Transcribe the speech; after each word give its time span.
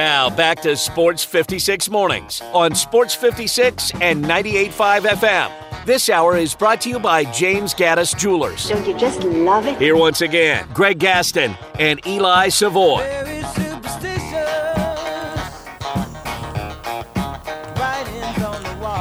Now 0.00 0.30
back 0.30 0.62
to 0.62 0.78
Sports 0.78 1.24
56 1.24 1.90
Mornings 1.90 2.40
on 2.54 2.74
Sports 2.74 3.14
56 3.14 3.92
and 4.00 4.24
98.5 4.24 5.00
FM. 5.02 5.84
This 5.84 6.08
hour 6.08 6.38
is 6.38 6.54
brought 6.54 6.80
to 6.80 6.88
you 6.88 6.98
by 6.98 7.24
James 7.24 7.74
Gattas 7.74 8.16
Jewelers. 8.16 8.66
Don't 8.66 8.88
you 8.88 8.96
just 8.96 9.22
love 9.24 9.66
it? 9.66 9.76
Here 9.76 9.98
once 9.98 10.22
again, 10.22 10.66
Greg 10.72 11.00
Gaston 11.00 11.54
and 11.78 12.00
Eli 12.06 12.48
Savoy. 12.48 13.00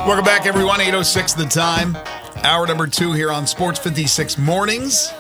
Welcome 0.05 0.25
back, 0.25 0.45
everyone. 0.45 0.81
806 0.81 1.31
the 1.31 1.45
time. 1.45 1.97
Hour 2.43 2.67
number 2.67 2.87
two 2.87 3.13
here 3.13 3.31
on 3.31 3.47
Sports 3.47 3.79
56 3.79 4.37
Mornings. 4.37 5.13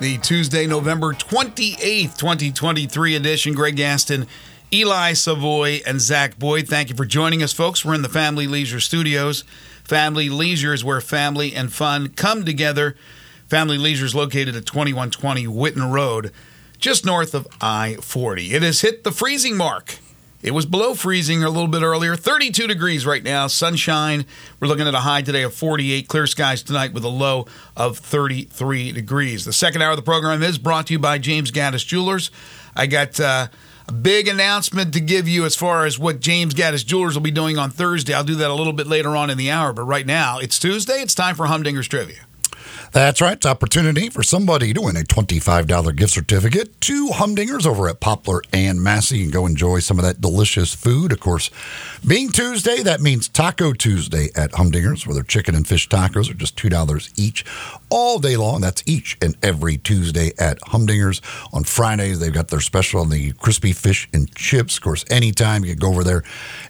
The 0.00 0.16
Tuesday, 0.16 0.66
November 0.66 1.12
28th, 1.12 2.16
2023 2.16 3.16
edition. 3.16 3.52
Greg 3.52 3.76
Gaston, 3.76 4.26
Eli 4.72 5.14
Savoy, 5.14 5.80
and 5.84 6.00
Zach 6.00 6.38
Boyd. 6.38 6.68
Thank 6.68 6.90
you 6.90 6.94
for 6.94 7.04
joining 7.04 7.42
us, 7.42 7.52
folks. 7.52 7.84
We're 7.84 7.94
in 7.94 8.02
the 8.02 8.08
Family 8.08 8.46
Leisure 8.46 8.78
Studios. 8.78 9.42
Family 9.82 10.28
Leisure 10.28 10.72
is 10.72 10.84
where 10.84 11.00
family 11.00 11.52
and 11.54 11.72
fun 11.72 12.10
come 12.10 12.44
together. 12.44 12.94
Family 13.48 13.78
Leisure 13.78 14.04
is 14.04 14.14
located 14.14 14.54
at 14.54 14.66
2120 14.66 15.46
Whitten 15.46 15.92
Road, 15.92 16.30
just 16.78 17.04
north 17.04 17.34
of 17.34 17.48
I 17.60 17.96
40. 17.96 18.54
It 18.54 18.62
has 18.62 18.82
hit 18.82 19.02
the 19.02 19.10
freezing 19.10 19.56
mark. 19.56 19.98
It 20.40 20.52
was 20.52 20.66
below 20.66 20.94
freezing 20.94 21.42
a 21.42 21.50
little 21.50 21.68
bit 21.68 21.82
earlier. 21.82 22.14
32 22.14 22.68
degrees 22.68 23.04
right 23.04 23.24
now, 23.24 23.48
sunshine. 23.48 24.24
We're 24.60 24.68
looking 24.68 24.86
at 24.86 24.94
a 24.94 25.00
high 25.00 25.22
today 25.22 25.42
of 25.42 25.52
48, 25.52 26.06
clear 26.06 26.28
skies 26.28 26.62
tonight 26.62 26.92
with 26.92 27.02
a 27.02 27.08
low 27.08 27.46
of 27.76 27.98
33 27.98 28.92
degrees. 28.92 29.44
The 29.44 29.52
second 29.52 29.82
hour 29.82 29.90
of 29.90 29.96
the 29.96 30.02
program 30.02 30.44
is 30.44 30.58
brought 30.58 30.86
to 30.86 30.92
you 30.92 31.00
by 31.00 31.18
James 31.18 31.50
Gattas 31.50 31.84
Jewelers. 31.84 32.30
I 32.76 32.86
got 32.86 33.18
uh, 33.18 33.48
big 33.92 34.28
announcement 34.28 34.92
to 34.94 35.00
give 35.00 35.28
you 35.28 35.44
as 35.44 35.56
far 35.56 35.86
as 35.86 35.98
what 35.98 36.20
James 36.20 36.54
Gattas 36.54 36.84
Jewelers 36.84 37.14
will 37.14 37.22
be 37.22 37.30
doing 37.30 37.58
on 37.58 37.70
Thursday. 37.70 38.14
I'll 38.14 38.24
do 38.24 38.36
that 38.36 38.50
a 38.50 38.54
little 38.54 38.72
bit 38.72 38.86
later 38.86 39.16
on 39.16 39.30
in 39.30 39.38
the 39.38 39.50
hour, 39.50 39.72
but 39.72 39.82
right 39.82 40.06
now 40.06 40.38
it's 40.38 40.58
Tuesday. 40.58 41.00
It's 41.00 41.14
time 41.14 41.34
for 41.34 41.46
Humdinger's 41.46 41.88
Trivia. 41.88 42.26
That's 42.92 43.20
right. 43.20 43.34
It's 43.34 43.46
opportunity 43.46 44.10
for 44.10 44.24
somebody 44.24 44.74
to 44.74 44.80
win 44.80 44.96
a 44.96 45.02
$25 45.02 45.94
gift 45.94 46.12
certificate 46.12 46.80
to 46.80 47.06
Humdingers 47.10 47.64
over 47.64 47.88
at 47.88 48.00
Poplar 48.00 48.42
and 48.52 48.82
Massey 48.82 49.22
and 49.22 49.32
go 49.32 49.46
enjoy 49.46 49.78
some 49.78 50.00
of 50.00 50.04
that 50.04 50.20
delicious 50.20 50.74
food. 50.74 51.12
Of 51.12 51.20
course, 51.20 51.50
being 52.04 52.30
Tuesday, 52.30 52.82
that 52.82 53.00
means 53.00 53.28
Taco 53.28 53.74
Tuesday 53.74 54.30
at 54.34 54.50
Humdingers, 54.52 55.06
where 55.06 55.14
their 55.14 55.22
chicken 55.22 55.54
and 55.54 55.68
fish 55.68 55.88
tacos 55.88 56.28
are 56.30 56.34
just 56.34 56.56
$2 56.56 57.12
each 57.16 57.44
all 57.90 58.18
day 58.18 58.36
long. 58.36 58.60
That's 58.60 58.82
each 58.86 59.16
and 59.22 59.36
every 59.40 59.76
Tuesday 59.78 60.32
at 60.36 60.58
Humdingers. 60.62 61.20
On 61.54 61.62
Fridays, 61.62 62.18
they've 62.18 62.32
got 62.32 62.48
their 62.48 62.60
special 62.60 63.02
on 63.02 63.10
the 63.10 63.30
crispy 63.34 63.72
fish 63.72 64.08
and 64.12 64.34
chips. 64.34 64.78
Of 64.78 64.82
course, 64.82 65.04
anytime 65.10 65.64
you 65.64 65.76
can 65.76 65.78
go 65.78 65.90
over 65.90 66.02
there 66.02 66.24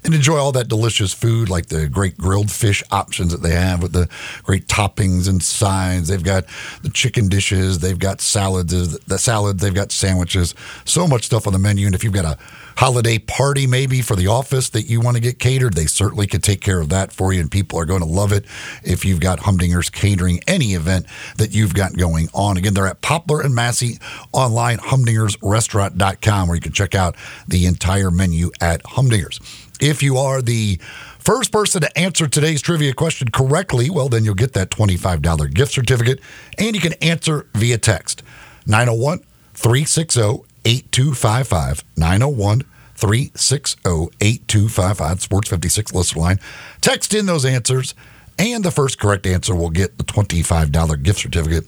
and 0.04 0.14
enjoy 0.14 0.36
all 0.36 0.52
that 0.52 0.68
delicious 0.68 1.14
food, 1.14 1.48
like 1.48 1.66
the 1.66 1.88
great 1.88 2.18
grilled 2.18 2.50
fish 2.50 2.82
options 2.90 3.32
that 3.32 3.40
they 3.40 3.54
have 3.54 3.82
with 3.82 3.92
the 3.92 4.06
great 4.42 4.66
toppings 4.66 5.26
and 5.26 5.42
sides. 5.42 6.09
They've 6.10 6.22
got 6.22 6.44
the 6.82 6.90
chicken 6.90 7.28
dishes. 7.28 7.78
They've 7.78 7.98
got 7.98 8.20
salads. 8.20 8.74
Uh, 8.74 8.98
the 9.06 9.18
salad. 9.18 9.60
They've 9.60 9.74
got 9.74 9.92
sandwiches. 9.92 10.54
So 10.84 11.06
much 11.06 11.24
stuff 11.24 11.46
on 11.46 11.52
the 11.52 11.58
menu. 11.58 11.86
And 11.86 11.94
if 11.94 12.04
you've 12.04 12.12
got 12.12 12.24
a 12.24 12.38
holiday 12.76 13.18
party 13.18 13.66
maybe 13.66 14.00
for 14.02 14.16
the 14.16 14.26
office 14.26 14.70
that 14.70 14.82
you 14.82 15.00
want 15.00 15.16
to 15.16 15.22
get 15.22 15.38
catered, 15.38 15.74
they 15.74 15.86
certainly 15.86 16.26
could 16.26 16.42
take 16.42 16.60
care 16.60 16.80
of 16.80 16.88
that 16.90 17.12
for 17.12 17.32
you. 17.32 17.40
And 17.40 17.50
people 17.50 17.78
are 17.78 17.84
going 17.84 18.00
to 18.00 18.06
love 18.06 18.32
it 18.32 18.44
if 18.82 19.04
you've 19.04 19.20
got 19.20 19.40
Humdingers 19.40 19.90
catering 19.92 20.40
any 20.46 20.74
event 20.74 21.06
that 21.36 21.54
you've 21.54 21.74
got 21.74 21.96
going 21.96 22.28
on. 22.34 22.56
Again, 22.56 22.74
they're 22.74 22.86
at 22.86 23.00
Poplar 23.00 23.40
and 23.40 23.54
Massey 23.54 23.98
online, 24.32 24.78
humdingersrestaurant.com, 24.78 26.48
where 26.48 26.54
you 26.54 26.60
can 26.60 26.72
check 26.72 26.94
out 26.94 27.16
the 27.48 27.66
entire 27.66 28.10
menu 28.10 28.50
at 28.60 28.82
Humdingers. 28.82 29.40
If 29.80 30.02
you 30.02 30.18
are 30.18 30.42
the 30.42 30.78
First 31.20 31.52
person 31.52 31.82
to 31.82 31.98
answer 31.98 32.26
today's 32.26 32.62
trivia 32.62 32.94
question 32.94 33.30
correctly, 33.30 33.90
well, 33.90 34.08
then 34.08 34.24
you'll 34.24 34.34
get 34.34 34.54
that 34.54 34.70
$25 34.70 35.52
gift 35.52 35.72
certificate 35.72 36.18
and 36.58 36.74
you 36.74 36.80
can 36.80 36.94
answer 36.94 37.46
via 37.54 37.78
text 37.78 38.22
901 38.66 39.20
360 39.54 40.44
8255. 40.64 41.84
901 41.96 42.62
360 42.94 43.80
8255. 44.20 45.22
Sports 45.22 45.48
56 45.50 45.94
listener 45.94 46.20
line. 46.22 46.40
Text 46.80 47.14
in 47.14 47.26
those 47.26 47.44
answers, 47.44 47.94
and 48.38 48.64
the 48.64 48.70
first 48.70 48.98
correct 48.98 49.26
answer 49.26 49.54
will 49.54 49.70
get 49.70 49.98
the 49.98 50.04
$25 50.04 51.02
gift 51.02 51.20
certificate 51.20 51.64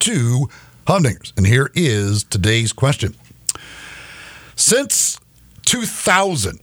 to 0.00 0.48
Humdingers. 0.86 1.32
And 1.36 1.46
here 1.46 1.70
is 1.74 2.24
today's 2.24 2.72
question. 2.72 3.14
Since 4.56 5.18
2000, 5.64 6.60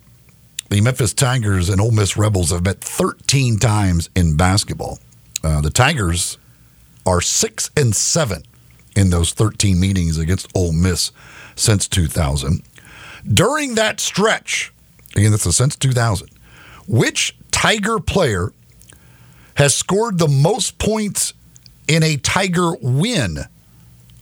the 0.72 0.80
Memphis 0.80 1.14
Tigers 1.14 1.68
and 1.68 1.82
Ole 1.82 1.92
Miss 1.92 2.16
Rebels 2.16 2.52
have 2.52 2.64
met 2.64 2.80
13 2.80 3.60
times 3.60 4.10
in 4.16 4.38
basketball. 4.38 5.00
Uh, 5.44 5.60
the 5.60 5.70
Tigers 5.70 6.38
are 7.06 7.20
six 7.20 7.70
and 7.76 7.94
seven 7.94 8.44
in 8.96 9.10
those 9.10 9.34
13 9.34 9.78
meetings 9.78 10.18
against 10.18 10.48
Ole 10.56 10.72
Miss 10.72 11.12
since 11.58 11.90
2000. 11.90 12.64
During 13.28 13.76
that 13.76 14.00
stretch, 14.00 14.72
again, 15.14 15.32
that's 15.32 15.44
since 15.54 15.76
2000, 15.76 16.30
which 16.88 17.36
Tiger 17.52 18.00
player 18.00 18.54
has 19.56 19.76
scored 19.76 20.20
the 20.20 20.30
most 20.30 20.78
points 20.78 21.34
in 21.90 22.02
a 22.02 22.16
Tiger 22.16 22.78
win 22.82 23.40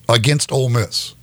against 0.10 0.52
Ole 0.52 0.70
Miss? 0.70 1.14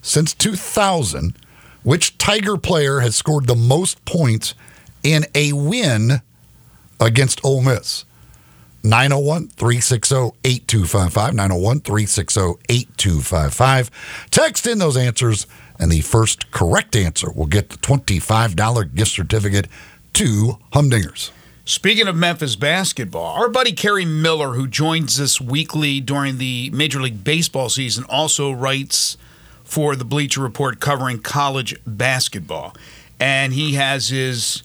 Since 0.00 0.32
2000, 0.32 1.36
which 1.82 2.18
Tiger 2.18 2.56
player 2.56 3.00
has 3.00 3.16
scored 3.16 3.46
the 3.46 3.54
most 3.54 4.04
points 4.04 4.54
in 5.02 5.24
a 5.34 5.52
win 5.52 6.22
against 7.00 7.44
Ole 7.44 7.62
Miss? 7.62 8.04
901 8.84 9.48
360 9.48 10.14
8255. 10.44 11.34
901 11.34 11.80
360 11.80 12.40
8255. 12.68 13.90
Text 14.30 14.66
in 14.66 14.78
those 14.78 14.96
answers, 14.96 15.46
and 15.78 15.90
the 15.90 16.00
first 16.00 16.50
correct 16.50 16.96
answer 16.96 17.30
will 17.30 17.46
get 17.46 17.70
the 17.70 17.76
$25 17.76 18.94
gift 18.94 19.10
certificate 19.10 19.68
to 20.14 20.58
Humdingers. 20.72 21.30
Speaking 21.64 22.08
of 22.08 22.16
Memphis 22.16 22.56
basketball, 22.56 23.36
our 23.36 23.48
buddy 23.48 23.72
Kerry 23.72 24.04
Miller, 24.04 24.54
who 24.54 24.66
joins 24.66 25.20
us 25.20 25.40
weekly 25.40 26.00
during 26.00 26.38
the 26.38 26.70
Major 26.70 27.00
League 27.00 27.22
Baseball 27.22 27.68
season, 27.68 28.04
also 28.08 28.50
writes 28.50 29.16
for 29.72 29.96
the 29.96 30.04
Bleacher 30.04 30.42
Report 30.42 30.80
covering 30.80 31.18
college 31.18 31.74
basketball. 31.86 32.76
And 33.18 33.54
he 33.54 33.72
has 33.72 34.08
his 34.08 34.62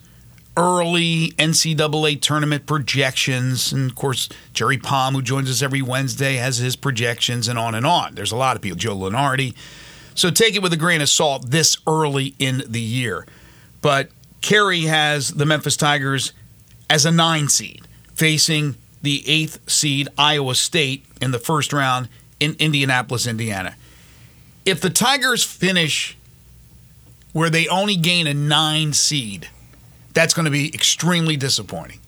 early 0.54 1.28
NCAA 1.38 2.20
tournament 2.20 2.66
projections. 2.66 3.72
And 3.72 3.90
of 3.90 3.96
course, 3.96 4.28
Jerry 4.52 4.76
Palm, 4.76 5.14
who 5.14 5.22
joins 5.22 5.48
us 5.48 5.62
every 5.62 5.80
Wednesday, 5.80 6.34
has 6.34 6.58
his 6.58 6.76
projections 6.76 7.48
and 7.48 7.58
on 7.58 7.74
and 7.74 7.86
on. 7.86 8.16
There's 8.16 8.32
a 8.32 8.36
lot 8.36 8.54
of 8.54 8.60
people, 8.60 8.76
Joe 8.76 8.94
Lunardi. 8.94 9.54
So 10.14 10.28
take 10.28 10.54
it 10.54 10.60
with 10.60 10.74
a 10.74 10.76
grain 10.76 11.00
of 11.00 11.08
salt 11.08 11.50
this 11.50 11.78
early 11.86 12.34
in 12.38 12.62
the 12.68 12.78
year. 12.78 13.26
But 13.80 14.10
Kerry 14.42 14.82
has 14.82 15.30
the 15.30 15.46
Memphis 15.46 15.78
Tigers 15.78 16.34
as 16.90 17.06
a 17.06 17.10
nine 17.10 17.48
seed, 17.48 17.88
facing 18.14 18.74
the 19.00 19.26
eighth 19.26 19.70
seed 19.70 20.08
Iowa 20.18 20.54
State 20.54 21.06
in 21.22 21.30
the 21.30 21.38
first 21.38 21.72
round 21.72 22.10
in 22.38 22.56
Indianapolis, 22.58 23.26
Indiana. 23.26 23.74
If 24.68 24.82
the 24.82 24.90
Tigers 24.90 25.44
finish 25.44 26.14
where 27.32 27.48
they 27.48 27.66
only 27.68 27.96
gain 27.96 28.26
a 28.26 28.34
nine 28.34 28.92
seed, 28.92 29.48
that's 30.12 30.34
going 30.34 30.44
to 30.44 30.50
be 30.50 30.68
extremely 30.74 31.38
disappointing. 31.38 32.00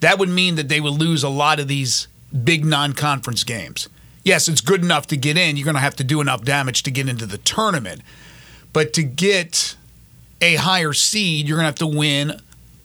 That 0.00 0.18
would 0.18 0.28
mean 0.28 0.56
that 0.56 0.68
they 0.68 0.80
would 0.80 0.94
lose 0.94 1.22
a 1.22 1.28
lot 1.28 1.60
of 1.60 1.68
these 1.68 2.08
big 2.42 2.64
non 2.64 2.92
conference 2.92 3.44
games. 3.44 3.88
Yes, 4.24 4.48
it's 4.48 4.60
good 4.60 4.82
enough 4.82 5.06
to 5.06 5.16
get 5.16 5.38
in. 5.38 5.56
You're 5.56 5.64
going 5.64 5.76
to 5.76 5.80
have 5.80 5.94
to 5.94 6.02
do 6.02 6.20
enough 6.20 6.42
damage 6.42 6.82
to 6.82 6.90
get 6.90 7.08
into 7.08 7.24
the 7.24 7.38
tournament. 7.38 8.02
But 8.72 8.92
to 8.94 9.04
get 9.04 9.76
a 10.40 10.56
higher 10.56 10.92
seed, 10.94 11.46
you're 11.46 11.56
going 11.56 11.72
to 11.72 11.84
have 11.84 11.92
to 11.92 11.98
win 11.98 12.40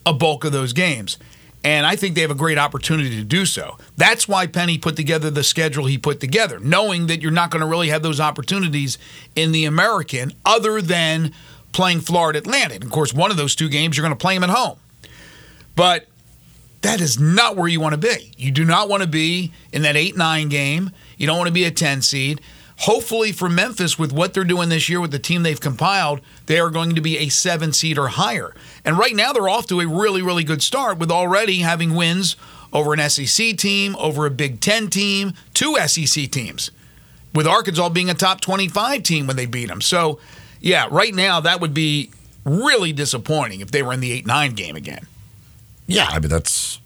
a 0.06 0.12
bulk 0.12 0.44
of 0.44 0.52
those 0.52 0.72
games. 0.72 1.18
And 1.64 1.86
I 1.86 1.96
think 1.96 2.14
they 2.14 2.20
have 2.20 2.30
a 2.30 2.34
great 2.34 2.58
opportunity 2.58 3.16
to 3.16 3.24
do 3.24 3.46
so. 3.46 3.78
That's 3.96 4.28
why 4.28 4.46
Penny 4.46 4.76
put 4.76 4.96
together 4.96 5.30
the 5.30 5.42
schedule 5.42 5.86
he 5.86 5.96
put 5.96 6.20
together, 6.20 6.60
knowing 6.60 7.06
that 7.06 7.22
you're 7.22 7.32
not 7.32 7.50
going 7.50 7.62
to 7.62 7.66
really 7.66 7.88
have 7.88 8.02
those 8.02 8.20
opportunities 8.20 8.98
in 9.34 9.50
the 9.52 9.64
American 9.64 10.32
other 10.44 10.82
than 10.82 11.32
playing 11.72 12.00
Florida 12.00 12.38
Atlantic. 12.38 12.84
Of 12.84 12.90
course, 12.90 13.14
one 13.14 13.30
of 13.30 13.38
those 13.38 13.54
two 13.54 13.70
games, 13.70 13.96
you're 13.96 14.06
going 14.06 14.16
to 14.16 14.22
play 14.22 14.34
them 14.34 14.44
at 14.44 14.50
home. 14.50 14.78
But 15.74 16.06
that 16.82 17.00
is 17.00 17.18
not 17.18 17.56
where 17.56 17.66
you 17.66 17.80
want 17.80 17.94
to 17.94 17.98
be. 17.98 18.32
You 18.36 18.50
do 18.50 18.64
not 18.64 18.90
want 18.90 19.02
to 19.02 19.08
be 19.08 19.52
in 19.72 19.82
that 19.82 19.96
8 19.96 20.18
9 20.18 20.50
game. 20.50 20.90
You 21.16 21.26
don't 21.26 21.38
want 21.38 21.48
to 21.48 21.54
be 21.54 21.64
a 21.64 21.70
10 21.70 22.02
seed. 22.02 22.42
Hopefully, 22.78 23.30
for 23.30 23.48
Memphis, 23.48 23.98
with 23.98 24.12
what 24.12 24.34
they're 24.34 24.44
doing 24.44 24.68
this 24.68 24.88
year 24.88 25.00
with 25.00 25.12
the 25.12 25.18
team 25.18 25.42
they've 25.42 25.60
compiled, 25.60 26.20
they 26.46 26.58
are 26.58 26.70
going 26.70 26.94
to 26.94 27.00
be 27.00 27.18
a 27.18 27.28
seven 27.28 27.72
seed 27.72 27.98
or 27.98 28.08
higher. 28.08 28.54
And 28.84 28.98
right 28.98 29.14
now, 29.14 29.32
they're 29.32 29.48
off 29.48 29.66
to 29.68 29.80
a 29.80 29.86
really, 29.86 30.22
really 30.22 30.44
good 30.44 30.62
start 30.62 30.98
with 30.98 31.10
already 31.10 31.58
having 31.58 31.94
wins 31.94 32.36
over 32.72 32.92
an 32.92 33.08
SEC 33.08 33.56
team, 33.56 33.94
over 33.96 34.26
a 34.26 34.30
Big 34.30 34.60
Ten 34.60 34.88
team, 34.88 35.34
two 35.54 35.76
SEC 35.86 36.30
teams, 36.30 36.72
with 37.32 37.46
Arkansas 37.46 37.88
being 37.90 38.10
a 38.10 38.14
top 38.14 38.40
25 38.40 39.04
team 39.04 39.28
when 39.28 39.36
they 39.36 39.46
beat 39.46 39.68
them. 39.68 39.80
So, 39.80 40.18
yeah, 40.60 40.88
right 40.90 41.14
now, 41.14 41.40
that 41.40 41.60
would 41.60 41.74
be 41.74 42.10
really 42.44 42.92
disappointing 42.92 43.60
if 43.60 43.70
they 43.70 43.82
were 43.82 43.92
in 43.92 44.00
the 44.00 44.10
8 44.12 44.26
9 44.26 44.52
game 44.54 44.74
again. 44.74 45.06
Yeah, 45.86 46.08
I 46.10 46.18
mean, 46.18 46.28
that's, 46.28 46.80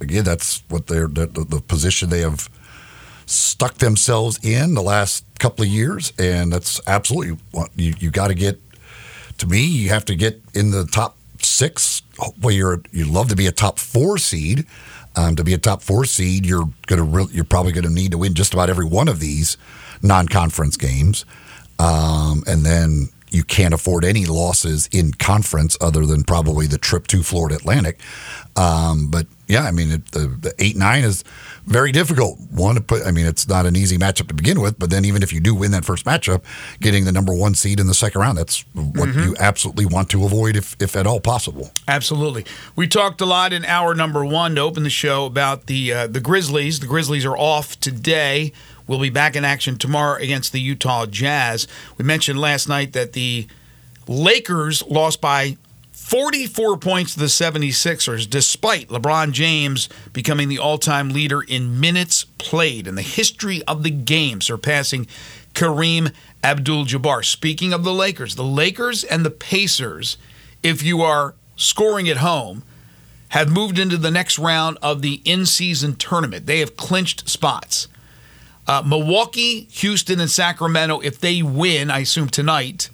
again, 0.00 0.24
that's 0.24 0.62
what 0.68 0.88
they're, 0.88 1.08
the, 1.08 1.26
the 1.26 1.60
position 1.60 2.10
they 2.10 2.20
have 2.20 2.50
stuck 3.30 3.74
themselves 3.74 4.38
in 4.42 4.74
the 4.74 4.82
last 4.82 5.24
couple 5.38 5.64
of 5.64 5.70
years. 5.70 6.12
And 6.18 6.52
that's 6.52 6.80
absolutely 6.86 7.38
you, 7.76 7.94
you 7.98 8.10
got 8.10 8.28
to 8.28 8.34
get, 8.34 8.60
to 9.38 9.46
me, 9.46 9.64
you 9.64 9.88
have 9.90 10.04
to 10.06 10.14
get 10.14 10.42
in 10.54 10.70
the 10.70 10.84
top 10.86 11.16
six. 11.40 12.02
Well, 12.40 12.54
you're, 12.54 12.82
you 12.92 13.04
love 13.04 13.28
to 13.28 13.36
be 13.36 13.46
a 13.46 13.52
top 13.52 13.78
four 13.78 14.18
seed. 14.18 14.66
Um, 15.16 15.34
to 15.34 15.42
be 15.42 15.54
a 15.54 15.58
top 15.58 15.82
four 15.82 16.04
seed, 16.04 16.46
you're 16.46 16.68
gonna 16.86 17.02
re- 17.02 17.26
you're 17.32 17.42
probably 17.42 17.72
to 17.72 17.90
need 17.90 18.12
to 18.12 18.18
win 18.18 18.34
just 18.34 18.54
about 18.54 18.70
every 18.70 18.84
one 18.84 19.08
of 19.08 19.18
these 19.18 19.56
non-conference 20.02 20.76
games, 20.76 21.24
um, 21.80 22.44
and 22.46 22.64
then 22.64 23.08
you 23.32 23.42
can't 23.42 23.74
afford 23.74 24.04
any 24.04 24.24
losses 24.24 24.88
in 24.92 25.12
conference 25.12 25.76
other 25.80 26.06
than 26.06 26.22
probably 26.22 26.68
the 26.68 26.78
trip 26.78 27.08
to 27.08 27.24
Florida 27.24 27.56
Atlantic. 27.56 27.98
Um, 28.54 29.10
but 29.10 29.26
yeah, 29.48 29.64
I 29.64 29.72
mean, 29.72 29.90
it, 29.90 30.12
the, 30.12 30.28
the 30.28 30.54
eight 30.60 30.76
nine 30.76 31.02
is 31.02 31.24
very 31.70 31.92
difficult. 31.92 32.38
One 32.50 32.74
to 32.74 32.80
put, 32.80 33.06
I 33.06 33.12
mean, 33.12 33.26
it's 33.26 33.48
not 33.48 33.64
an 33.64 33.76
easy 33.76 33.96
matchup 33.96 34.26
to 34.28 34.34
begin 34.34 34.60
with. 34.60 34.78
But 34.78 34.90
then 34.90 35.04
even 35.04 35.22
if 35.22 35.32
you 35.32 35.40
do 35.40 35.54
win 35.54 35.70
that 35.70 35.84
first 35.84 36.04
matchup, 36.04 36.42
getting 36.80 37.04
the 37.04 37.12
number 37.12 37.32
one 37.32 37.54
seed 37.54 37.78
in 37.78 37.86
the 37.86 37.94
second 37.94 38.20
round, 38.20 38.36
that's 38.36 38.64
what 38.74 39.08
mm-hmm. 39.08 39.20
you 39.20 39.36
absolutely 39.38 39.86
want 39.86 40.10
to 40.10 40.24
avoid, 40.24 40.56
if 40.56 40.76
if 40.80 40.96
at 40.96 41.06
all 41.06 41.20
possible. 41.20 41.70
Absolutely. 41.86 42.44
We 42.74 42.88
talked 42.88 43.20
a 43.20 43.26
lot 43.26 43.52
in 43.52 43.64
hour 43.64 43.94
number 43.94 44.24
one 44.24 44.56
to 44.56 44.60
open 44.60 44.82
the 44.82 44.90
show 44.90 45.26
about 45.26 45.66
the 45.66 45.92
uh, 45.92 46.06
the 46.08 46.20
Grizzlies. 46.20 46.80
The 46.80 46.86
Grizzlies 46.86 47.24
are 47.24 47.38
off 47.38 47.78
today. 47.78 48.52
We'll 48.88 49.00
be 49.00 49.10
back 49.10 49.36
in 49.36 49.44
action 49.44 49.78
tomorrow 49.78 50.20
against 50.20 50.52
the 50.52 50.60
Utah 50.60 51.06
Jazz. 51.06 51.68
We 51.96 52.04
mentioned 52.04 52.40
last 52.40 52.68
night 52.68 52.92
that 52.94 53.12
the 53.12 53.46
Lakers 54.08 54.82
lost 54.88 55.20
by 55.20 55.56
44 56.10 56.76
points 56.78 57.14
to 57.14 57.20
the 57.20 57.26
76ers, 57.26 58.28
despite 58.28 58.88
LeBron 58.88 59.30
James 59.30 59.88
becoming 60.12 60.48
the 60.48 60.58
all 60.58 60.76
time 60.76 61.10
leader 61.10 61.40
in 61.40 61.78
minutes 61.78 62.24
played 62.36 62.88
in 62.88 62.96
the 62.96 63.02
history 63.02 63.62
of 63.68 63.84
the 63.84 63.90
game, 63.90 64.40
surpassing 64.40 65.06
Kareem 65.54 66.12
Abdul 66.42 66.86
Jabbar. 66.86 67.24
Speaking 67.24 67.72
of 67.72 67.84
the 67.84 67.92
Lakers, 67.92 68.34
the 68.34 68.42
Lakers 68.42 69.04
and 69.04 69.24
the 69.24 69.30
Pacers, 69.30 70.18
if 70.64 70.82
you 70.82 71.00
are 71.00 71.36
scoring 71.54 72.08
at 72.08 72.16
home, 72.16 72.64
have 73.28 73.48
moved 73.48 73.78
into 73.78 73.96
the 73.96 74.10
next 74.10 74.36
round 74.36 74.78
of 74.82 75.02
the 75.02 75.22
in 75.24 75.46
season 75.46 75.94
tournament. 75.94 76.46
They 76.46 76.58
have 76.58 76.76
clinched 76.76 77.28
spots. 77.28 77.86
Uh, 78.66 78.82
Milwaukee, 78.84 79.68
Houston, 79.70 80.18
and 80.18 80.28
Sacramento, 80.28 80.98
if 80.98 81.20
they 81.20 81.40
win, 81.40 81.88
I 81.88 82.00
assume 82.00 82.30
tonight, 82.30 82.90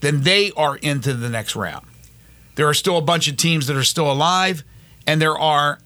then 0.00 0.22
they 0.22 0.50
are 0.56 0.78
into 0.78 1.14
the 1.14 1.28
next 1.28 1.54
round. 1.54 1.86
There 2.56 2.68
are 2.68 2.74
still 2.74 2.96
a 2.96 3.02
bunch 3.02 3.28
of 3.28 3.36
teams 3.36 3.66
that 3.68 3.76
are 3.76 3.84
still 3.84 4.10
alive, 4.10 4.64
and 5.06 5.22
there 5.22 5.38
are 5.38 5.78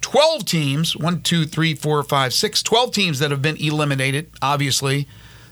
12 0.00 0.44
teams 0.44 0.96
one, 0.96 1.22
two, 1.22 1.44
three, 1.44 1.74
four, 1.74 2.02
five, 2.02 2.34
six, 2.34 2.62
12 2.62 2.92
teams 2.92 3.18
that 3.20 3.30
have 3.30 3.42
been 3.42 3.56
eliminated. 3.56 4.30
Obviously, 4.42 5.06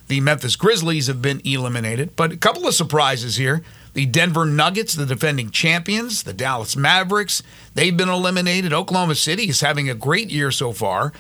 the 0.09 0.21
Memphis 0.21 0.57
Grizzlies 0.57 1.07
have 1.07 1.23
been 1.23 1.41
eliminated, 1.45 2.17
but 2.17 2.33
a 2.33 2.37
couple 2.37 2.67
of 2.67 2.75
surprises 2.75 3.37
here. 3.37 3.63
The 3.95 4.07
Denver 4.07 4.45
Nuggets, 4.45 4.95
the 4.95 5.07
defending 5.07 5.51
champions, 5.51 6.23
the 6.23 6.33
Dallas 6.33 6.77
Mavericks, 6.77 7.43
they've 7.75 7.97
been 7.97 8.09
eliminated. 8.09 8.73
Oklahoma 8.73 9.15
City 9.15 9.49
is 9.49 9.61
having 9.61 9.89
a 9.89 9.95
great 9.95 10.31
year 10.31 10.51
so 10.51 10.73
far, 10.73 11.13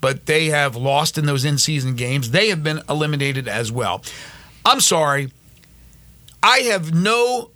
but 0.00 0.26
they 0.26 0.46
have 0.46 0.76
lost 0.76 1.18
in 1.18 1.26
those 1.26 1.44
in 1.44 1.58
season 1.58 1.96
games. 1.96 2.30
They 2.30 2.48
have 2.48 2.62
been 2.62 2.82
eliminated 2.88 3.48
as 3.48 3.72
well. 3.72 4.02
I'm 4.64 4.80
sorry. 4.80 5.32
I 6.42 6.58
have 6.58 6.94
no 6.94 7.50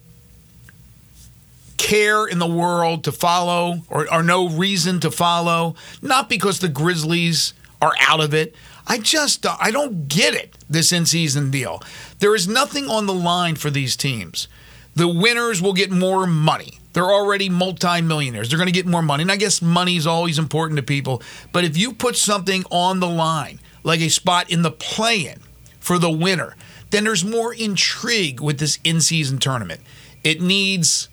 care 1.91 2.25
in 2.25 2.39
the 2.39 2.47
world 2.47 3.03
to 3.03 3.11
follow 3.11 3.81
or, 3.89 4.07
or 4.13 4.23
no 4.23 4.49
reason 4.49 5.01
to 5.01 5.11
follow, 5.11 5.75
not 6.01 6.29
because 6.29 6.61
the 6.61 6.69
Grizzlies 6.69 7.53
are 7.83 7.95
out 7.99 8.21
of 8.21 8.33
it. 8.33 8.55
I 8.87 8.99
just 8.99 9.45
I 9.45 9.73
don't 9.73 10.07
get 10.07 10.35
it 10.35 10.55
this 10.69 10.93
in-season 10.93 11.51
deal. 11.51 11.83
There 12.21 12.37
is 12.37 12.47
nothing 12.47 12.89
on 12.89 13.07
the 13.07 13.13
line 13.13 13.57
for 13.57 13.71
these 13.71 13.97
teams. 13.97 14.47
The 14.95 15.09
winners 15.09 15.61
will 15.61 15.73
get 15.73 15.91
more 15.91 16.29
money. 16.29 16.79
They're 16.93 17.11
already 17.11 17.49
multimillionaires. 17.49 18.49
They're 18.49 18.59
going 18.59 18.67
to 18.69 18.73
get 18.73 18.87
more 18.87 19.03
money. 19.03 19.23
And 19.23 19.33
I 19.33 19.37
guess 19.37 19.61
money 19.61 19.97
is 19.97 20.07
always 20.07 20.39
important 20.39 20.77
to 20.77 20.85
people, 20.85 21.23
but 21.51 21.65
if 21.65 21.77
you 21.77 21.93
put 21.93 22.17
something 22.17 22.65
on 22.71 23.01
the 23.01 23.09
line, 23.09 23.59
like 23.83 24.01
a 24.01 24.11
spot 24.11 24.49
in 24.49 24.63
the 24.63 24.71
play-in 24.71 25.41
for 25.81 25.99
the 25.99 26.11
winner, 26.11 26.57
then 26.91 27.03
there's 27.03 27.25
more 27.25 27.53
intrigue 27.53 28.41
with 28.41 28.59
this 28.59 28.79
in-season 28.85 29.39
tournament. 29.39 29.81
It 30.23 30.41
needs 30.41 31.09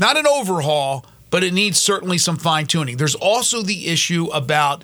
not 0.00 0.16
an 0.16 0.26
overhaul, 0.26 1.04
but 1.30 1.44
it 1.44 1.52
needs 1.52 1.80
certainly 1.80 2.18
some 2.18 2.36
fine 2.36 2.66
tuning. 2.66 2.96
There's 2.96 3.14
also 3.14 3.62
the 3.62 3.86
issue 3.86 4.26
about 4.32 4.82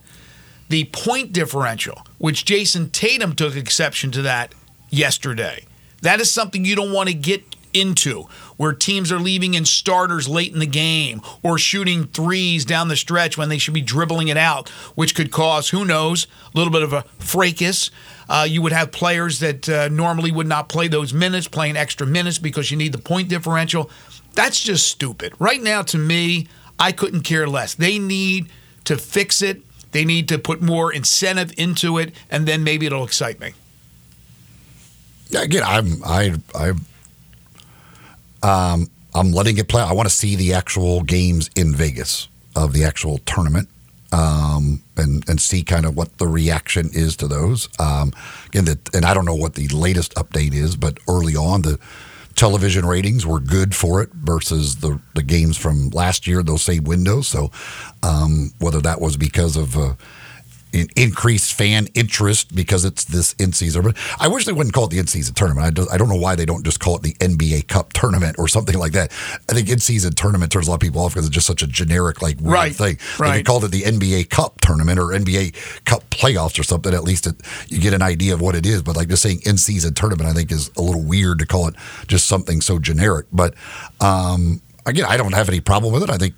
the 0.69 0.85
point 0.85 1.33
differential, 1.33 2.07
which 2.19 2.45
Jayson 2.45 2.91
Tatum 2.91 3.35
took 3.35 3.57
exception 3.57 4.11
to 4.13 4.23
that 4.23 4.55
yesterday. 4.91 5.65
That 6.03 6.21
is 6.21 6.31
something 6.31 6.65
you 6.65 6.77
don't 6.77 6.93
want 6.93 7.09
to 7.09 7.15
get 7.15 7.43
into 7.73 8.25
where 8.57 8.73
teams 8.73 9.13
are 9.13 9.19
leaving 9.19 9.55
in 9.55 9.65
starters 9.65 10.29
late 10.29 10.53
in 10.53 10.61
the 10.61 10.67
game 10.67 11.21
or 11.43 11.59
shooting 11.59 12.07
threes 12.07 12.65
down 12.65 12.89
the 12.89 12.97
stretch 12.97 13.37
when 13.37 13.49
they 13.49 13.59
should 13.59 13.75
be 13.75 13.83
dribbling 13.83 14.29
it 14.29 14.37
out, 14.37 14.69
which 14.95 15.15
could 15.15 15.31
cause, 15.31 15.71
who 15.71 15.85
knows, 15.85 16.27
a 16.55 16.57
little 16.57 16.73
bit 16.73 16.83
of 16.83 16.93
a 16.93 17.03
fracas. 17.19 17.91
Uh, 18.29 18.47
you 18.49 18.63
would 18.63 18.73
have 18.73 18.91
players 18.93 19.41
that 19.41 19.69
uh, 19.69 19.89
normally 19.89 20.33
would 20.33 20.47
not 20.47 20.69
play 20.69 20.89
those 20.89 21.13
minutes 21.13 21.49
playing 21.49 21.77
extra 21.77 22.07
minutes 22.07 22.39
because 22.39 22.71
you 22.71 22.77
need 22.77 22.93
the 22.93 22.99
point 22.99 23.29
differential. 23.29 23.91
That's 24.37 24.63
just 24.63 24.87
stupid. 24.87 25.33
Right 25.39 25.63
now, 25.63 25.83
to 25.83 25.99
me, 25.99 26.47
I 26.79 26.93
couldn't 26.93 27.23
care 27.23 27.49
less. 27.49 27.75
They 27.75 27.99
need 27.99 28.51
to 28.85 28.97
fix 28.97 29.43
it. 29.43 29.63
They 29.93 30.05
need 30.05 30.29
to 30.29 30.39
put 30.39 30.61
more 30.61 30.93
incentive 30.93 31.53
into 31.57 31.99
it, 31.99 32.15
and 32.31 32.47
then 32.47 32.63
maybe 32.63 32.87
it'll 32.87 33.05
excite 33.05 33.41
me. 33.41 33.55
Yeah, 35.31 35.43
again, 35.43 35.63
I'm 35.65 36.03
I 36.05 36.35
I 36.55 36.69
um 38.43 38.89
I'm 39.15 39.33
letting 39.33 39.57
it 39.57 39.69
play. 39.69 39.83
I 39.83 39.93
want 39.93 40.09
to 40.09 40.15
see 40.15 40.37
the 40.37 40.53
actual 40.53 41.03
games 41.03 41.51
in 41.57 41.75
Vegas 41.75 42.29
of 42.55 42.73
the 42.73 42.85
actual 42.85 43.19
tournament. 43.19 43.69
Um, 44.13 44.83
and 44.97 45.29
and 45.29 45.41
see 45.41 45.65
kind 45.65 45.85
of 45.85 45.97
what 45.97 46.19
the 46.19 46.29
reaction 46.29 46.91
is 46.93 47.17
to 47.17 47.27
those. 47.27 47.69
Um, 47.81 48.13
again, 48.47 48.65
that, 48.67 48.95
and 48.95 49.05
I 49.05 49.13
don't 49.13 49.25
know 49.25 49.35
what 49.35 49.55
the 49.55 49.67
latest 49.69 50.15
update 50.15 50.55
is, 50.55 50.77
but 50.77 50.99
early 51.09 51.35
on 51.35 51.63
the 51.63 51.79
television 52.37 52.85
ratings 52.87 53.27
were 53.27 53.41
good 53.41 53.75
for 53.75 54.03
it 54.03 54.11
versus 54.13 54.77
the, 54.77 55.01
the 55.15 55.23
games 55.23 55.57
from 55.57 55.91
last 55.91 56.27
year, 56.27 56.43
those 56.43 56.63
same 56.63 56.85
windows. 56.85 57.27
So 57.27 57.51
um, 58.03 58.53
whether 58.59 58.81
that 58.83 59.01
was 59.01 59.17
because 59.17 59.57
of 59.57 59.77
uh, 59.77 59.95
increased 60.73 61.55
fan 61.55 61.89
interest 61.95 62.55
because 62.55 62.85
it's 62.85 63.05
this 63.05 63.33
in 63.35 63.53
season. 63.53 63.83
But 63.83 63.97
I 64.19 64.29
wish 64.29 64.45
they 64.45 64.53
wouldn't 64.53 64.75
call 64.75 64.85
it 64.85 64.91
the 64.91 64.99
in 64.99 65.07
season 65.07 65.35
tournament. 65.35 65.67
I, 65.67 65.71
do, 65.71 65.87
I 65.91 65.97
don't 65.97 66.09
know 66.09 66.17
why 66.17 66.35
they 66.35 66.45
don't 66.45 66.65
just 66.65 66.81
call 66.81 66.97
it 66.97 67.03
the 67.03 67.15
NBA 67.15 67.69
Cup 67.69 67.93
tournament 67.93 68.37
or 68.39 68.49
something 68.49 68.79
like 68.79 68.93
that. 68.93 69.13
I 69.49 69.55
think 69.55 69.69
in 69.69 69.79
season 69.79 70.13
tournament 70.13 70.53
turns 70.53 70.67
a 70.67 70.71
lot 70.71 70.77
of 70.77 70.81
people 70.81 71.01
off 71.01 71.15
because 71.15 71.27
it's 71.27 71.35
just 71.35 71.47
such 71.47 71.63
a 71.63 71.67
generic 71.67 72.21
like 72.21 72.39
weird 72.41 72.53
right, 72.53 72.75
thing. 72.75 72.99
Right. 73.19 73.37
They 73.37 73.43
called 73.43 73.65
it 73.65 73.71
the 73.71 73.83
NBA 73.83 74.31
Cup 74.31 74.61
tournament 74.61 74.99
or 74.99 75.07
NBA 75.07 75.85
Cup 75.85 76.09
playoffs 76.11 76.59
or 76.59 76.63
something. 76.63 76.93
At 76.93 77.05
least 77.05 77.27
it, 77.27 77.37
you 77.69 77.81
get 77.81 77.95
an 77.95 78.03
idea 78.03 78.35
of 78.35 78.41
what 78.41 78.55
it 78.55 78.67
is. 78.67 78.83
But 78.83 78.97
like 78.97 79.09
just 79.09 79.23
saying 79.23 79.41
in 79.45 79.57
season 79.59 79.95
tournament, 79.95 80.29
I 80.29 80.33
think 80.33 80.53
is 80.53 80.71
a 80.77 80.83
little 80.83 81.03
weird 81.03 81.39
to 81.39 81.47
call 81.47 81.69
it 81.69 81.75
just 82.07 82.27
something 82.27 82.61
so 82.61 82.79
generic. 82.79 83.27
But 83.33 83.55
um, 84.01 84.61
again, 84.85 85.05
I 85.09 85.17
don't 85.17 85.35
have 85.35 85.49
any 85.49 85.61
problem 85.61 85.93
with 85.93 86.03
it. 86.03 86.11
I 86.11 86.17
think 86.17 86.35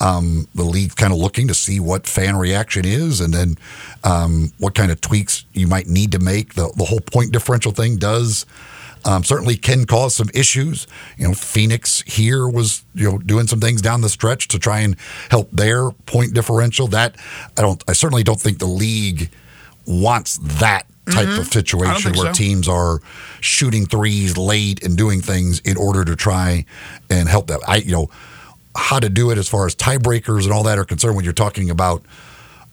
um, 0.00 0.46
the 0.54 0.64
league 0.64 0.94
kind 0.96 1.12
of 1.12 1.18
looking 1.18 1.48
to 1.48 1.54
see 1.54 1.80
what 1.80 2.06
fan 2.06 2.36
reaction 2.36 2.84
is 2.84 3.20
and 3.20 3.32
then 3.32 3.56
um, 4.04 4.52
what 4.58 4.74
kind 4.74 4.90
of 4.90 5.00
tweaks 5.00 5.44
you 5.52 5.66
might 5.66 5.86
need 5.86 6.12
to 6.12 6.18
make. 6.18 6.54
The, 6.54 6.72
the 6.76 6.84
whole 6.84 7.00
point 7.00 7.32
differential 7.32 7.72
thing 7.72 7.96
does 7.96 8.46
um, 9.06 9.22
certainly 9.22 9.56
can 9.56 9.86
cause 9.86 10.16
some 10.16 10.28
issues. 10.34 10.86
You 11.16 11.28
know, 11.28 11.34
Phoenix 11.34 12.02
here 12.02 12.48
was 12.48 12.84
you 12.94 13.10
know 13.10 13.18
doing 13.18 13.46
some 13.46 13.60
things 13.60 13.80
down 13.80 14.00
the 14.00 14.08
stretch 14.08 14.48
to 14.48 14.58
try 14.58 14.80
and 14.80 14.96
help 15.30 15.50
their 15.52 15.90
point 15.90 16.34
differential. 16.34 16.88
That 16.88 17.16
I 17.56 17.62
don't. 17.62 17.82
I 17.88 17.92
certainly 17.92 18.24
don't 18.24 18.40
think 18.40 18.58
the 18.58 18.66
league 18.66 19.30
wants 19.86 20.38
that 20.58 20.86
type 21.08 21.28
mm-hmm. 21.28 21.40
of 21.40 21.46
situation 21.46 22.14
where 22.14 22.26
so. 22.26 22.32
teams 22.32 22.68
are 22.68 23.00
shooting 23.40 23.86
threes 23.86 24.36
late 24.36 24.82
and 24.82 24.96
doing 24.96 25.20
things 25.20 25.60
in 25.60 25.76
order 25.76 26.04
to 26.04 26.16
try 26.16 26.64
and 27.08 27.28
help 27.28 27.46
them. 27.46 27.60
I 27.66 27.76
you 27.76 27.92
know 27.92 28.10
how 28.76 29.00
to 29.00 29.08
do 29.08 29.30
it 29.30 29.38
as 29.38 29.48
far 29.48 29.66
as 29.66 29.74
tiebreakers 29.74 30.44
and 30.44 30.52
all 30.52 30.62
that 30.64 30.78
are 30.78 30.84
concerned 30.84 31.16
when 31.16 31.24
you're 31.24 31.34
talking 31.34 31.70
about 31.70 32.02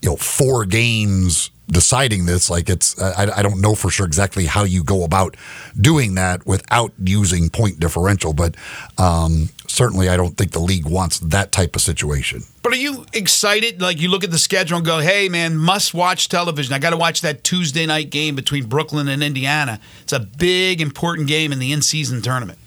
you 0.02 0.10
know 0.10 0.16
four 0.18 0.66
games 0.66 1.50
deciding 1.68 2.26
this 2.26 2.50
like 2.50 2.70
it's 2.70 3.02
I, 3.02 3.38
I, 3.38 3.42
don't 3.42 3.62
know 3.62 3.74
for 3.74 3.90
sure 3.90 4.06
exactly 4.06 4.46
how 4.46 4.66
you 4.66 4.84
go 4.84 5.06
about 5.06 5.38
doing 5.80 6.16
that 6.16 6.46
without 6.46 6.92
using 7.02 7.50
point 7.50 7.80
differential 7.80 8.34
but 8.34 8.56
um, 8.98 9.48
certainly 9.68 10.10
i 10.10 10.18
don't 10.18 10.38
think 10.38 10.52
the 10.52 10.60
league 10.60 10.86
wants 10.86 11.20
that 11.20 11.52
type 11.54 11.76
of 11.76 11.82
situation. 11.82 12.44
But 12.62 12.74
are 12.74 12.78
you 12.78 13.06
excited? 13.14 13.82
Like 13.82 14.02
you 14.02 14.10
look 14.10 14.24
at 14.24 14.32
the 14.32 14.38
schedule 14.38 14.78
and 14.78 14.86
go 14.86 15.00
hey 15.00 15.30
man 15.30 15.56
must 15.56 15.94
watch 15.94 16.28
television. 16.28 16.74
I 16.74 16.80
got 16.80 16.90
to 16.90 16.98
watch 16.98 17.22
that 17.22 17.44
tuesday 17.46 17.86
night 17.86 18.10
game 18.10 18.36
between 18.36 18.66
brooklyn 18.66 19.08
and 19.08 19.24
indiana. 19.24 19.80
It's 20.02 20.14
a 20.14 20.20
big 20.20 20.82
important 20.82 21.30
game 21.30 21.54
in 21.54 21.60
the 21.60 21.72
in-season 21.72 22.22
tournament. 22.22 22.60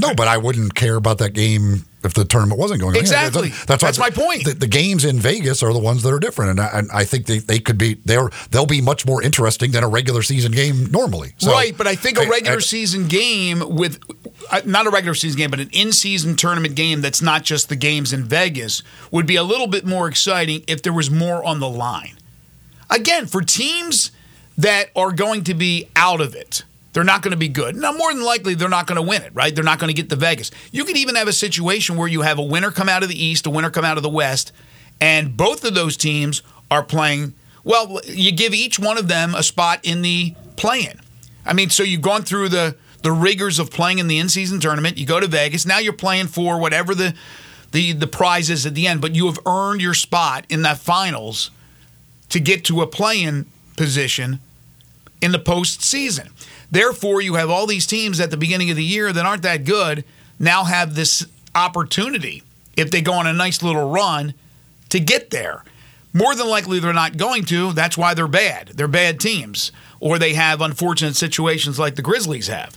No, 0.00 0.14
but 0.14 0.28
I 0.28 0.38
wouldn't 0.38 0.74
care 0.74 0.96
about 0.96 1.18
that 1.18 1.34
game 1.34 1.84
if 2.04 2.14
the 2.14 2.24
tournament 2.24 2.58
wasn't 2.58 2.80
going 2.80 2.94
on. 2.96 3.00
Exactly. 3.00 3.48
Yeah, 3.48 3.64
that's, 3.66 3.82
That's 3.82 3.98
my 3.98 4.10
point. 4.10 4.44
The, 4.44 4.54
the 4.54 4.66
games 4.66 5.04
in 5.04 5.18
Vegas 5.18 5.62
are 5.62 5.72
the 5.72 5.78
ones 5.78 6.02
that 6.02 6.12
are 6.12 6.18
different, 6.18 6.52
and 6.52 6.60
I, 6.60 6.70
and 6.78 6.90
I 6.92 7.04
think 7.04 7.26
they, 7.26 7.38
they 7.38 7.58
could 7.58 7.78
be 7.78 7.94
they're 8.04 8.30
they'll 8.50 8.66
be 8.66 8.80
much 8.80 9.06
more 9.06 9.22
interesting 9.22 9.70
than 9.70 9.84
a 9.84 9.88
regular 9.88 10.22
season 10.22 10.52
game 10.52 10.90
normally. 10.90 11.34
So, 11.38 11.52
right, 11.52 11.76
but 11.76 11.86
I 11.86 11.94
think 11.94 12.18
a 12.18 12.26
regular 12.28 12.58
I- 12.58 12.60
season 12.60 13.08
game 13.08 13.62
with 13.76 14.00
uh, 14.50 14.62
not 14.64 14.86
a 14.86 14.90
regular 14.90 15.14
season 15.14 15.38
game, 15.38 15.50
but 15.50 15.60
an 15.60 15.70
in-season 15.72 16.36
tournament 16.36 16.74
game 16.74 17.00
that's 17.00 17.22
not 17.22 17.42
just 17.44 17.68
the 17.68 17.76
games 17.76 18.12
in 18.12 18.24
Vegas 18.24 18.82
would 19.10 19.26
be 19.26 19.36
a 19.36 19.42
little 19.42 19.66
bit 19.68 19.84
more 19.84 20.08
exciting 20.08 20.64
if 20.66 20.82
there 20.82 20.92
was 20.92 21.10
more 21.10 21.44
on 21.44 21.60
the 21.60 21.68
line. 21.68 22.16
Again, 22.90 23.26
for 23.26 23.40
teams 23.40 24.10
that 24.58 24.90
are 24.94 25.12
going 25.12 25.44
to 25.44 25.54
be 25.54 25.88
out 25.96 26.20
of 26.20 26.34
it, 26.34 26.64
they're 26.92 27.04
not 27.04 27.22
going 27.22 27.32
to 27.32 27.38
be 27.38 27.48
good. 27.48 27.76
Now, 27.76 27.92
more 27.92 28.12
than 28.12 28.22
likely, 28.22 28.54
they're 28.54 28.68
not 28.68 28.86
going 28.86 28.96
to 28.96 29.08
win 29.08 29.22
it, 29.22 29.34
right? 29.34 29.54
They're 29.54 29.64
not 29.64 29.78
going 29.78 29.88
to 29.88 29.94
get 29.94 30.10
to 30.10 30.16
Vegas. 30.16 30.50
You 30.70 30.84
could 30.84 30.96
even 30.96 31.14
have 31.14 31.28
a 31.28 31.32
situation 31.32 31.96
where 31.96 32.08
you 32.08 32.22
have 32.22 32.38
a 32.38 32.42
winner 32.42 32.70
come 32.70 32.88
out 32.88 33.02
of 33.02 33.08
the 33.08 33.24
East, 33.24 33.46
a 33.46 33.50
winner 33.50 33.70
come 33.70 33.84
out 33.84 33.96
of 33.96 34.02
the 34.02 34.08
West, 34.10 34.52
and 35.00 35.36
both 35.36 35.64
of 35.64 35.74
those 35.74 35.96
teams 35.96 36.42
are 36.70 36.82
playing. 36.82 37.34
Well, 37.64 38.00
you 38.04 38.32
give 38.32 38.52
each 38.54 38.78
one 38.78 38.98
of 38.98 39.08
them 39.08 39.34
a 39.34 39.42
spot 39.42 39.80
in 39.82 40.02
the 40.02 40.34
play-in. 40.56 41.00
I 41.44 41.52
mean, 41.52 41.70
so 41.70 41.82
you've 41.82 42.02
gone 42.02 42.22
through 42.22 42.50
the 42.50 42.76
the 43.02 43.10
rigors 43.12 43.58
of 43.58 43.70
playing 43.70 43.98
in 43.98 44.06
the 44.06 44.18
in-season 44.18 44.60
tournament. 44.60 44.96
You 44.96 45.06
go 45.06 45.18
to 45.18 45.26
Vegas. 45.26 45.66
Now 45.66 45.78
you're 45.78 45.92
playing 45.92 46.28
for 46.28 46.60
whatever 46.60 46.94
the 46.94 47.14
the 47.72 47.92
the 47.92 48.06
prize 48.06 48.48
is 48.48 48.64
at 48.64 48.74
the 48.74 48.86
end, 48.86 49.00
but 49.00 49.14
you 49.14 49.26
have 49.26 49.38
earned 49.44 49.80
your 49.80 49.94
spot 49.94 50.44
in 50.48 50.62
that 50.62 50.78
finals 50.78 51.50
to 52.28 52.38
get 52.38 52.64
to 52.66 52.80
a 52.80 52.86
play-in 52.86 53.46
position 53.76 54.40
in 55.20 55.32
the 55.32 55.38
postseason. 55.38 56.30
Therefore, 56.72 57.20
you 57.20 57.34
have 57.34 57.50
all 57.50 57.66
these 57.66 57.86
teams 57.86 58.18
at 58.18 58.30
the 58.30 58.36
beginning 58.36 58.70
of 58.70 58.76
the 58.76 58.84
year 58.84 59.12
that 59.12 59.26
aren't 59.26 59.42
that 59.42 59.64
good 59.64 60.04
now 60.38 60.64
have 60.64 60.94
this 60.94 61.26
opportunity 61.54 62.42
if 62.76 62.90
they 62.90 63.02
go 63.02 63.12
on 63.12 63.26
a 63.26 63.32
nice 63.32 63.62
little 63.62 63.90
run 63.90 64.34
to 64.88 64.98
get 64.98 65.30
there. 65.30 65.62
More 66.14 66.34
than 66.34 66.48
likely, 66.48 66.80
they're 66.80 66.94
not 66.94 67.18
going 67.18 67.44
to. 67.46 67.72
That's 67.72 67.96
why 67.98 68.14
they're 68.14 68.26
bad. 68.26 68.68
They're 68.74 68.88
bad 68.88 69.20
teams, 69.20 69.70
or 70.00 70.18
they 70.18 70.32
have 70.32 70.62
unfortunate 70.62 71.16
situations 71.16 71.78
like 71.78 71.96
the 71.96 72.02
Grizzlies 72.02 72.48
have. 72.48 72.76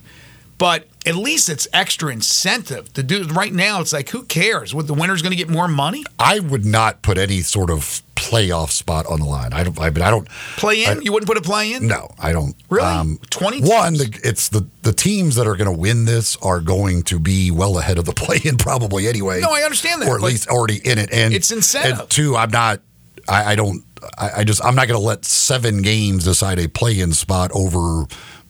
But 0.58 0.88
at 1.04 1.16
least 1.16 1.48
it's 1.48 1.68
extra 1.72 2.10
incentive 2.10 2.92
to 2.94 3.02
do. 3.02 3.24
Right 3.24 3.52
now, 3.52 3.80
it's 3.80 3.92
like 3.92 4.10
who 4.10 4.24
cares? 4.24 4.74
What 4.74 4.86
the 4.86 4.94
winner's 4.94 5.22
going 5.22 5.32
to 5.32 5.36
get 5.36 5.50
more 5.50 5.68
money? 5.68 6.04
I 6.18 6.38
would 6.38 6.64
not 6.64 7.02
put 7.02 7.18
any 7.18 7.40
sort 7.40 7.70
of 7.70 8.02
playoff 8.30 8.70
spot 8.70 9.06
on 9.06 9.20
the 9.20 9.26
line. 9.26 9.52
I 9.52 9.62
don't. 9.64 9.78
I 9.80 9.90
mean, 9.90 10.02
I 10.02 10.10
don't. 10.10 10.28
Play 10.56 10.84
in? 10.84 10.98
I- 10.98 11.00
you 11.02 11.12
wouldn't 11.12 11.26
put 11.28 11.36
a 11.36 11.40
play 11.42 11.72
in? 11.72 11.86
No, 11.86 12.10
I 12.18 12.32
don't. 12.32 12.54
um, 12.80 13.08
Really? 13.08 13.18
20 13.30 13.60
One, 13.62 13.94
teams? 13.94 14.10
the, 14.10 14.28
it's 14.28 14.48
the 14.48 14.66
the 14.82 14.92
teams 14.92 15.36
that 15.36 15.46
are 15.46 15.56
going 15.56 15.72
to 15.72 15.78
win 15.78 16.04
this 16.04 16.36
are 16.42 16.60
going 16.60 17.02
to 17.04 17.18
be 17.18 17.50
well 17.50 17.78
ahead 17.78 17.98
of 17.98 18.04
the 18.04 18.12
play-in 18.24 18.56
probably 18.58 19.06
anyway. 19.08 19.40
No, 19.40 19.50
I 19.52 19.62
understand 19.62 20.02
that, 20.02 20.08
or 20.08 20.16
at 20.16 20.22
least 20.22 20.48
already 20.48 20.80
in 20.84 20.98
it. 20.98 21.12
And 21.12 21.32
it's 21.34 21.50
incentive. 21.50 22.00
And 22.00 22.10
two, 22.10 22.36
I'm 22.36 22.50
not. 22.50 22.80
I, 23.28 23.52
I 23.52 23.54
don't. 23.56 23.84
I, 24.18 24.30
I 24.38 24.44
just. 24.44 24.64
I'm 24.64 24.74
not 24.74 24.88
going 24.88 25.00
to 25.00 25.04
let 25.06 25.24
seven 25.24 25.82
games 25.82 26.24
decide 26.24 26.58
a 26.58 26.68
play-in 26.68 27.12
spot 27.12 27.50
over 27.54 28.04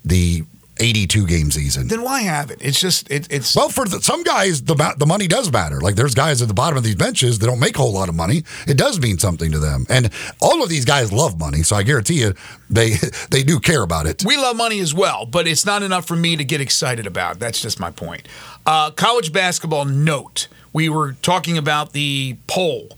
the 0.05 0.45
82 0.79 1.27
game 1.27 1.51
season. 1.51 1.89
Then 1.89 2.03
why 2.03 2.23
have 2.23 2.51
it? 2.51 2.59
It's 2.61 2.81
just 2.81 3.11
it, 3.11 3.27
it's 3.31 3.55
Well, 3.55 3.69
for 3.69 3.87
the, 3.87 4.01
some 4.01 4.23
guys, 4.23 4.63
the 4.63 4.75
the 4.97 5.07
money 5.07 5.27
does 5.27 5.51
matter. 5.51 5.81
Like 5.81 5.95
there's 5.95 6.15
guys 6.15 6.43
at 6.43 6.49
the 6.49 6.55
bottom 6.55 6.77
of 6.77 6.85
these 6.85 6.95
benches 6.95 7.39
that 7.39 7.47
don't 7.47 7.61
make 7.61 7.77
a 7.77 7.79
whole 7.79 7.93
lot 7.93 8.09
of 8.09 8.15
money. 8.15 8.45
It 8.67 8.77
does 8.77 9.01
mean 9.01 9.19
something 9.19 9.51
to 9.53 9.59
them, 9.59 9.87
and 9.89 10.11
all 10.41 10.63
of 10.63 10.69
these 10.69 10.85
guys 10.85 11.13
love 11.13 11.39
money. 11.39 11.63
So 11.63 11.77
I 11.77 11.83
guarantee 11.83 12.21
you, 12.21 12.35
they 12.69 12.95
they 13.31 13.43
do 13.43 13.59
care 13.59 13.83
about 13.83 14.07
it. 14.07 14.25
We 14.25 14.37
love 14.37 14.57
money 14.57 14.81
as 14.81 14.95
well, 14.95 15.27
but 15.27 15.47
it's 15.47 15.65
not 15.67 15.83
enough 15.83 16.07
for 16.07 16.17
me 16.17 16.37
to 16.37 16.45
get 16.45 16.61
excited 16.61 17.07
about. 17.07 17.39
That's 17.39 17.61
just 17.61 17.81
my 17.81 17.91
point. 17.91 18.29
Uh, 18.65 18.91
college 18.91 19.33
basketball 19.33 19.85
note. 19.85 20.49
We 20.73 20.89
were 20.91 21.13
talking 21.23 21.57
about 21.57 21.93
the 21.93 22.37
poll 22.47 22.91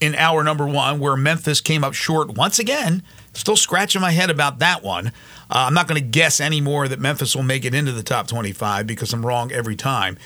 in 0.00 0.14
hour 0.14 0.44
number 0.44 0.66
one 0.66 1.00
where 1.00 1.16
Memphis 1.16 1.60
came 1.60 1.82
up 1.82 1.94
short 1.94 2.36
once 2.36 2.58
again. 2.58 3.02
Still 3.32 3.56
scratching 3.56 4.00
my 4.00 4.12
head 4.12 4.30
about 4.30 4.58
that 4.60 4.82
one. 4.82 5.12
Uh, 5.50 5.64
I'm 5.66 5.74
not 5.74 5.88
going 5.88 6.00
to 6.00 6.06
guess 6.06 6.40
anymore 6.40 6.88
that 6.88 7.00
Memphis 7.00 7.34
will 7.34 7.42
make 7.42 7.64
it 7.64 7.74
into 7.74 7.92
the 7.92 8.02
top 8.02 8.26
25 8.26 8.86
because 8.86 9.12
I'm 9.12 9.24
wrong 9.24 9.50
every 9.52 9.76
time. 9.76 10.18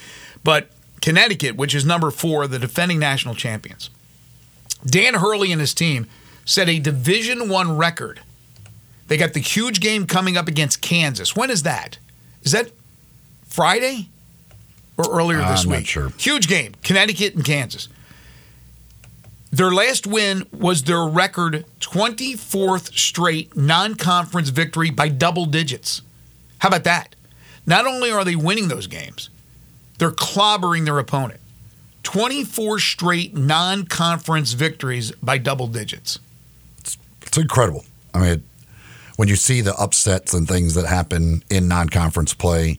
But 0.43 0.71
Connecticut, 1.01 1.57
which 1.57 1.75
is 1.75 1.85
number 1.85 2.11
four, 2.11 2.47
the 2.47 2.59
defending 2.59 2.99
national 2.99 3.35
champions, 3.35 3.91
Dan 4.85 5.15
Hurley 5.15 5.53
and 5.53 5.61
his 5.61 5.75
team 5.75 6.07
set 6.45 6.69
a 6.69 6.79
Division 6.81 7.49
One 7.49 7.77
record 7.77 8.21
they 9.13 9.19
got 9.19 9.35
the 9.35 9.41
huge 9.41 9.81
game 9.81 10.07
coming 10.07 10.39
up 10.39 10.49
against 10.49 10.81
Kansas. 10.81 11.37
When 11.37 11.51
is 11.51 11.65
that? 11.65 11.99
Is 12.45 12.53
that 12.53 12.71
Friday 13.47 14.09
or 14.97 15.05
earlier 15.13 15.37
this 15.39 15.65
I'm 15.65 15.69
not 15.71 15.79
week? 15.81 15.87
sure. 15.87 16.13
Huge 16.17 16.49
game, 16.49 16.73
Connecticut 16.83 17.35
and 17.35 17.45
Kansas. 17.45 17.89
Their 19.53 19.71
last 19.71 20.07
win 20.07 20.47
was 20.51 20.85
their 20.85 21.05
record 21.05 21.67
24th 21.81 22.95
straight 22.95 23.55
non 23.55 23.97
conference 23.97 24.49
victory 24.49 24.91
by 24.91 25.09
double 25.09 25.45
digits. 25.45 26.01
How 26.59 26.69
about 26.69 26.85
that? 26.85 27.15
Not 27.67 27.87
only 27.87 28.11
are 28.11 28.25
they 28.25 28.35
winning 28.35 28.69
those 28.69 28.87
games, 28.87 29.29
they're 29.99 30.11
clobbering 30.11 30.87
their 30.87 30.99
opponent. 30.99 31.41
24 32.03 32.79
straight 32.79 33.37
non 33.37 33.85
conference 33.85 34.55
victories 34.55 35.13
by 35.23 35.37
double 35.37 35.67
digits. 35.67 36.19
It's 36.79 37.37
incredible. 37.37 37.85
I 38.15 38.21
mean, 38.21 38.45
when 39.17 39.29
you 39.29 39.37
see 39.37 39.61
the 39.61 39.75
upsets 39.75 40.33
and 40.35 40.49
things 40.49 40.75
that 40.75 40.87
happen 40.87 41.45
in 41.51 41.69
non-conference 41.69 42.35
play, 42.35 42.79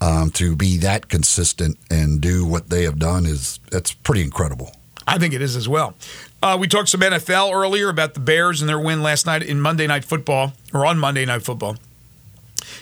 um, 0.00 0.30
to 0.32 0.56
be 0.56 0.78
that 0.78 1.08
consistent 1.08 1.76
and 1.90 2.20
do 2.20 2.46
what 2.46 2.70
they 2.70 2.84
have 2.84 2.98
done 2.98 3.26
is 3.26 3.58
that's 3.70 3.92
pretty 3.92 4.22
incredible. 4.22 4.72
I 5.06 5.18
think 5.18 5.34
it 5.34 5.42
is 5.42 5.56
as 5.56 5.68
well. 5.68 5.94
Uh, 6.42 6.56
we 6.58 6.68
talked 6.68 6.88
some 6.88 7.00
NFL 7.00 7.52
earlier 7.52 7.88
about 7.88 8.14
the 8.14 8.20
Bears 8.20 8.60
and 8.60 8.68
their 8.68 8.78
win 8.78 9.02
last 9.02 9.26
night 9.26 9.42
in 9.42 9.60
Monday 9.60 9.86
Night 9.86 10.04
Football, 10.04 10.52
or 10.72 10.86
on 10.86 10.98
Monday 10.98 11.24
Night 11.24 11.42
Football. 11.42 11.76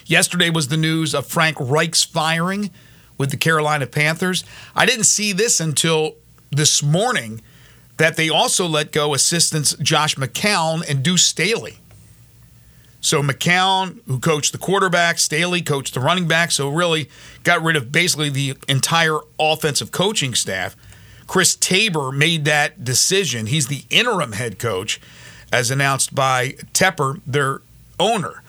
Yesterday 0.05 0.49
was 0.49 0.67
the 0.67 0.77
news 0.77 1.13
of 1.13 1.25
Frank 1.25 1.57
Reich's 1.59 2.03
firing 2.03 2.71
with 3.17 3.31
the 3.31 3.37
Carolina 3.37 3.85
Panthers. 3.85 4.43
I 4.75 4.85
didn't 4.85 5.05
see 5.05 5.33
this 5.33 5.59
until 5.59 6.15
this 6.51 6.81
morning 6.81 7.41
that 7.97 8.15
they 8.15 8.29
also 8.29 8.65
let 8.65 8.91
go 8.91 9.13
assistants 9.13 9.75
Josh 9.81 10.15
McCown 10.15 10.89
and 10.89 11.03
Deuce 11.03 11.23
Staley. 11.25 11.79
So 13.01 13.21
McCown, 13.21 13.99
who 14.07 14.19
coached 14.19 14.51
the 14.51 14.57
quarterback, 14.57 15.19
Staley 15.19 15.61
coached 15.61 15.93
the 15.93 15.99
running 15.99 16.27
back, 16.27 16.51
so 16.51 16.69
really 16.69 17.09
got 17.43 17.61
rid 17.61 17.75
of 17.75 17.91
basically 17.91 18.29
the 18.29 18.57
entire 18.67 19.19
offensive 19.39 19.91
coaching 19.91 20.33
staff. 20.33 20.75
Chris 21.29 21.55
Tabor 21.55 22.11
made 22.11 22.43
that 22.45 22.83
decision. 22.83 23.45
He's 23.45 23.67
the 23.67 23.83
interim 23.91 24.31
head 24.31 24.57
coach, 24.57 24.99
as 25.53 25.69
announced 25.69 26.15
by 26.15 26.53
Tepper, 26.73 27.21
their 27.25 27.61
owner. 27.99 28.41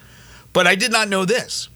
But 0.54 0.66
I 0.66 0.76
did 0.76 0.90
not 0.90 1.10
know 1.10 1.26
this. 1.26 1.68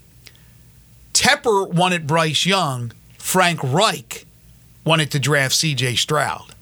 Tepper 1.12 1.70
wanted 1.70 2.06
Bryce 2.06 2.46
Young. 2.46 2.90
Frank 3.18 3.60
Reich 3.62 4.24
wanted 4.86 5.10
to 5.10 5.18
draft 5.18 5.54
C.J. 5.54 5.96
Stroud. 5.96 6.54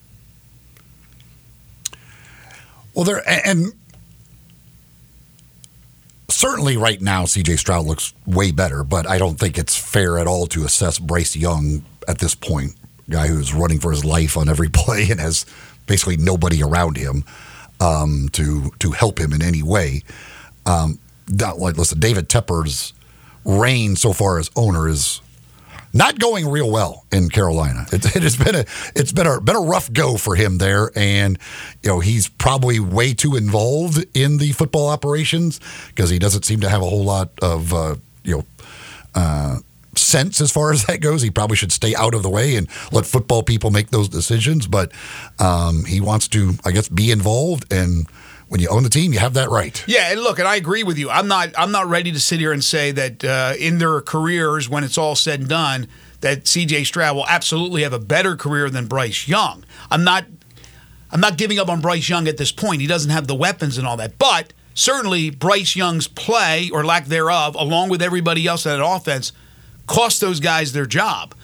Well, 2.95 3.05
there 3.05 3.23
and 3.47 3.73
certainly 6.29 6.77
right 6.77 7.01
now, 7.01 7.27
C.J. 7.27 7.55
Stroud 7.59 7.87
looks 7.87 8.13
way 8.27 8.51
better, 8.51 8.83
but 8.83 9.09
I 9.09 9.19
don't 9.19 9.39
think 9.39 9.57
it's 9.57 9.77
fair 9.77 10.19
at 10.19 10.27
all 10.27 10.49
to 10.49 10.65
assess 10.65 10.99
Bryce 10.99 11.37
Young 11.37 11.85
at 12.09 12.19
this 12.19 12.35
point. 12.35 12.75
Guy 13.11 13.27
who's 13.29 13.53
running 13.55 13.79
for 13.79 13.91
his 13.91 14.05
life 14.05 14.37
on 14.37 14.49
every 14.49 14.69
play 14.73 15.09
and 15.11 15.21
has 15.21 15.47
basically 15.87 16.17
nobody 16.17 16.63
around 16.63 16.97
him 16.97 17.25
um, 17.81 18.29
to 18.33 18.71
to 18.79 18.93
help 18.93 19.19
him 19.19 19.33
in 19.33 19.43
any 19.43 19.63
way. 19.63 20.03
Um, 20.67 20.99
not 21.29 21.59
like 21.59 21.77
listen, 21.77 22.01
David 22.01 22.29
Tepper's 22.29 22.93
reign 23.45 23.97
so 23.97 24.13
far 24.13 24.39
as 24.39 24.51
owner 24.55 24.89
is 24.89 25.21
not 25.93 26.19
going 26.19 26.49
real 26.49 26.71
well 26.71 27.05
in 27.13 27.29
Carolina. 27.29 27.87
It, 27.93 28.17
it 28.17 28.23
has 28.23 28.37
been 28.37 28.55
a 28.55 28.65
it's 28.95 29.13
been 29.13 29.27
a 29.27 29.41
been 29.41 29.57
a 29.57 29.61
rough 29.61 29.93
go 29.93 30.17
for 30.17 30.35
him 30.35 30.59
there, 30.59 30.91
and 30.97 31.39
you 31.83 31.91
know 31.91 32.01
he's 32.01 32.29
probably 32.29 32.81
way 32.81 33.13
too 33.13 33.37
involved 33.37 34.05
in 34.15 34.39
the 34.39 34.53
football 34.53 34.89
operations 34.89 35.61
because 35.89 36.09
he 36.09 36.19
doesn't 36.19 36.45
seem 36.45 36.61
to 36.61 36.69
have 36.69 36.81
a 36.81 36.87
whole 36.87 37.05
lot 37.05 37.31
of 37.43 37.75
uh, 37.75 37.97
you 38.25 38.39
know. 38.39 38.45
Uh, 39.15 39.59
sense 39.95 40.41
as 40.41 40.51
far 40.51 40.73
as 40.73 40.85
that 40.87 41.01
goes. 41.01 41.23
He 41.23 41.31
probably 41.31 41.57
should 41.57 41.73
stay 41.73 41.95
out 41.95 42.15
of 42.15 42.23
the 42.23 42.31
way 42.31 42.57
and 42.57 42.69
let 42.91 43.07
football 43.07 43.43
people 43.43 43.71
make 43.71 43.91
those 43.91 44.09
decisions. 44.09 44.67
But 44.67 44.93
um, 45.39 45.85
he 45.85 46.01
wants 46.01 46.29
to, 46.29 46.55
I 46.65 46.73
guess, 46.73 46.89
be 46.89 47.11
involved. 47.11 47.73
And 47.73 48.09
when 48.49 48.61
you 48.61 48.69
own 48.69 48.83
the 48.83 48.91
team, 48.91 49.13
you 49.13 49.19
have 49.19 49.35
that 49.35 49.51
right. 49.51 49.83
Yeah, 49.87 50.11
and 50.11 50.21
look, 50.21 50.39
and 50.39 50.47
I 50.47 50.57
agree 50.57 50.83
with 50.83 50.99
you. 50.99 51.09
I'm 51.11 51.29
not 51.29 51.51
I'm 51.57 51.73
not 51.73 51.89
ready 51.89 52.13
to 52.13 52.21
sit 52.21 52.41
here 52.41 52.53
and 52.53 52.63
say 52.63 52.93
that 52.93 53.25
uh, 53.25 53.55
in 53.59 53.79
their 53.79 54.01
careers, 54.01 54.69
when 54.69 54.85
it's 54.85 54.99
all 54.99 55.15
said 55.15 55.41
and 55.41 55.49
done, 55.49 55.89
that 56.21 56.47
C.J. 56.47 56.85
Stroud 56.85 57.17
will 57.17 57.27
absolutely 57.27 57.83
have 57.83 57.93
a 57.93 57.99
better 57.99 58.37
career 58.37 58.71
than 58.71 58.87
Bryce 58.87 59.27
Young. 59.27 59.65
I'm 59.91 60.05
not 60.05 60.27
I'm 61.11 61.21
not 61.21 61.37
giving 61.37 61.59
up 61.59 61.69
on 61.69 61.81
Bryce 61.81 62.09
Young 62.09 62.27
at 62.29 62.39
this 62.39 62.53
point. 62.53 62.81
He 62.81 62.87
doesn't 62.87 63.11
have 63.11 63.27
the 63.27 63.35
weapons 63.35 63.79
and 63.79 63.87
all 63.87 63.97
that, 63.99 64.19
but 64.19 64.53
certainly 64.75 65.31
Bryce 65.31 65.77
Young's 65.77 66.09
play 66.09 66.71
or 66.73 66.85
lack 66.85 67.07
thereof, 67.07 67.55
along 67.55 67.91
with 67.91 68.03
everybody 68.03 68.47
else 68.47 68.65
in 68.67 68.73
that 68.73 68.85
offense, 68.85 69.33
cost 69.87 70.21
those 70.21 70.41
guys 70.41 70.73
their 70.73 70.87
job. 70.87 71.35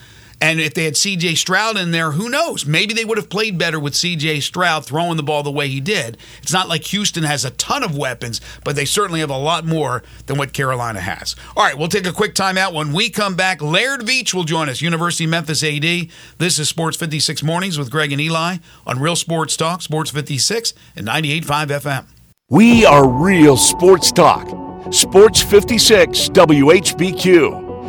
And 0.40 0.60
if 0.60 0.74
they 0.74 0.84
had 0.84 0.94
CJ 0.94 1.36
Stroud 1.36 1.76
in 1.76 1.90
there, 1.90 2.12
who 2.12 2.28
knows? 2.28 2.64
Maybe 2.64 2.94
they 2.94 3.04
would 3.04 3.18
have 3.18 3.28
played 3.28 3.58
better 3.58 3.80
with 3.80 3.94
CJ 3.94 4.42
Stroud 4.42 4.84
throwing 4.84 5.16
the 5.16 5.22
ball 5.22 5.42
the 5.42 5.50
way 5.50 5.68
he 5.68 5.80
did. 5.80 6.16
It's 6.42 6.52
not 6.52 6.68
like 6.68 6.84
Houston 6.84 7.24
has 7.24 7.44
a 7.44 7.50
ton 7.52 7.82
of 7.82 7.96
weapons, 7.96 8.40
but 8.64 8.76
they 8.76 8.84
certainly 8.84 9.20
have 9.20 9.30
a 9.30 9.36
lot 9.36 9.64
more 9.64 10.02
than 10.26 10.38
what 10.38 10.52
Carolina 10.52 11.00
has. 11.00 11.34
All 11.56 11.64
right, 11.64 11.76
we'll 11.76 11.88
take 11.88 12.06
a 12.06 12.12
quick 12.12 12.34
timeout. 12.34 12.72
When 12.72 12.92
we 12.92 13.10
come 13.10 13.34
back, 13.34 13.60
Laird 13.60 14.02
Veatch 14.02 14.32
will 14.32 14.44
join 14.44 14.68
us, 14.68 14.80
University 14.80 15.26
Memphis 15.26 15.64
AD. 15.64 16.08
This 16.38 16.58
is 16.58 16.68
Sports 16.68 16.96
56 16.96 17.42
Mornings 17.42 17.76
with 17.76 17.90
Greg 17.90 18.12
and 18.12 18.20
Eli 18.20 18.58
on 18.86 19.00
Real 19.00 19.16
Sports 19.16 19.56
Talk, 19.56 19.82
Sports 19.82 20.10
56 20.10 20.72
and 20.94 21.06
98.5 21.08 21.66
FM. 21.66 22.04
We 22.48 22.86
are 22.86 23.08
Real 23.08 23.56
Sports 23.56 24.12
Talk. 24.12 24.48
Sports 24.92 25.42
56 25.42 26.28
WHBQ. 26.30 27.67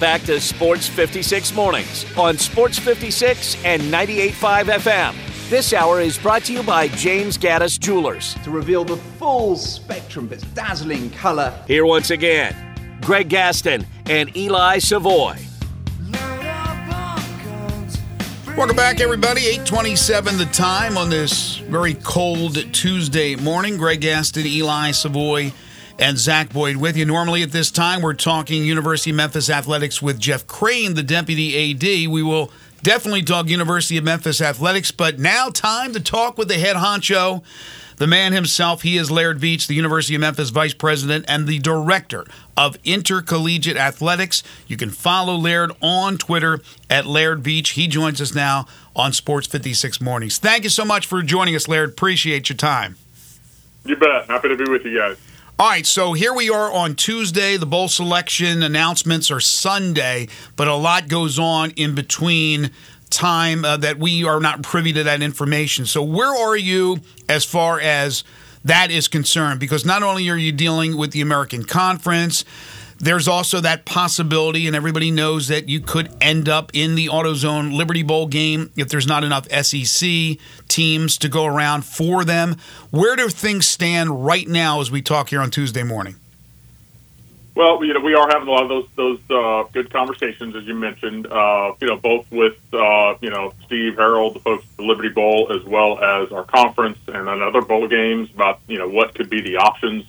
Back 0.00 0.22
to 0.22 0.40
Sports 0.40 0.88
56 0.88 1.52
mornings 1.54 2.06
on 2.16 2.38
Sports 2.38 2.78
56 2.78 3.62
and 3.66 3.82
98.5 3.82 4.64
FM. 4.80 5.50
This 5.50 5.74
hour 5.74 6.00
is 6.00 6.16
brought 6.16 6.42
to 6.44 6.54
you 6.54 6.62
by 6.62 6.88
James 6.88 7.36
Gattas 7.36 7.78
Jewelers. 7.78 8.32
To 8.44 8.50
reveal 8.50 8.82
the 8.82 8.96
full 8.96 9.56
spectrum 9.56 10.24
of 10.24 10.32
its 10.32 10.44
dazzling 10.54 11.10
color. 11.10 11.52
Here 11.66 11.84
once 11.84 12.08
again, 12.08 12.56
Greg 13.02 13.28
Gaston 13.28 13.86
and 14.06 14.34
Eli 14.34 14.78
Savoy. 14.78 15.36
Welcome 18.56 18.76
back, 18.76 19.00
everybody. 19.00 19.42
827 19.42 20.38
the 20.38 20.46
time 20.46 20.96
on 20.96 21.10
this 21.10 21.58
very 21.58 21.92
cold 21.92 22.54
Tuesday 22.72 23.36
morning. 23.36 23.76
Greg 23.76 24.00
Gaston, 24.00 24.46
Eli 24.46 24.92
Savoy 24.92 25.52
and 26.00 26.18
Zach 26.18 26.52
Boyd 26.52 26.76
with 26.76 26.96
you. 26.96 27.04
Normally 27.04 27.42
at 27.42 27.52
this 27.52 27.70
time, 27.70 28.00
we're 28.00 28.14
talking 28.14 28.64
University 28.64 29.10
of 29.10 29.16
Memphis 29.16 29.50
athletics 29.50 30.00
with 30.00 30.18
Jeff 30.18 30.46
Crane, 30.46 30.94
the 30.94 31.02
deputy 31.02 31.72
AD. 31.72 32.10
We 32.10 32.22
will 32.22 32.50
definitely 32.82 33.22
talk 33.22 33.48
University 33.48 33.98
of 33.98 34.04
Memphis 34.04 34.40
athletics, 34.40 34.90
but 34.90 35.18
now 35.18 35.50
time 35.50 35.92
to 35.92 36.00
talk 36.00 36.38
with 36.38 36.48
the 36.48 36.54
head 36.54 36.76
honcho, 36.76 37.44
the 37.98 38.06
man 38.06 38.32
himself. 38.32 38.80
He 38.80 38.96
is 38.96 39.10
Laird 39.10 39.38
Veatch, 39.38 39.66
the 39.66 39.74
University 39.74 40.14
of 40.14 40.22
Memphis 40.22 40.48
vice 40.48 40.72
president 40.72 41.26
and 41.28 41.46
the 41.46 41.58
director 41.58 42.24
of 42.56 42.78
intercollegiate 42.82 43.76
athletics. 43.76 44.42
You 44.66 44.78
can 44.78 44.88
follow 44.88 45.36
Laird 45.36 45.72
on 45.82 46.16
Twitter 46.16 46.60
at 46.88 47.04
Laird 47.04 47.42
Veatch. 47.42 47.74
He 47.74 47.86
joins 47.86 48.22
us 48.22 48.34
now 48.34 48.66
on 48.96 49.12
Sports 49.12 49.46
56 49.48 50.00
Mornings. 50.00 50.38
Thank 50.38 50.64
you 50.64 50.70
so 50.70 50.86
much 50.86 51.06
for 51.06 51.20
joining 51.20 51.54
us, 51.54 51.68
Laird. 51.68 51.90
Appreciate 51.90 52.48
your 52.48 52.56
time. 52.56 52.96
You 53.84 53.96
bet. 53.96 54.26
Happy 54.28 54.48
to 54.48 54.56
be 54.56 54.64
with 54.64 54.84
you 54.86 54.96
guys. 54.96 55.18
All 55.60 55.68
right, 55.68 55.84
so 55.84 56.14
here 56.14 56.32
we 56.32 56.48
are 56.48 56.72
on 56.72 56.94
Tuesday. 56.94 57.58
The 57.58 57.66
bowl 57.66 57.86
selection 57.88 58.62
announcements 58.62 59.30
are 59.30 59.40
Sunday, 59.40 60.28
but 60.56 60.68
a 60.68 60.74
lot 60.74 61.06
goes 61.06 61.38
on 61.38 61.72
in 61.72 61.94
between 61.94 62.70
time 63.10 63.62
uh, 63.66 63.76
that 63.76 63.98
we 63.98 64.24
are 64.24 64.40
not 64.40 64.62
privy 64.62 64.94
to 64.94 65.02
that 65.02 65.20
information. 65.20 65.84
So, 65.84 66.02
where 66.02 66.34
are 66.34 66.56
you 66.56 67.00
as 67.28 67.44
far 67.44 67.78
as 67.78 68.24
that 68.64 68.90
is 68.90 69.06
concerned? 69.06 69.60
Because 69.60 69.84
not 69.84 70.02
only 70.02 70.30
are 70.30 70.36
you 70.36 70.50
dealing 70.50 70.96
with 70.96 71.10
the 71.10 71.20
American 71.20 71.64
Conference, 71.64 72.42
there's 73.00 73.26
also 73.26 73.60
that 73.60 73.86
possibility, 73.86 74.66
and 74.66 74.76
everybody 74.76 75.10
knows 75.10 75.48
that 75.48 75.68
you 75.68 75.80
could 75.80 76.14
end 76.20 76.48
up 76.48 76.70
in 76.74 76.94
the 76.94 77.06
AutoZone 77.06 77.74
Liberty 77.74 78.02
Bowl 78.02 78.26
game 78.26 78.70
if 78.76 78.90
there's 78.90 79.06
not 79.06 79.24
enough 79.24 79.50
SEC 79.50 80.36
teams 80.68 81.16
to 81.18 81.28
go 81.28 81.46
around 81.46 81.86
for 81.86 82.24
them. 82.24 82.56
Where 82.90 83.16
do 83.16 83.28
things 83.30 83.66
stand 83.66 84.24
right 84.24 84.46
now 84.46 84.82
as 84.82 84.90
we 84.90 85.00
talk 85.00 85.30
here 85.30 85.40
on 85.40 85.50
Tuesday 85.50 85.82
morning? 85.82 86.16
Well, 87.54 87.82
you 87.84 87.94
know, 87.94 88.00
we 88.00 88.14
are 88.14 88.28
having 88.28 88.48
a 88.48 88.50
lot 88.50 88.62
of 88.62 88.68
those 88.68 88.86
those 88.96 89.20
uh, 89.30 89.68
good 89.72 89.90
conversations, 89.90 90.54
as 90.54 90.64
you 90.64 90.74
mentioned. 90.74 91.26
Uh, 91.26 91.72
you 91.80 91.88
know, 91.88 91.96
both 91.96 92.30
with 92.30 92.58
uh, 92.72 93.14
you 93.22 93.30
know 93.30 93.54
Steve 93.64 93.94
Ehrhart, 93.94 94.34
the 94.34 94.40
folks 94.40 94.64
at 94.64 94.76
the 94.76 94.84
Liberty 94.84 95.08
Bowl, 95.08 95.50
as 95.52 95.64
well 95.64 95.98
as 95.98 96.30
our 96.32 96.44
conference 96.44 96.98
and 97.08 97.28
other 97.28 97.62
bowl 97.62 97.88
games 97.88 98.30
about 98.34 98.60
you 98.68 98.78
know 98.78 98.88
what 98.88 99.14
could 99.14 99.30
be 99.30 99.40
the 99.40 99.56
options 99.56 100.04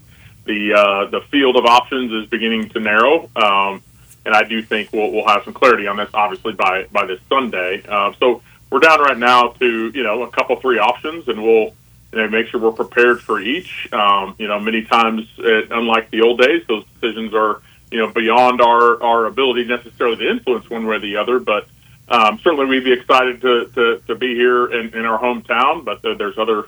the 0.45 0.73
uh, 0.73 1.09
the 1.09 1.21
field 1.29 1.55
of 1.55 1.65
options 1.65 2.11
is 2.11 2.29
beginning 2.29 2.69
to 2.69 2.79
narrow, 2.79 3.29
um, 3.35 3.81
and 4.25 4.33
I 4.33 4.43
do 4.43 4.61
think 4.61 4.91
we'll 4.91 5.11
we'll 5.11 5.27
have 5.27 5.43
some 5.43 5.53
clarity 5.53 5.87
on 5.87 5.97
this, 5.97 6.09
obviously 6.13 6.53
by 6.53 6.85
by 6.91 7.05
this 7.05 7.19
Sunday. 7.29 7.83
Uh, 7.87 8.13
so 8.19 8.41
we're 8.69 8.79
down 8.79 9.01
right 9.01 9.17
now 9.17 9.49
to 9.49 9.91
you 9.93 10.03
know 10.03 10.23
a 10.23 10.31
couple 10.31 10.55
three 10.57 10.79
options, 10.79 11.27
and 11.27 11.41
we'll 11.41 11.73
you 12.11 12.19
know 12.19 12.27
make 12.29 12.47
sure 12.47 12.59
we're 12.59 12.71
prepared 12.71 13.21
for 13.21 13.39
each. 13.39 13.87
Um, 13.93 14.35
you 14.39 14.47
know, 14.47 14.59
many 14.59 14.83
times, 14.83 15.27
it, 15.37 15.71
unlike 15.71 16.09
the 16.09 16.21
old 16.21 16.39
days, 16.41 16.63
those 16.67 16.85
decisions 16.95 17.33
are 17.33 17.61
you 17.91 17.99
know 17.99 18.11
beyond 18.11 18.61
our 18.61 19.01
our 19.03 19.25
ability 19.25 19.65
necessarily 19.65 20.17
to 20.17 20.29
influence 20.29 20.69
one 20.69 20.85
way 20.85 20.95
or 20.95 20.99
the 20.99 21.17
other, 21.17 21.39
but. 21.39 21.67
Um, 22.09 22.39
certainly, 22.43 22.65
we'd 22.65 22.83
be 22.83 22.91
excited 22.91 23.39
to, 23.39 23.67
to, 23.73 24.01
to 24.07 24.15
be 24.15 24.35
here 24.35 24.65
in, 24.65 24.93
in 24.93 25.05
our 25.05 25.17
hometown, 25.17 25.85
but 25.85 26.01
there's 26.01 26.37
other 26.37 26.65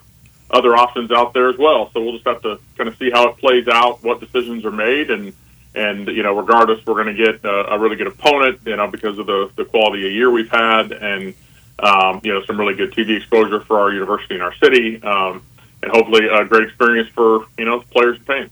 other 0.53 0.75
options 0.75 1.11
out 1.11 1.33
there 1.33 1.49
as 1.49 1.57
well. 1.57 1.89
So 1.93 2.01
we'll 2.01 2.13
just 2.13 2.25
have 2.25 2.41
to 2.43 2.59
kind 2.77 2.87
of 2.87 2.97
see 2.97 3.09
how 3.11 3.29
it 3.29 3.37
plays 3.37 3.67
out, 3.67 4.03
what 4.03 4.19
decisions 4.19 4.65
are 4.65 4.71
made, 4.71 5.09
and 5.09 5.33
and 5.75 6.07
you 6.07 6.21
know, 6.21 6.37
regardless, 6.37 6.85
we're 6.85 7.03
going 7.03 7.15
to 7.15 7.25
get 7.25 7.43
a, 7.43 7.73
a 7.73 7.79
really 7.79 7.95
good 7.95 8.07
opponent, 8.07 8.61
you 8.65 8.75
know, 8.75 8.87
because 8.87 9.17
of 9.17 9.25
the 9.25 9.51
the 9.55 9.65
quality 9.65 10.05
of 10.05 10.13
year 10.13 10.29
we've 10.29 10.49
had, 10.49 10.91
and 10.91 11.33
um, 11.79 12.21
you 12.23 12.31
know, 12.31 12.43
some 12.45 12.59
really 12.59 12.75
good 12.75 12.93
TV 12.93 13.17
exposure 13.17 13.59
for 13.61 13.79
our 13.79 13.91
university 13.91 14.35
and 14.35 14.43
our 14.43 14.53
city, 14.55 15.01
um, 15.01 15.41
and 15.81 15.91
hopefully 15.91 16.27
a 16.31 16.45
great 16.45 16.63
experience 16.63 17.09
for 17.09 17.47
you 17.57 17.65
know 17.65 17.79
the 17.79 17.85
players 17.87 18.17
and 18.17 18.25
fans. 18.25 18.51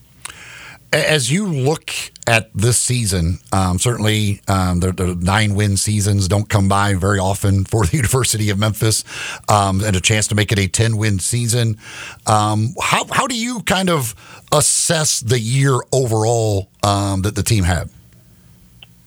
As 0.92 1.32
you 1.32 1.46
look 1.46 1.90
at 2.26 2.52
this 2.54 2.78
season, 2.78 3.38
um, 3.50 3.78
certainly 3.78 4.42
um, 4.46 4.80
the, 4.80 4.92
the, 4.92 5.14
nine 5.14 5.54
win 5.54 5.78
seasons 5.78 6.28
don't 6.28 6.48
come 6.50 6.68
by 6.68 6.94
very 6.94 7.18
often 7.18 7.64
for 7.64 7.86
the 7.86 7.96
University 7.96 8.50
of 8.50 8.58
Memphis, 8.58 9.02
um, 9.48 9.82
and 9.82 9.96
a 9.96 10.00
chance 10.00 10.28
to 10.28 10.34
make 10.34 10.52
it 10.52 10.58
a 10.58 10.68
10 10.68 10.98
win 10.98 11.18
season. 11.18 11.78
Um, 12.26 12.74
how, 12.80 13.06
how 13.10 13.26
do 13.26 13.34
you 13.34 13.62
kind 13.62 13.88
of 13.88 14.14
assess 14.52 15.20
the 15.20 15.40
year 15.40 15.80
overall 15.92 16.68
um, 16.82 17.22
that 17.22 17.36
the 17.36 17.42
team 17.42 17.64
had? 17.64 17.88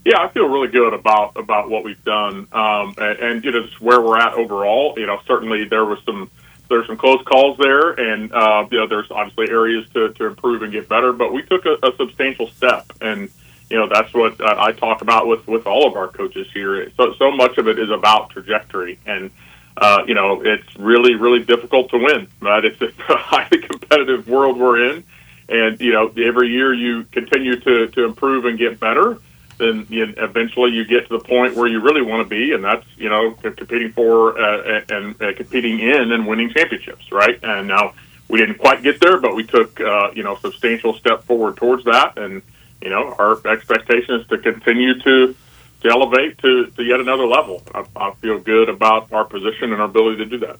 Yeah, 0.06 0.20
I 0.20 0.30
feel 0.30 0.48
really 0.48 0.68
good 0.68 0.94
about 0.94 1.36
about 1.36 1.68
what 1.68 1.84
we've 1.84 2.04
done, 2.04 2.48
um, 2.52 2.94
and, 3.00 3.20
and 3.20 3.44
you 3.44 3.52
know 3.52 3.64
just 3.64 3.82
where 3.82 4.00
we're 4.00 4.20
at 4.20 4.34
overall. 4.34 4.94
You 4.98 5.08
know, 5.08 5.20
certainly 5.26 5.66
there 5.66 5.84
was 5.84 5.98
some 6.06 6.30
there's 6.70 6.88
some 6.88 6.98
close 6.98 7.24
calls 7.24 7.58
there, 7.58 7.92
and 7.92 8.32
uh, 8.32 8.66
you 8.72 8.80
know 8.80 8.88
there's 8.88 9.10
obviously 9.12 9.50
areas 9.50 9.88
to, 9.94 10.14
to 10.14 10.26
improve 10.26 10.62
and 10.64 10.72
get 10.72 10.90
better. 10.90 11.14
But 11.14 11.34
we 11.34 11.44
took 11.44 11.66
a, 11.66 11.78
a 11.84 11.96
substantial 11.96 12.48
step, 12.50 12.92
and 13.02 13.30
you 13.70 13.78
know 13.78 13.88
that's 13.88 14.14
what 14.14 14.40
uh, 14.42 14.56
I 14.58 14.72
talk 14.72 15.02
about 15.02 15.28
with 15.28 15.48
with 15.48 15.68
all 15.68 15.88
of 15.88 15.96
our 15.96 16.08
coaches 16.08 16.48
here. 16.54 16.90
So 16.98 17.14
so 17.14 17.32
much 17.32 17.58
of 17.58 17.68
it 17.68 17.80
is 17.80 17.90
about 17.90 18.32
trajectory, 18.32 19.00
and 19.06 19.32
uh, 19.78 20.04
you 20.08 20.14
know 20.14 20.42
it's 20.44 20.76
really 20.78 21.16
really 21.16 21.44
difficult 21.44 21.90
to 21.92 21.98
win. 21.98 22.28
Right? 22.40 22.66
It's 22.66 22.82
a 22.82 22.92
highly 23.00 23.60
competitive 23.60 24.28
world 24.28 24.58
we're 24.58 24.92
in, 24.92 25.04
and 25.50 25.80
you 25.80 25.94
know 25.94 26.08
every 26.18 26.50
year 26.50 26.74
you 26.74 27.04
continue 27.06 27.60
to 27.60 27.88
to 27.88 28.06
improve 28.06 28.46
and 28.46 28.58
get 28.58 28.80
better 28.80 29.20
then 29.58 29.88
you, 29.90 30.14
eventually 30.18 30.72
you 30.72 30.86
get 30.86 31.08
to 31.08 31.18
the 31.18 31.24
point 31.24 31.56
where 31.56 31.68
you 31.68 31.80
really 31.80 32.02
want 32.02 32.28
to 32.28 32.30
be, 32.30 32.54
and 32.54 32.64
that's 32.64 32.86
you 32.98 33.10
know 33.10 33.32
competing 33.32 33.92
for 33.92 34.40
uh, 34.40 34.82
and 34.90 35.22
uh, 35.22 35.34
competing 35.34 35.80
in 35.80 36.12
and 36.12 36.28
winning 36.28 36.50
championships, 36.50 37.12
right? 37.12 37.40
And 37.44 37.68
now 37.68 37.94
we 38.28 38.40
didn't 38.40 38.58
quite 38.58 38.84
get 38.84 39.00
there, 39.00 39.20
but 39.20 39.36
we 39.36 39.44
took 39.44 39.80
uh, 39.80 40.12
you 40.14 40.24
know 40.24 40.36
substantial 40.38 40.94
step 40.96 41.24
forward 41.24 41.58
towards 41.58 41.86
that, 41.86 42.18
and 42.18 42.42
you 42.82 42.90
know 42.90 43.16
our 43.18 43.46
expectation 43.48 44.16
is 44.16 44.28
to 44.28 44.38
continue 44.38 45.00
to 45.00 45.36
to 45.82 45.90
elevate 45.90 46.38
to, 46.40 46.68
to 46.68 46.84
yet 46.84 47.00
another 47.00 47.26
level. 47.26 47.62
I, 47.74 47.86
I 47.96 48.12
feel 48.16 48.40
good 48.40 48.70
about 48.70 49.12
our 49.14 49.26
position 49.26 49.72
and 49.72 49.82
our 49.82 49.88
ability 49.88 50.18
to 50.18 50.26
do 50.26 50.38
that. 50.40 50.58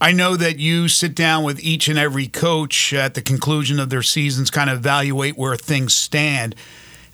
I 0.00 0.12
know 0.12 0.36
that 0.36 0.58
you 0.58 0.88
sit 0.88 1.14
down 1.14 1.42
with 1.42 1.58
each 1.60 1.88
and 1.88 1.98
every 1.98 2.28
coach 2.28 2.92
at 2.92 3.14
the 3.14 3.22
conclusion 3.22 3.80
of 3.80 3.88
their 3.88 4.02
seasons, 4.02 4.50
kind 4.50 4.68
of 4.68 4.78
evaluate 4.78 5.38
where 5.38 5.56
things 5.56 5.94
stand. 5.94 6.54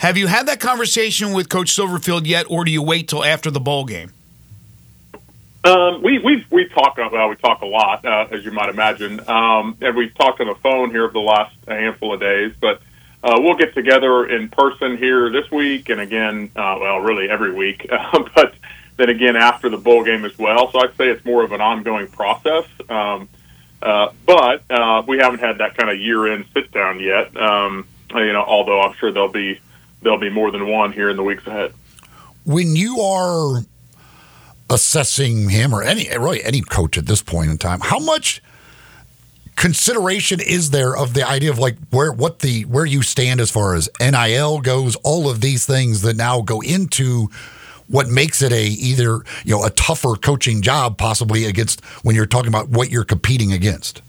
Have 0.03 0.19
you 0.19 0.27
had 0.27 0.49
that 0.49 0.59
conversation 0.59 1.33
with 1.33 1.49
Coach 1.49 1.69
Silverfield 1.69 2.27
yet, 2.27 2.47
or 2.49 2.65
do 2.65 2.73
you 2.73 2.83
wait 2.83 3.07
till 3.07 3.25
after 3.25 3.53
the 3.53 3.61
bowl 3.61 3.85
game? 3.85 4.12
Um, 5.62 6.03
we 6.03 6.19
we 6.19 6.45
we 6.51 6.67
talk 6.71 6.97
well, 6.97 7.29
we 7.29 7.37
talk 7.37 7.62
a 7.62 7.67
lot, 7.67 8.05
uh, 8.05 8.27
as 8.33 8.45
you 8.45 8.51
might 8.51 8.69
imagine, 8.69 9.21
um, 9.29 9.77
and 9.81 9.95
we've 9.95 10.12
talked 10.17 10.41
on 10.41 10.49
the 10.49 10.57
phone 10.57 10.91
here 10.91 11.07
for 11.07 11.12
the 11.12 11.21
last 11.21 11.55
handful 11.69 12.15
of 12.15 12.19
days. 12.19 12.53
But 12.61 12.83
uh, 13.23 13.37
we'll 13.38 13.55
get 13.55 13.75
together 13.75 14.27
in 14.27 14.49
person 14.49 14.97
here 14.97 15.31
this 15.31 15.49
week, 15.53 15.88
and 15.88 16.01
again, 16.01 16.51
uh, 16.57 16.79
well, 16.81 16.99
really 16.99 17.31
every 17.31 17.53
week. 17.53 17.88
but 18.35 18.57
then 18.97 19.09
again 19.09 19.37
after 19.37 19.69
the 19.69 19.79
bowl 19.79 20.03
game 20.03 20.25
as 20.25 20.37
well. 20.37 20.73
So 20.73 20.81
I'd 20.81 20.97
say 20.97 21.11
it's 21.11 21.25
more 21.25 21.45
of 21.45 21.53
an 21.53 21.61
ongoing 21.61 22.09
process. 22.09 22.65
Um, 22.88 23.29
uh, 23.81 24.09
but 24.27 24.65
uh, 24.69 25.05
we 25.07 25.19
haven't 25.19 25.38
had 25.38 25.59
that 25.59 25.77
kind 25.77 25.91
of 25.91 25.97
year-end 26.01 26.47
sit-down 26.53 26.99
yet. 26.99 27.37
Um, 27.37 27.87
you 28.12 28.33
know, 28.33 28.43
although 28.43 28.81
I'm 28.81 28.95
sure 28.95 29.12
there'll 29.12 29.29
be 29.29 29.61
there'll 30.03 30.19
be 30.19 30.31
more 30.31 30.51
than 30.51 30.69
one 30.69 30.93
here 30.93 31.09
in 31.09 31.17
the 31.17 31.23
weeks 31.23 31.47
ahead. 31.47 31.73
When 32.45 32.77
you 32.77 33.01
are 33.01 33.62
assessing 34.69 35.51
him 35.51 35.75
or 35.75 35.83
any 35.83 36.09
really 36.17 36.43
any 36.45 36.61
coach 36.61 36.99
at 36.99 37.07
this 37.07 37.23
point 37.23 37.51
in 37.51 37.59
time, 37.59 37.81
how 37.81 37.99
much 37.99 38.43
consideration 39.57 40.41
is 40.41 40.71
there 40.71 40.97
of 40.97 41.15
the 41.15 41.27
idea 41.27 41.51
of 41.51 41.59
like 41.59 41.77
where 41.91 42.12
what 42.12 42.41
the 42.41 42.62
where 42.62 42.87
you 42.87 43.03
stand 43.03 43.41
as 43.41 43.51
far 43.51 43.75
as 43.75 43.88
NIL 44.01 44.61
goes, 44.61 44.97
all 44.97 45.31
of 45.31 45.41
these 45.41 45.67
things 45.67 46.03
that 46.03 46.17
now 46.17 46.41
go 46.41 46.61
into 46.61 47.29
what 47.88 48.09
makes 48.09 48.43
it 48.43 48.53
a 48.53 48.65
either 48.65 49.21
you 49.45 49.55
know 49.55 49.65
a 49.65 49.71
tougher 49.71 50.15
coaching 50.15 50.62
job 50.62 50.99
possibly 50.99 51.45
against 51.45 51.85
when 52.03 52.17
you're 52.17 52.27
talking 52.27 52.49
about 52.49 52.69
what 52.69 52.91
you're 52.91 53.05
competing 53.05 53.53
against. 53.53 54.03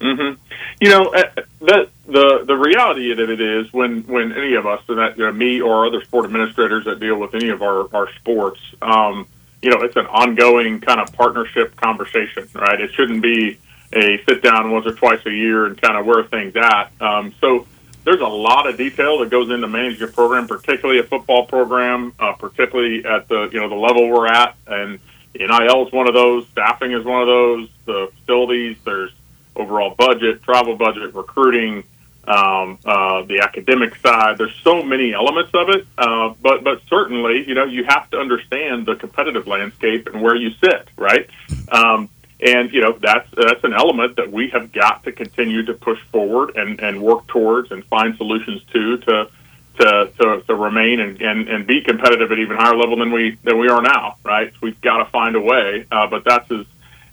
Mm-hmm. 0.00 0.40
You 0.80 0.90
know 0.90 1.04
uh, 1.06 1.30
the 1.60 1.88
the 2.06 2.44
the 2.46 2.56
reality 2.56 3.12
of 3.12 3.18
it 3.18 3.40
is 3.40 3.72
when 3.72 4.02
when 4.02 4.32
any 4.32 4.54
of 4.54 4.66
us, 4.66 4.82
and 4.88 4.98
that 4.98 5.16
you 5.16 5.24
know, 5.24 5.32
me 5.32 5.60
or 5.60 5.86
other 5.86 6.02
sport 6.04 6.26
administrators 6.26 6.84
that 6.84 7.00
deal 7.00 7.16
with 7.16 7.34
any 7.34 7.48
of 7.48 7.62
our 7.62 7.88
our 7.94 8.12
sports, 8.14 8.60
um, 8.82 9.26
you 9.62 9.70
know, 9.70 9.80
it's 9.82 9.96
an 9.96 10.06
ongoing 10.06 10.80
kind 10.80 11.00
of 11.00 11.12
partnership 11.14 11.74
conversation, 11.76 12.48
right? 12.54 12.80
It 12.80 12.92
shouldn't 12.92 13.22
be 13.22 13.58
a 13.92 14.22
sit 14.28 14.42
down 14.42 14.70
once 14.70 14.86
or 14.86 14.92
twice 14.92 15.24
a 15.24 15.30
year 15.30 15.66
and 15.66 15.80
kind 15.80 15.96
of 15.96 16.04
where 16.04 16.24
things 16.24 16.54
at. 16.56 16.90
Um, 17.00 17.32
so 17.40 17.66
there's 18.04 18.20
a 18.20 18.26
lot 18.26 18.68
of 18.68 18.76
detail 18.76 19.18
that 19.18 19.30
goes 19.30 19.50
into 19.50 19.66
managing 19.66 20.06
a 20.06 20.10
program, 20.10 20.46
particularly 20.46 21.00
a 21.00 21.04
football 21.04 21.46
program, 21.46 22.14
uh, 22.18 22.34
particularly 22.34 23.04
at 23.04 23.28
the 23.28 23.48
you 23.52 23.60
know 23.60 23.68
the 23.68 23.74
level 23.74 24.08
we're 24.10 24.26
at. 24.26 24.56
And 24.66 25.00
NIL 25.34 25.86
is 25.86 25.92
one 25.92 26.06
of 26.06 26.14
those. 26.14 26.46
Staffing 26.48 26.92
is 26.92 27.04
one 27.04 27.22
of 27.22 27.26
those. 27.26 27.68
The 27.86 28.12
facilities. 28.20 28.76
There's 28.84 29.12
overall 29.56 29.94
budget, 29.94 30.42
travel 30.42 30.76
budget, 30.76 31.14
recruiting, 31.14 31.84
um, 32.28 32.78
uh, 32.84 33.22
the 33.22 33.40
academic 33.42 33.96
side. 33.96 34.38
There's 34.38 34.54
so 34.62 34.82
many 34.82 35.12
elements 35.12 35.50
of 35.54 35.68
it. 35.70 35.86
Uh, 35.96 36.34
but 36.40 36.64
but 36.64 36.82
certainly, 36.88 37.46
you 37.46 37.54
know, 37.54 37.64
you 37.64 37.84
have 37.84 38.10
to 38.10 38.18
understand 38.18 38.86
the 38.86 38.96
competitive 38.96 39.46
landscape 39.46 40.06
and 40.06 40.22
where 40.22 40.36
you 40.36 40.50
sit. 40.50 40.88
Right. 40.96 41.28
Um, 41.70 42.08
and 42.40 42.72
you 42.72 42.80
know 42.80 42.92
that's 43.00 43.28
that's 43.30 43.64
an 43.64 43.72
element 43.72 44.16
that 44.16 44.30
we 44.30 44.48
have 44.50 44.72
got 44.72 45.04
to 45.04 45.12
continue 45.12 45.64
to 45.64 45.74
push 45.74 46.00
forward 46.12 46.56
and, 46.56 46.80
and 46.80 47.00
work 47.00 47.26
towards 47.26 47.70
and 47.70 47.84
find 47.86 48.16
solutions 48.16 48.62
to 48.72 48.98
to 48.98 49.30
to, 49.76 50.12
to, 50.20 50.40
to 50.46 50.54
remain 50.54 51.00
and, 51.00 51.20
and, 51.20 51.48
and 51.48 51.66
be 51.66 51.80
competitive 51.80 52.30
at 52.30 52.38
even 52.38 52.56
higher 52.56 52.76
level 52.76 52.96
than 52.96 53.10
we 53.10 53.38
than 53.42 53.58
we 53.58 53.68
are 53.68 53.82
now. 53.82 54.16
Right? 54.22 54.52
We've 54.60 54.80
got 54.80 54.98
to 54.98 55.06
find 55.06 55.34
a 55.36 55.40
way, 55.40 55.86
uh, 55.90 56.06
but 56.06 56.24
that's 56.24 56.50
as 56.50 56.66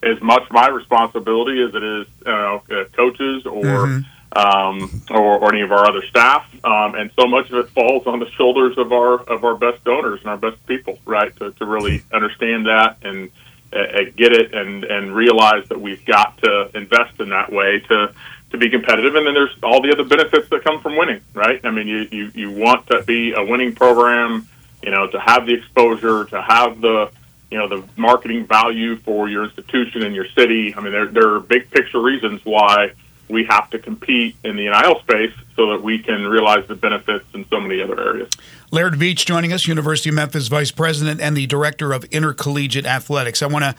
as 0.04 0.22
much 0.22 0.44
my 0.52 0.68
responsibility 0.68 1.62
as 1.64 1.76
it 1.76 1.84
is 1.84 2.08
you 2.26 2.32
know, 2.32 2.64
uh, 2.70 2.84
coaches 2.94 3.46
or. 3.46 3.64
Mm-hmm. 3.64 4.08
Um, 4.34 5.04
or, 5.12 5.40
or 5.40 5.54
any 5.54 5.62
of 5.62 5.74
our 5.74 5.86
other 5.86 6.04
staff, 6.04 6.46
um, 6.64 6.96
and 6.96 7.12
so 7.20 7.28
much 7.28 7.50
of 7.50 7.66
it 7.66 7.70
falls 7.72 8.08
on 8.08 8.20
the 8.20 8.30
shoulders 8.38 8.78
of 8.78 8.94
our 8.94 9.16
of 9.24 9.44
our 9.44 9.56
best 9.56 9.84
donors 9.84 10.22
and 10.22 10.30
our 10.30 10.38
best 10.38 10.66
people, 10.68 10.98
right? 11.04 11.36
To, 11.36 11.52
to 11.52 11.66
really 11.66 12.02
understand 12.14 12.68
that 12.68 12.96
and 13.02 13.30
uh, 13.74 14.04
get 14.16 14.32
it 14.34 14.54
and 14.54 14.84
and 14.86 15.14
realize 15.14 15.68
that 15.70 15.80
we've 15.80 16.06
got 16.06 16.38
to 16.40 16.72
invest 16.76 17.20
in 17.20 17.30
that 17.30 17.52
way 17.52 17.80
to 17.90 18.14
to 18.52 18.58
be 18.58 18.70
competitive. 18.70 19.16
And 19.16 19.26
then 19.26 19.34
there's 19.34 19.56
all 19.64 19.82
the 19.82 19.92
other 19.92 20.04
benefits 20.04 20.50
that 20.50 20.64
come 20.64 20.82
from 20.82 20.98
winning, 20.98 21.22
right? 21.34 21.60
I 21.64 21.72
mean, 21.72 21.88
you 21.88 22.08
you, 22.12 22.32
you 22.34 22.52
want 22.52 22.88
to 22.88 23.04
be 23.04 23.34
a 23.34 23.44
winning 23.44 23.74
program, 23.74 24.48
you 24.84 24.92
know, 24.92 25.08
to 25.08 25.20
have 25.20 25.46
the 25.46 25.54
exposure, 25.54 26.26
to 26.26 26.42
have 26.42 26.82
the 26.82 27.12
you 27.50 27.58
know 27.58 27.68
the 27.68 27.84
marketing 27.98 28.46
value 28.46 28.98
for 28.98 29.30
your 29.30 29.46
institution 29.46 30.04
and 30.04 30.16
your 30.16 30.28
city. 30.30 30.74
I 30.76 30.82
mean, 30.82 30.92
there 30.92 31.08
there 31.08 31.36
are 31.36 31.40
big 31.40 31.70
picture 31.72 32.02
reasons 32.02 32.42
why 32.44 32.92
we 33.32 33.46
have 33.46 33.70
to 33.72 33.80
compete 33.80 34.36
in 34.44 34.56
the 34.56 34.70
NIL 34.70 35.00
space 35.00 35.34
so 35.56 35.72
that 35.72 35.82
we 35.82 36.00
can 36.00 36.28
realize 36.28 36.68
the 36.68 36.76
benefits 36.76 37.26
in 37.34 37.48
so 37.50 37.60
many 37.60 37.82
other 37.82 38.00
areas. 38.00 38.30
Laird 38.72 38.94
Veatch 38.94 39.26
joining 39.26 39.52
us, 39.54 39.68
University 39.68 40.10
of 40.10 40.16
Memphis 40.16 40.48
Vice 40.48 40.72
President 40.72 41.20
and 41.20 41.36
the 41.36 41.48
Director 41.48 41.94
of 41.94 42.04
Intercollegiate 42.06 42.86
Athletics. 42.86 43.42
I 43.42 43.48
want 43.48 43.66
to 43.66 43.76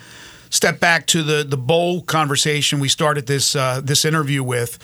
step 0.49 0.79
back 0.79 1.07
to 1.07 1.23
the 1.23 1.43
the 1.43 1.57
bowl 1.57 2.01
conversation 2.01 2.79
we 2.79 2.87
started 2.87 3.25
this 3.27 3.55
uh, 3.55 3.81
this 3.83 4.05
interview 4.05 4.43
with. 4.43 4.77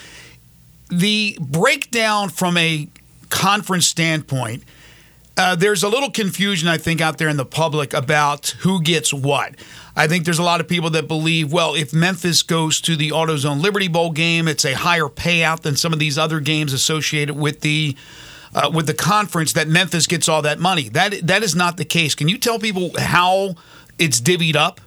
The 0.89 1.37
breakdown 1.39 2.29
from 2.29 2.57
a 2.57 2.87
conference 3.29 3.85
standpoint. 3.85 4.63
Uh, 5.37 5.55
there's 5.55 5.83
a 5.83 5.87
little 5.87 6.11
confusion, 6.11 6.67
I 6.67 6.77
think, 6.77 6.99
out 6.99 7.17
there 7.17 7.29
in 7.29 7.37
the 7.37 7.45
public 7.45 7.93
about 7.93 8.47
who 8.59 8.81
gets 8.81 9.13
what. 9.13 9.55
I 9.95 10.07
think 10.07 10.25
there's 10.25 10.39
a 10.39 10.43
lot 10.43 10.61
of 10.61 10.67
people 10.67 10.89
that 10.91 11.07
believe, 11.07 11.51
well, 11.51 11.75
if 11.75 11.93
Memphis 11.93 12.41
goes 12.41 12.79
to 12.81 12.95
the 12.95 13.09
AutoZone 13.09 13.61
Liberty 13.61 13.87
Bowl 13.87 14.11
game, 14.11 14.47
it's 14.47 14.65
a 14.65 14.73
higher 14.73 15.05
payout 15.07 15.61
than 15.61 15.75
some 15.75 15.93
of 15.93 15.99
these 15.99 16.17
other 16.17 16.39
games 16.39 16.73
associated 16.73 17.35
with 17.35 17.61
the 17.61 17.95
uh, 18.53 18.71
with 18.73 18.87
the 18.87 18.93
conference 18.93 19.53
that 19.53 19.67
Memphis 19.67 20.07
gets 20.07 20.27
all 20.27 20.41
that 20.41 20.59
money. 20.59 20.89
That 20.89 21.27
that 21.27 21.43
is 21.43 21.55
not 21.55 21.77
the 21.77 21.85
case. 21.85 22.15
Can 22.15 22.27
you 22.27 22.37
tell 22.37 22.59
people 22.59 22.91
how 22.97 23.55
it's 23.97 24.21
divvied 24.21 24.55
up? 24.55 24.81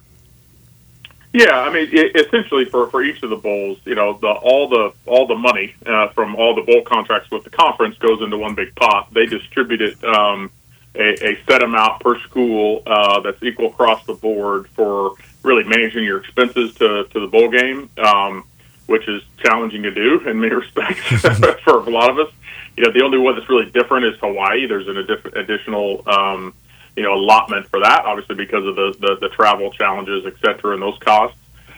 Yeah, 1.33 1.61
I 1.61 1.73
mean, 1.73 1.89
it, 1.91 2.15
essentially 2.15 2.65
for, 2.65 2.87
for 2.87 3.01
each 3.01 3.23
of 3.23 3.31
the 3.31 3.35
bowls, 3.35 3.79
you 3.85 3.95
know, 3.95 4.13
the 4.13 4.27
all 4.27 4.69
the 4.69 4.93
all 5.07 5.25
the 5.25 5.35
money 5.35 5.73
uh, 5.85 6.09
from 6.09 6.35
all 6.35 6.53
the 6.53 6.61
bowl 6.61 6.83
contracts 6.83 7.31
with 7.31 7.43
the 7.43 7.49
conference 7.49 7.97
goes 7.97 8.21
into 8.21 8.37
one 8.37 8.53
big 8.53 8.75
pot. 8.75 9.11
They 9.13 9.25
distribute 9.25 9.81
it 9.81 10.03
um, 10.03 10.51
a, 10.95 11.31
a 11.31 11.43
set 11.45 11.63
amount 11.63 12.01
per 12.01 12.19
school 12.19 12.83
uh, 12.85 13.19
that's 13.21 13.41
equal 13.43 13.67
across 13.67 14.05
the 14.05 14.13
board 14.13 14.67
for 14.69 15.13
really 15.43 15.63
managing 15.63 16.03
your 16.03 16.19
expenses 16.19 16.73
to, 16.75 17.05
to 17.05 17.19
the 17.19 17.27
bowl 17.27 17.49
game, 17.49 17.89
um, 17.97 18.45
which 18.85 19.07
is 19.07 19.21
challenging 19.37 19.83
to 19.83 19.91
do 19.91 20.19
in 20.27 20.39
many 20.39 20.55
respects 20.63 21.01
for 21.63 21.79
a 21.79 21.89
lot 21.89 22.09
of 22.09 22.19
us 22.19 22.33
you 22.75 22.83
know, 22.83 22.91
the 22.91 23.03
only 23.03 23.17
one 23.17 23.35
that's 23.35 23.49
really 23.49 23.69
different 23.69 24.05
is 24.05 24.19
Hawaii. 24.19 24.65
There's 24.65 24.87
an 24.87 24.97
additional, 25.35 26.07
um, 26.09 26.53
you 26.95 27.03
know, 27.03 27.13
allotment 27.13 27.67
for 27.69 27.79
that, 27.79 28.05
obviously 28.05 28.35
because 28.35 28.65
of 28.65 28.75
the, 28.75 28.95
the, 28.99 29.17
the 29.21 29.29
travel 29.29 29.71
challenges, 29.71 30.25
et 30.25 30.33
cetera, 30.43 30.73
and 30.73 30.81
those 30.81 30.97
costs. 30.99 31.37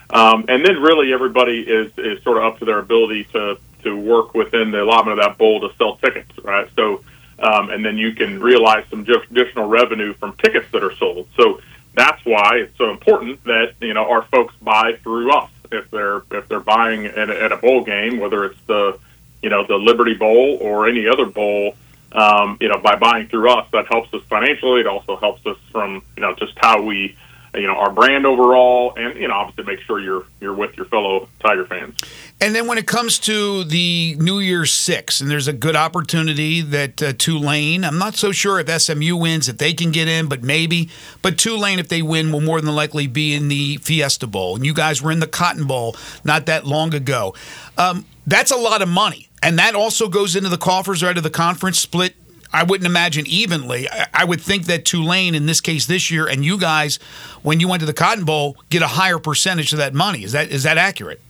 Um, 0.10 0.46
and 0.48 0.66
then 0.66 0.82
really 0.82 1.12
everybody 1.12 1.62
is, 1.62 1.92
is 1.98 2.24
sort 2.24 2.38
of 2.38 2.44
up 2.44 2.60
to 2.60 2.66
their 2.66 2.80
ability 2.80 3.26
to, 3.34 3.58
to 3.84 3.96
work 3.96 4.34
within 4.34 4.72
the 4.72 4.84
allotment 4.84 5.20
of 5.20 5.26
that 5.26 5.38
bowl 5.38 5.60
to 5.62 5.76
sell 5.78 5.98
tickets, 5.98 6.32
right? 6.44 6.70
So, 6.76 7.04
um, 7.40 7.70
and 7.70 7.84
then 7.84 7.98
you 7.98 8.14
can 8.14 8.40
realize 8.40 8.86
some 8.90 9.06
just 9.06 9.30
additional 9.32 9.68
revenue 9.68 10.14
from 10.14 10.36
tickets 10.38 10.68
that 10.72 10.84
are 10.84 10.96
sold. 10.96 11.28
So 11.36 11.62
that's 11.94 12.24
why 12.26 12.58
it's 12.58 12.78
so 12.78 12.90
important 12.92 13.44
that, 13.46 13.74
you 13.82 13.94
know, 13.94 14.10
our 14.10 14.24
folks 14.24 14.54
buy 14.62 14.98
through 15.04 15.32
us. 15.32 15.50
If 15.72 15.90
they're, 15.92 16.24
if 16.32 16.48
they're 16.48 16.60
buying 16.60 17.08
at 17.08 17.30
a, 17.30 17.44
at 17.44 17.52
a 17.52 17.58
bowl 17.58 17.84
game, 17.84 18.20
whether 18.20 18.46
it's 18.46 18.60
the, 18.68 19.00
you 19.42 19.50
know, 19.50 19.66
the 19.66 19.76
Liberty 19.76 20.14
Bowl 20.14 20.58
or 20.62 20.88
any 20.88 21.08
other 21.08 21.26
bowl, 21.26 21.76
um, 22.12 22.58
you 22.62 22.70
know, 22.70 22.78
by 22.80 22.96
buying 22.96 23.28
through 23.28 23.50
us, 23.50 23.68
that 23.72 23.88
helps 23.88 24.14
us 24.14 24.22
financially. 24.30 24.82
It 24.82 24.88
also 24.88 25.18
helps 25.18 25.46
us 25.46 25.58
from, 25.72 26.02
you 26.16 26.22
know, 26.22 26.34
just 26.36 26.54
how 26.58 26.82
we, 26.82 27.18
you 27.58 27.68
know, 27.68 27.76
our 27.76 27.92
brand 27.92 28.26
overall, 28.26 28.94
and 28.96 29.20
you 29.20 29.28
know, 29.28 29.34
obviously 29.34 29.64
make 29.64 29.84
sure 29.86 30.00
you're 30.00 30.26
you're 30.40 30.54
with 30.54 30.76
your 30.78 30.86
fellow 30.86 31.28
Tiger 31.40 31.66
fans. 31.66 31.96
And 32.42 32.54
then 32.54 32.68
when 32.68 32.78
it 32.78 32.88
comes 32.88 33.18
to 33.20 33.64
the 33.64 34.16
New 34.20 34.40
Year's 34.40 34.74
Six, 34.74 35.22
and 35.22 35.30
there's 35.30 35.48
a 35.48 35.54
good 35.54 35.76
opportunity 35.76 36.62
that 36.62 37.02
uh, 37.02 37.14
Tulane. 37.14 37.84
I'm 37.84 37.98
not 37.98 38.16
so 38.16 38.32
sure 38.32 38.60
if 38.60 38.82
SMU 38.82 39.16
wins 39.16 39.48
if 39.48 39.58
they 39.58 39.74
can 39.74 39.92
get 39.92 40.08
in, 40.08 40.28
but 40.28 40.44
maybe. 40.44 40.90
But 41.22 41.38
Tulane, 41.38 41.80
if 41.80 41.88
they 41.88 42.02
win, 42.02 42.32
will 42.32 42.42
more 42.42 42.62
than 42.62 42.76
likely 42.76 43.08
be 43.08 43.34
in 43.34 43.48
the 43.48 43.78
Fiesta 43.78 44.28
Bowl. 44.28 44.56
And 44.56 44.66
you 44.66 44.74
guys 44.74 45.02
were 45.02 45.12
in 45.12 45.20
the 45.20 45.28
Cotton 45.28 45.66
Bowl 45.66 45.96
not 46.24 46.46
that 46.48 46.66
long 46.66 46.94
ago. 46.94 47.34
Um, 47.78 48.06
that's 48.28 48.52
a 48.52 48.58
lot 48.58 48.82
of 48.82 48.90
money. 48.90 49.30
And 49.42 49.60
that 49.60 49.76
also 49.76 50.10
goes 50.10 50.36
into 50.36 50.50
the 50.50 50.58
coffers 50.58 51.04
right 51.04 51.16
of 51.16 51.24
the 51.24 51.30
conference 51.30 51.80
split. 51.80 52.16
I 52.54 52.64
wouldn't 52.64 52.86
imagine 52.86 53.26
evenly. 53.28 53.88
I 54.14 54.24
would 54.24 54.42
think 54.42 54.66
that 54.66 54.86
Tulane, 54.86 55.36
in 55.36 55.46
this 55.46 55.62
case 55.62 55.86
this 55.86 56.10
year, 56.10 56.28
and 56.28 56.46
you 56.46 56.58
guys, 56.58 56.98
when 57.42 57.60
you 57.60 57.68
went 57.68 57.82
to 57.82 57.86
the 57.86 57.94
Cotton 57.94 58.24
Bowl, 58.24 58.58
get 58.70 58.82
a 58.82 58.88
higher 58.88 59.20
percentage 59.20 59.74
of 59.74 59.80
that 59.80 59.94
money. 59.94 60.24
Is 60.24 60.32
that 60.32 60.50
is 60.50 60.64
that 60.64 60.78
accurate? 60.78 61.22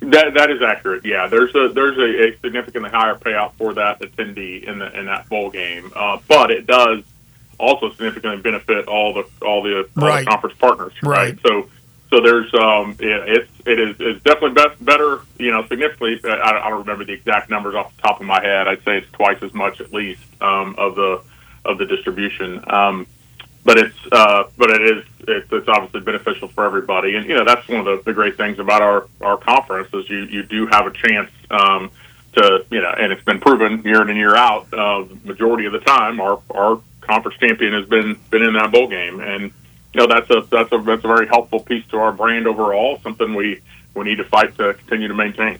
That 0.00 0.34
that 0.34 0.50
is 0.50 0.62
accurate. 0.62 1.04
Yeah, 1.04 1.26
there's 1.26 1.54
a 1.54 1.68
there's 1.68 1.98
a, 1.98 2.28
a 2.28 2.38
significantly 2.40 2.90
higher 2.90 3.14
payout 3.14 3.54
for 3.54 3.74
that 3.74 4.00
attendee 4.00 4.62
in 4.62 4.78
the 4.78 4.96
in 4.98 5.06
that 5.06 5.28
bowl 5.28 5.50
game, 5.50 5.90
uh, 5.96 6.18
but 6.28 6.50
it 6.50 6.66
does 6.66 7.02
also 7.58 7.90
significantly 7.90 8.40
benefit 8.40 8.86
all 8.86 9.12
the 9.14 9.24
all 9.44 9.62
the, 9.62 9.88
all 9.96 10.08
right. 10.08 10.24
the 10.24 10.30
conference 10.30 10.56
partners. 10.58 10.92
Right. 11.02 11.32
right. 11.32 11.38
So 11.46 11.68
so 12.10 12.20
there's 12.20 12.52
um, 12.54 12.96
yeah, 13.00 13.22
it's 13.26 13.50
it 13.66 13.78
is 13.78 13.96
it's 14.00 14.22
definitely 14.22 14.52
best, 14.52 14.82
better, 14.82 15.20
you 15.38 15.50
know, 15.50 15.66
significantly. 15.66 16.18
I, 16.24 16.62
I 16.64 16.70
don't 16.70 16.80
remember 16.80 17.04
the 17.04 17.12
exact 17.12 17.50
numbers 17.50 17.74
off 17.74 17.94
the 17.96 18.02
top 18.02 18.20
of 18.20 18.26
my 18.26 18.40
head. 18.42 18.66
I'd 18.66 18.82
say 18.84 18.98
it's 18.98 19.10
twice 19.12 19.42
as 19.42 19.52
much 19.52 19.80
at 19.80 19.92
least 19.92 20.22
um, 20.40 20.74
of 20.78 20.94
the 20.94 21.22
of 21.64 21.76
the 21.78 21.84
distribution. 21.84 22.64
Um, 22.66 23.06
but 23.62 23.78
it's 23.78 23.98
uh, 24.10 24.44
but 24.56 24.70
it 24.70 24.80
is 24.80 25.04
it's, 25.20 25.52
it's 25.52 25.68
obviously 25.68 26.00
beneficial 26.00 26.48
for 26.48 26.64
everybody, 26.64 27.14
and 27.16 27.28
you 27.28 27.34
know 27.34 27.44
that's 27.44 27.68
one 27.68 27.80
of 27.80 27.84
the, 27.84 28.02
the 28.04 28.14
great 28.14 28.36
things 28.38 28.58
about 28.58 28.80
our 28.80 29.06
our 29.20 29.36
conference 29.36 29.92
is 29.92 30.08
you 30.08 30.20
you 30.20 30.42
do 30.42 30.66
have 30.66 30.86
a 30.86 30.92
chance. 30.92 31.30
Um, 31.50 31.90
to 32.34 32.64
you 32.70 32.80
know, 32.80 32.90
and 32.90 33.10
it's 33.10 33.24
been 33.24 33.40
proven 33.40 33.82
year 33.82 34.02
in 34.02 34.10
and 34.10 34.18
year 34.18 34.36
out. 34.36 34.72
Uh, 34.72 35.04
majority 35.24 35.66
of 35.66 35.72
the 35.72 35.80
time, 35.80 36.20
our 36.20 36.40
our 36.50 36.80
conference 37.00 37.38
champion 37.38 37.72
has 37.72 37.86
been 37.86 38.18
been 38.30 38.42
in 38.42 38.54
that 38.54 38.70
bowl 38.70 38.86
game, 38.86 39.20
and 39.20 39.50
know 39.98 40.06
that's 40.06 40.30
a 40.30 40.40
that's 40.50 40.72
a 40.72 40.78
that's 40.78 41.04
a 41.04 41.08
very 41.08 41.26
helpful 41.26 41.60
piece 41.60 41.86
to 41.88 41.98
our 41.98 42.12
brand 42.12 42.46
overall. 42.46 42.98
Something 43.02 43.34
we 43.34 43.60
we 43.94 44.04
need 44.04 44.16
to 44.16 44.24
fight 44.24 44.56
to 44.58 44.74
continue 44.74 45.08
to 45.08 45.14
maintain. 45.14 45.58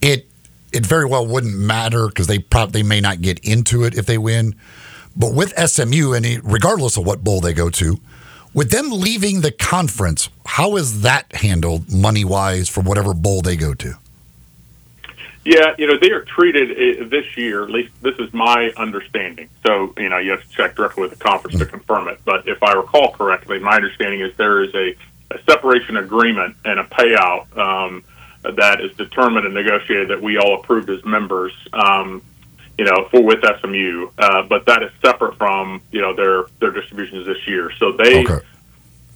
It 0.00 0.26
it 0.72 0.84
very 0.84 1.06
well 1.06 1.26
wouldn't 1.26 1.56
matter 1.56 2.08
because 2.08 2.26
they 2.26 2.38
probably 2.38 2.82
may 2.82 3.00
not 3.00 3.20
get 3.20 3.38
into 3.40 3.84
it 3.84 3.96
if 3.96 4.06
they 4.06 4.18
win. 4.18 4.56
But 5.16 5.32
with 5.32 5.56
SMU, 5.56 6.12
and 6.12 6.26
regardless 6.42 6.96
of 6.96 7.06
what 7.06 7.22
bowl 7.22 7.40
they 7.40 7.52
go 7.52 7.70
to, 7.70 8.00
with 8.52 8.70
them 8.70 8.90
leaving 8.90 9.42
the 9.42 9.52
conference, 9.52 10.28
how 10.44 10.76
is 10.76 11.02
that 11.02 11.32
handled 11.36 11.92
money 11.92 12.24
wise 12.24 12.68
for 12.68 12.80
whatever 12.80 13.14
bowl 13.14 13.40
they 13.40 13.56
go 13.56 13.74
to? 13.74 13.94
Yeah, 15.44 15.74
you 15.76 15.86
know, 15.86 15.98
they 15.98 16.10
are 16.10 16.22
treated 16.22 16.70
uh, 16.70 17.08
this 17.08 17.36
year, 17.36 17.64
at 17.64 17.70
least 17.70 17.92
this 18.02 18.18
is 18.18 18.32
my 18.32 18.72
understanding. 18.78 19.50
So, 19.66 19.92
you 19.98 20.08
know, 20.08 20.16
you 20.16 20.30
have 20.30 20.42
to 20.42 20.48
check 20.48 20.74
directly 20.74 21.02
with 21.02 21.10
the 21.10 21.22
conference 21.22 21.58
to 21.58 21.66
confirm 21.66 22.08
it. 22.08 22.20
But 22.24 22.48
if 22.48 22.62
I 22.62 22.72
recall 22.72 23.12
correctly, 23.12 23.58
my 23.58 23.76
understanding 23.76 24.20
is 24.20 24.34
there 24.36 24.62
is 24.64 24.74
a, 24.74 24.96
a 25.30 25.42
separation 25.42 25.98
agreement 25.98 26.56
and 26.64 26.80
a 26.80 26.84
payout 26.84 27.56
um, 27.58 28.04
that 28.42 28.80
is 28.80 28.96
determined 28.96 29.44
and 29.44 29.54
negotiated 29.54 30.08
that 30.08 30.22
we 30.22 30.38
all 30.38 30.60
approved 30.60 30.88
as 30.88 31.04
members, 31.04 31.52
um, 31.74 32.22
you 32.78 32.86
know, 32.86 33.08
for 33.10 33.22
with 33.22 33.44
SMU. 33.60 34.08
Uh, 34.16 34.44
but 34.44 34.64
that 34.64 34.82
is 34.82 34.90
separate 35.02 35.36
from, 35.36 35.82
you 35.92 36.00
know, 36.00 36.14
their, 36.14 36.44
their 36.58 36.70
distributions 36.70 37.26
this 37.26 37.46
year. 37.46 37.70
So 37.78 37.92
they. 37.92 38.24
Okay 38.24 38.44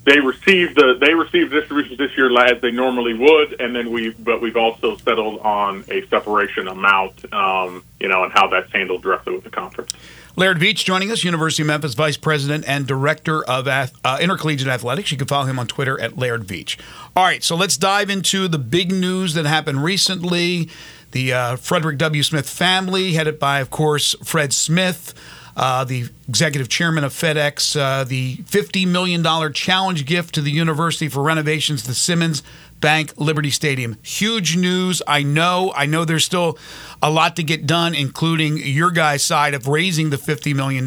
they 0.04 0.20
received 0.20 0.76
the 0.76 0.96
they 1.00 1.14
received 1.14 1.52
distributions 1.52 1.98
this 1.98 2.16
year 2.16 2.30
as 2.38 2.60
they 2.60 2.70
normally 2.70 3.14
would, 3.14 3.60
and 3.60 3.74
then 3.74 3.90
we 3.90 4.10
but 4.10 4.40
we've 4.40 4.56
also 4.56 4.96
settled 4.96 5.40
on 5.40 5.84
a 5.90 6.06
separation 6.06 6.68
amount, 6.68 7.30
um, 7.32 7.84
you 8.00 8.08
know, 8.08 8.24
and 8.24 8.32
how 8.32 8.48
that's 8.48 8.72
handled 8.72 9.02
directly 9.02 9.34
with 9.34 9.44
the 9.44 9.50
conference. 9.50 9.92
Laird 10.36 10.58
Veatch 10.58 10.84
joining 10.84 11.10
us, 11.10 11.24
University 11.24 11.64
of 11.64 11.66
Memphis 11.66 11.94
Vice 11.94 12.16
President 12.16 12.64
and 12.68 12.86
Director 12.86 13.42
of 13.44 13.66
uh, 13.66 14.18
Intercollegiate 14.20 14.68
Athletics. 14.68 15.10
You 15.10 15.18
can 15.18 15.26
follow 15.26 15.46
him 15.46 15.58
on 15.58 15.66
Twitter 15.66 16.00
at 16.00 16.16
Laird 16.16 16.44
Veatch. 16.44 16.78
All 17.16 17.24
right, 17.24 17.42
so 17.42 17.56
let's 17.56 17.76
dive 17.76 18.08
into 18.08 18.46
the 18.46 18.58
big 18.58 18.92
news 18.92 19.34
that 19.34 19.46
happened 19.46 19.82
recently. 19.82 20.70
The 21.10 21.32
uh, 21.32 21.56
Frederick 21.56 21.98
W. 21.98 22.22
Smith 22.22 22.48
family, 22.48 23.14
headed 23.14 23.40
by, 23.40 23.58
of 23.58 23.70
course, 23.70 24.14
Fred 24.22 24.52
Smith 24.52 25.12
uh, 25.58 25.82
the 25.82 26.08
executive 26.28 26.68
chairman 26.68 27.02
of 27.02 27.12
FedEx, 27.12 27.78
uh, 27.78 28.04
the 28.04 28.36
$50 28.36 28.86
million 28.86 29.52
challenge 29.52 30.06
gift 30.06 30.36
to 30.36 30.40
the 30.40 30.52
university 30.52 31.08
for 31.08 31.20
renovations 31.20 31.82
to 31.82 31.94
Simmons 31.94 32.44
Bank 32.80 33.12
Liberty 33.16 33.50
Stadium. 33.50 33.96
Huge 34.04 34.56
news. 34.56 35.02
I 35.04 35.24
know. 35.24 35.72
I 35.74 35.86
know 35.86 36.04
there's 36.04 36.24
still 36.24 36.56
a 37.02 37.10
lot 37.10 37.34
to 37.36 37.42
get 37.42 37.66
done, 37.66 37.92
including 37.92 38.58
your 38.58 38.92
guys' 38.92 39.24
side 39.24 39.52
of 39.52 39.66
raising 39.66 40.10
the 40.10 40.16
$50 40.16 40.54
million. 40.54 40.86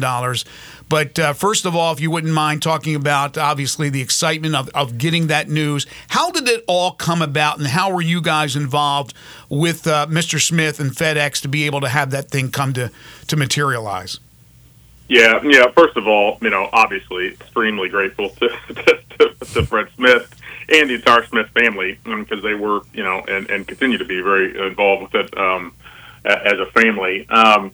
But 0.88 1.18
uh, 1.18 1.34
first 1.34 1.66
of 1.66 1.76
all, 1.76 1.92
if 1.92 2.00
you 2.00 2.10
wouldn't 2.10 2.32
mind 2.32 2.62
talking 2.62 2.94
about 2.94 3.36
obviously 3.36 3.90
the 3.90 4.00
excitement 4.00 4.54
of, 4.54 4.70
of 4.70 4.96
getting 4.96 5.26
that 5.26 5.50
news, 5.50 5.86
how 6.08 6.30
did 6.30 6.48
it 6.48 6.64
all 6.66 6.92
come 6.92 7.20
about 7.20 7.58
and 7.58 7.66
how 7.66 7.92
were 7.92 8.00
you 8.00 8.22
guys 8.22 8.56
involved 8.56 9.12
with 9.50 9.86
uh, 9.86 10.06
Mr. 10.08 10.40
Smith 10.40 10.80
and 10.80 10.92
FedEx 10.92 11.42
to 11.42 11.48
be 11.48 11.66
able 11.66 11.82
to 11.82 11.88
have 11.88 12.10
that 12.12 12.30
thing 12.30 12.50
come 12.50 12.72
to, 12.72 12.90
to 13.26 13.36
materialize? 13.36 14.18
Yeah, 15.12 15.40
yeah. 15.44 15.70
First 15.72 15.98
of 15.98 16.06
all, 16.08 16.38
you 16.40 16.48
know, 16.48 16.70
obviously, 16.72 17.28
extremely 17.28 17.90
grateful 17.90 18.30
to 18.30 18.48
to, 19.18 19.34
to 19.52 19.66
Fred 19.66 19.88
Smith 19.94 20.34
and 20.70 20.88
the 20.88 20.94
entire 20.94 21.26
Smith 21.26 21.48
family 21.50 21.98
because 22.02 22.38
um, 22.38 22.42
they 22.42 22.54
were, 22.54 22.80
you 22.94 23.02
know, 23.02 23.22
and, 23.28 23.50
and 23.50 23.68
continue 23.68 23.98
to 23.98 24.06
be 24.06 24.22
very 24.22 24.58
involved 24.66 25.02
with 25.02 25.26
it 25.26 25.36
um, 25.36 25.74
as 26.24 26.58
a 26.58 26.64
family. 26.64 27.28
Um, 27.28 27.72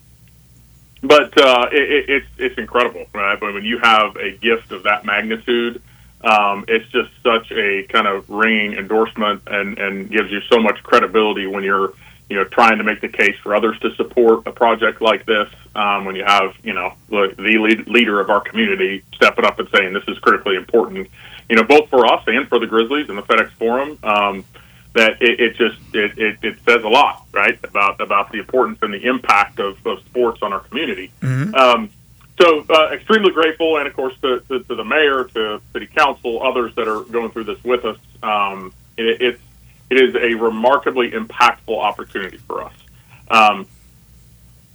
but 1.01 1.37
uh, 1.41 1.69
it, 1.71 2.09
it's 2.09 2.27
it's 2.37 2.57
incredible, 2.57 3.05
right? 3.13 3.39
But 3.39 3.53
when 3.53 3.63
you 3.63 3.79
have 3.79 4.17
a 4.17 4.31
gift 4.31 4.73
of 4.73 4.83
that 4.83 5.05
magnitude, 5.05 5.81
um, 6.19 6.65
it's 6.67 6.91
just 6.91 7.09
such 7.23 7.53
a 7.53 7.83
kind 7.83 8.05
of 8.07 8.29
ringing 8.29 8.73
endorsement 8.73 9.43
and 9.47 9.79
and 9.79 10.11
gives 10.11 10.29
you 10.29 10.41
so 10.51 10.59
much 10.59 10.83
credibility 10.83 11.47
when 11.47 11.63
you're 11.63 11.93
you 12.29 12.35
know, 12.35 12.43
trying 12.43 12.77
to 12.77 12.83
make 12.83 13.01
the 13.01 13.09
case 13.09 13.35
for 13.41 13.55
others 13.55 13.79
to 13.79 13.93
support 13.95 14.45
a 14.45 14.51
project 14.51 15.01
like 15.01 15.25
this. 15.25 15.49
Um, 15.75 16.05
when 16.05 16.15
you 16.15 16.23
have, 16.23 16.55
you 16.63 16.73
know, 16.73 16.93
the, 17.09 17.33
the 17.37 17.57
lead, 17.57 17.87
leader 17.87 18.19
of 18.19 18.29
our 18.29 18.41
community 18.41 19.03
stepping 19.15 19.45
up 19.45 19.59
and 19.59 19.67
saying 19.69 19.93
this 19.93 20.03
is 20.07 20.17
critically 20.19 20.55
important, 20.55 21.09
you 21.49 21.55
know, 21.55 21.63
both 21.63 21.89
for 21.89 22.05
us 22.05 22.23
and 22.27 22.47
for 22.47 22.59
the 22.59 22.67
Grizzlies 22.67 23.09
and 23.09 23.17
the 23.17 23.23
FedEx 23.23 23.51
Forum, 23.51 23.97
um, 24.03 24.45
that 24.93 25.21
it, 25.21 25.39
it 25.39 25.55
just 25.55 25.79
it, 25.93 26.17
it, 26.17 26.37
it, 26.41 26.57
says 26.65 26.83
a 26.83 26.87
lot, 26.87 27.25
right, 27.31 27.57
about 27.63 28.01
about 28.01 28.31
the 28.31 28.39
importance 28.39 28.79
and 28.81 28.93
the 28.93 29.05
impact 29.05 29.59
of, 29.59 29.85
of 29.85 29.99
sports 30.05 30.41
on 30.41 30.53
our 30.53 30.59
community. 30.59 31.11
Mm-hmm. 31.21 31.55
Um, 31.55 31.89
so, 32.39 32.65
uh, 32.69 32.91
extremely 32.91 33.31
grateful, 33.31 33.77
and 33.77 33.87
of 33.87 33.93
course, 33.93 34.13
to, 34.21 34.39
to, 34.47 34.63
to, 34.63 34.75
the 34.75 34.85
mayor, 34.85 35.25
to 35.25 35.61
city 35.73 35.87
council, 35.87 36.41
others 36.41 36.73
that 36.75 36.87
are 36.87 37.01
going 37.01 37.31
through 37.31 37.43
this 37.43 37.61
with 37.63 37.83
us. 37.83 37.97
Um, 38.23 38.73
it, 38.97 39.21
it's 39.21 39.41
it 39.89 39.97
is 39.97 40.15
a 40.15 40.35
remarkably 40.35 41.11
impactful 41.11 41.77
opportunity 41.77 42.37
for 42.37 42.63
us. 42.63 42.73
Um, 43.29 43.67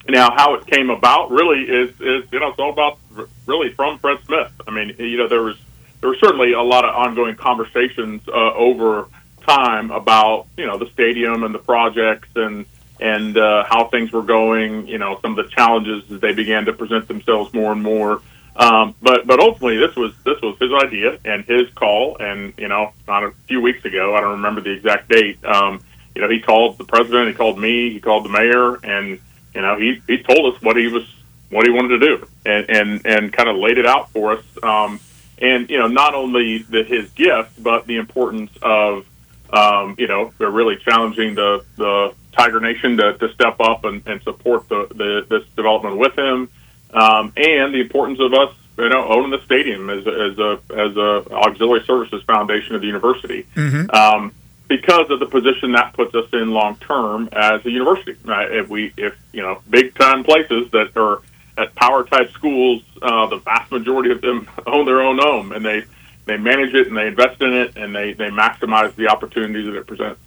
now, 0.08 0.30
how 0.36 0.54
it 0.54 0.66
came 0.66 0.90
about 0.90 1.30
really 1.30 1.62
is, 1.62 1.90
is 2.00 2.24
you 2.30 2.40
know 2.40 2.48
it's 2.48 2.58
all 2.58 2.70
about 2.70 2.98
really 3.46 3.72
from 3.72 3.98
Fred 3.98 4.18
Smith. 4.26 4.52
I 4.66 4.70
mean, 4.70 4.94
you 4.98 5.16
know, 5.16 5.28
there 5.28 5.42
was 5.42 5.56
there 6.00 6.10
was 6.10 6.20
certainly 6.20 6.52
a 6.52 6.62
lot 6.62 6.84
of 6.84 6.94
ongoing 6.94 7.36
conversations 7.36 8.20
uh, 8.28 8.52
over 8.54 9.08
time 9.46 9.90
about 9.90 10.46
you 10.56 10.66
know 10.66 10.76
the 10.78 10.90
stadium 10.90 11.44
and 11.44 11.54
the 11.54 11.58
projects 11.58 12.28
and 12.36 12.66
and 13.00 13.36
uh, 13.36 13.64
how 13.64 13.86
things 13.86 14.12
were 14.12 14.22
going. 14.22 14.86
You 14.86 14.98
know, 14.98 15.18
some 15.22 15.38
of 15.38 15.44
the 15.44 15.50
challenges 15.50 16.10
as 16.10 16.20
they 16.20 16.34
began 16.34 16.66
to 16.66 16.72
present 16.72 17.08
themselves 17.08 17.54
more 17.54 17.72
and 17.72 17.82
more. 17.82 18.20
Um, 18.56 18.94
but 19.02 19.26
but 19.26 19.40
ultimately, 19.40 19.78
this 19.78 19.96
was 19.96 20.14
this 20.24 20.40
was 20.40 20.56
his 20.60 20.70
idea 20.72 21.18
and 21.24 21.44
his 21.44 21.68
call. 21.74 22.16
And 22.18 22.54
you 22.56 22.68
know, 22.68 22.92
not 23.06 23.24
a 23.24 23.32
few 23.48 23.60
weeks 23.60 23.84
ago, 23.84 24.14
I 24.14 24.20
don't 24.20 24.32
remember 24.32 24.60
the 24.60 24.70
exact 24.70 25.08
date. 25.08 25.44
Um, 25.44 25.80
you 26.14 26.22
know, 26.22 26.30
he 26.30 26.40
called 26.40 26.78
the 26.78 26.84
president, 26.84 27.28
he 27.28 27.34
called 27.34 27.58
me, 27.58 27.90
he 27.90 28.00
called 28.00 28.24
the 28.24 28.28
mayor, 28.28 28.76
and 28.84 29.18
you 29.54 29.60
know, 29.60 29.76
he 29.76 30.00
he 30.06 30.22
told 30.22 30.54
us 30.54 30.62
what 30.62 30.76
he 30.76 30.86
was 30.86 31.04
what 31.50 31.66
he 31.66 31.72
wanted 31.72 31.98
to 31.98 31.98
do, 31.98 32.28
and 32.46 32.70
and 32.70 33.06
and 33.06 33.32
kind 33.32 33.48
of 33.48 33.56
laid 33.56 33.78
it 33.78 33.86
out 33.86 34.10
for 34.10 34.32
us. 34.38 34.44
Um, 34.62 35.00
and 35.38 35.68
you 35.68 35.78
know, 35.78 35.88
not 35.88 36.14
only 36.14 36.58
the, 36.58 36.84
his 36.84 37.10
gift, 37.10 37.60
but 37.60 37.86
the 37.86 37.96
importance 37.96 38.52
of 38.62 39.04
um, 39.50 39.96
you 39.98 40.06
know, 40.06 40.32
they're 40.38 40.50
really 40.50 40.76
challenging 40.76 41.34
the 41.34 41.64
the 41.76 42.14
Tiger 42.32 42.60
Nation 42.60 42.96
to, 42.98 43.18
to 43.18 43.32
step 43.32 43.56
up 43.60 43.84
and, 43.84 44.06
and 44.06 44.22
support 44.22 44.68
the, 44.68 44.86
the 44.94 45.26
this 45.28 45.48
development 45.56 45.98
with 45.98 46.16
him 46.16 46.48
um, 46.94 47.32
and 47.36 47.74
the 47.74 47.80
importance 47.80 48.20
of 48.20 48.32
us, 48.32 48.54
you 48.78 48.88
know, 48.88 49.06
owning 49.08 49.30
the 49.30 49.44
stadium 49.44 49.90
as 49.90 50.06
a, 50.06 50.10
as 50.10 50.38
a 50.38 50.60
as 50.72 50.96
a 50.96 51.32
auxiliary 51.32 51.84
services 51.84 52.22
foundation 52.24 52.74
of 52.74 52.80
the 52.80 52.86
university. 52.86 53.46
Mm-hmm. 53.54 53.90
Um, 53.90 54.32
because 54.66 55.10
of 55.10 55.20
the 55.20 55.26
position 55.26 55.72
that 55.72 55.92
puts 55.92 56.14
us 56.14 56.26
in 56.32 56.50
long 56.50 56.76
term 56.76 57.28
as 57.32 57.64
a 57.66 57.70
university. 57.70 58.16
Right? 58.24 58.50
If 58.50 58.68
we, 58.68 58.92
if 58.96 59.14
you 59.32 59.42
know, 59.42 59.60
big 59.68 59.94
time 59.94 60.24
places 60.24 60.70
that 60.70 60.96
are 60.96 61.20
at 61.56 61.74
power 61.74 62.04
type 62.04 62.30
schools, 62.32 62.82
uh, 63.02 63.26
the 63.26 63.36
vast 63.36 63.70
majority 63.70 64.10
of 64.10 64.20
them 64.20 64.48
own 64.66 64.86
their 64.86 65.02
own 65.02 65.18
home, 65.18 65.52
and 65.52 65.64
they 65.64 65.84
they 66.26 66.36
manage 66.36 66.74
it 66.74 66.88
and 66.88 66.96
they 66.96 67.06
invest 67.06 67.40
in 67.42 67.52
it 67.52 67.76
and 67.76 67.94
they 67.94 68.12
they 68.12 68.28
maximize 68.28 68.94
the 68.96 69.08
opportunities 69.08 69.66
that 69.66 69.76
it 69.76 69.86
presents. 69.86 70.20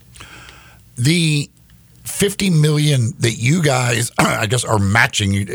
The 0.96 1.50
50 2.08 2.50
million 2.50 3.14
that 3.20 3.34
you 3.34 3.62
guys, 3.62 4.12
I 4.20 4.46
guess, 4.48 4.64
are 4.66 4.80
matching, 4.80 5.48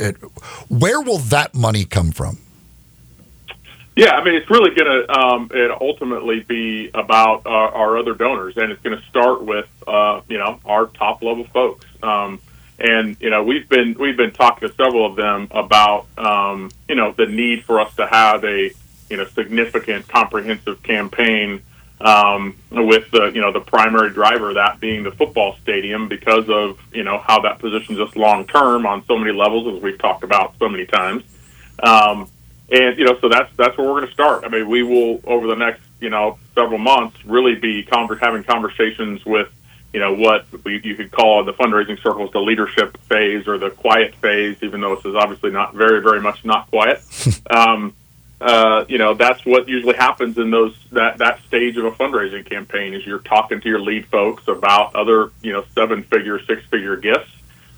where 0.68 1.00
will 1.00 1.18
that 1.18 1.54
money 1.54 1.84
come 1.84 2.12
from? 2.12 2.38
Yeah, 3.94 4.12
I 4.12 4.24
mean, 4.24 4.34
it's 4.34 4.48
really 4.48 4.74
going 4.74 5.06
to 5.06 5.18
um, 5.18 5.50
it 5.52 5.70
ultimately 5.70 6.40
be 6.40 6.90
about 6.94 7.46
our, 7.46 7.68
our 7.68 7.98
other 7.98 8.14
donors, 8.14 8.56
and 8.56 8.72
it's 8.72 8.80
going 8.80 8.98
to 8.98 9.04
start 9.06 9.42
with 9.42 9.68
uh, 9.86 10.22
you 10.28 10.38
know 10.38 10.60
our 10.64 10.86
top 10.86 11.22
level 11.22 11.44
folks. 11.44 11.84
Um, 12.02 12.40
and 12.78 13.16
you 13.20 13.28
know 13.28 13.42
we've 13.44 13.68
been 13.68 13.94
we've 13.98 14.16
been 14.16 14.32
talking 14.32 14.66
to 14.66 14.74
several 14.74 15.04
of 15.04 15.16
them 15.16 15.48
about 15.50 16.06
um, 16.16 16.70
you 16.88 16.94
know 16.94 17.12
the 17.12 17.26
need 17.26 17.64
for 17.64 17.80
us 17.80 17.94
to 17.96 18.06
have 18.06 18.44
a 18.44 18.70
you 19.10 19.16
know 19.18 19.26
significant 19.26 20.08
comprehensive 20.08 20.82
campaign 20.82 21.60
um, 22.02 22.56
with 22.70 23.10
the 23.10 23.26
you 23.26 23.40
know 23.40 23.52
the 23.52 23.60
primary 23.60 24.10
driver 24.10 24.54
that 24.54 24.80
being 24.80 25.04
the 25.04 25.12
football 25.12 25.56
stadium 25.62 26.08
because 26.08 26.48
of 26.48 26.78
you 26.92 27.04
know 27.04 27.18
how 27.18 27.40
that 27.40 27.58
positions 27.58 28.00
us 28.00 28.14
long 28.16 28.46
term 28.46 28.86
on 28.86 29.04
so 29.06 29.16
many 29.16 29.32
levels 29.32 29.76
as 29.76 29.82
we've 29.82 29.98
talked 29.98 30.24
about 30.24 30.54
so 30.58 30.68
many 30.68 30.84
times. 30.84 31.22
Um, 31.82 32.28
and 32.70 32.98
you 32.98 33.04
know, 33.04 33.18
so 33.20 33.28
that's 33.28 33.54
that's 33.56 33.78
where 33.78 33.86
we're 33.86 34.00
going 34.00 34.08
to 34.08 34.12
start. 34.12 34.44
I 34.44 34.48
mean, 34.48 34.68
we 34.68 34.82
will 34.82 35.20
over 35.24 35.46
the 35.46 35.54
next 35.54 35.82
you 36.00 36.10
know 36.10 36.38
several 36.54 36.78
months 36.78 37.24
really 37.24 37.54
be 37.54 37.84
conver- 37.84 38.18
having 38.18 38.42
conversations 38.42 39.24
with 39.24 39.48
you 39.92 40.00
know 40.00 40.14
what 40.14 40.46
we, 40.64 40.80
you 40.82 40.96
could 40.96 41.12
call 41.12 41.40
in 41.40 41.46
the 41.46 41.52
fundraising 41.52 42.02
circles 42.02 42.30
the 42.32 42.40
leadership 42.40 42.96
phase 43.02 43.46
or 43.46 43.58
the 43.58 43.70
quiet 43.70 44.14
phase, 44.16 44.56
even 44.62 44.80
though 44.80 44.96
this 44.96 45.04
is 45.04 45.14
obviously 45.14 45.50
not 45.50 45.74
very 45.74 46.02
very 46.02 46.20
much 46.20 46.44
not 46.44 46.68
quiet. 46.68 47.00
um, 47.50 47.94
uh, 48.42 48.84
you 48.88 48.98
know 48.98 49.14
that's 49.14 49.46
what 49.46 49.68
usually 49.68 49.94
happens 49.94 50.36
in 50.36 50.50
those 50.50 50.76
that 50.90 51.18
that 51.18 51.40
stage 51.44 51.76
of 51.76 51.84
a 51.84 51.92
fundraising 51.92 52.44
campaign 52.44 52.92
is 52.92 53.06
you're 53.06 53.20
talking 53.20 53.60
to 53.60 53.68
your 53.68 53.80
lead 53.80 54.06
folks 54.06 54.48
about 54.48 54.96
other 54.96 55.30
you 55.42 55.52
know 55.52 55.64
seven 55.74 56.02
figure, 56.02 56.40
six 56.44 56.64
figure 56.66 56.96
gifts. 56.96 57.30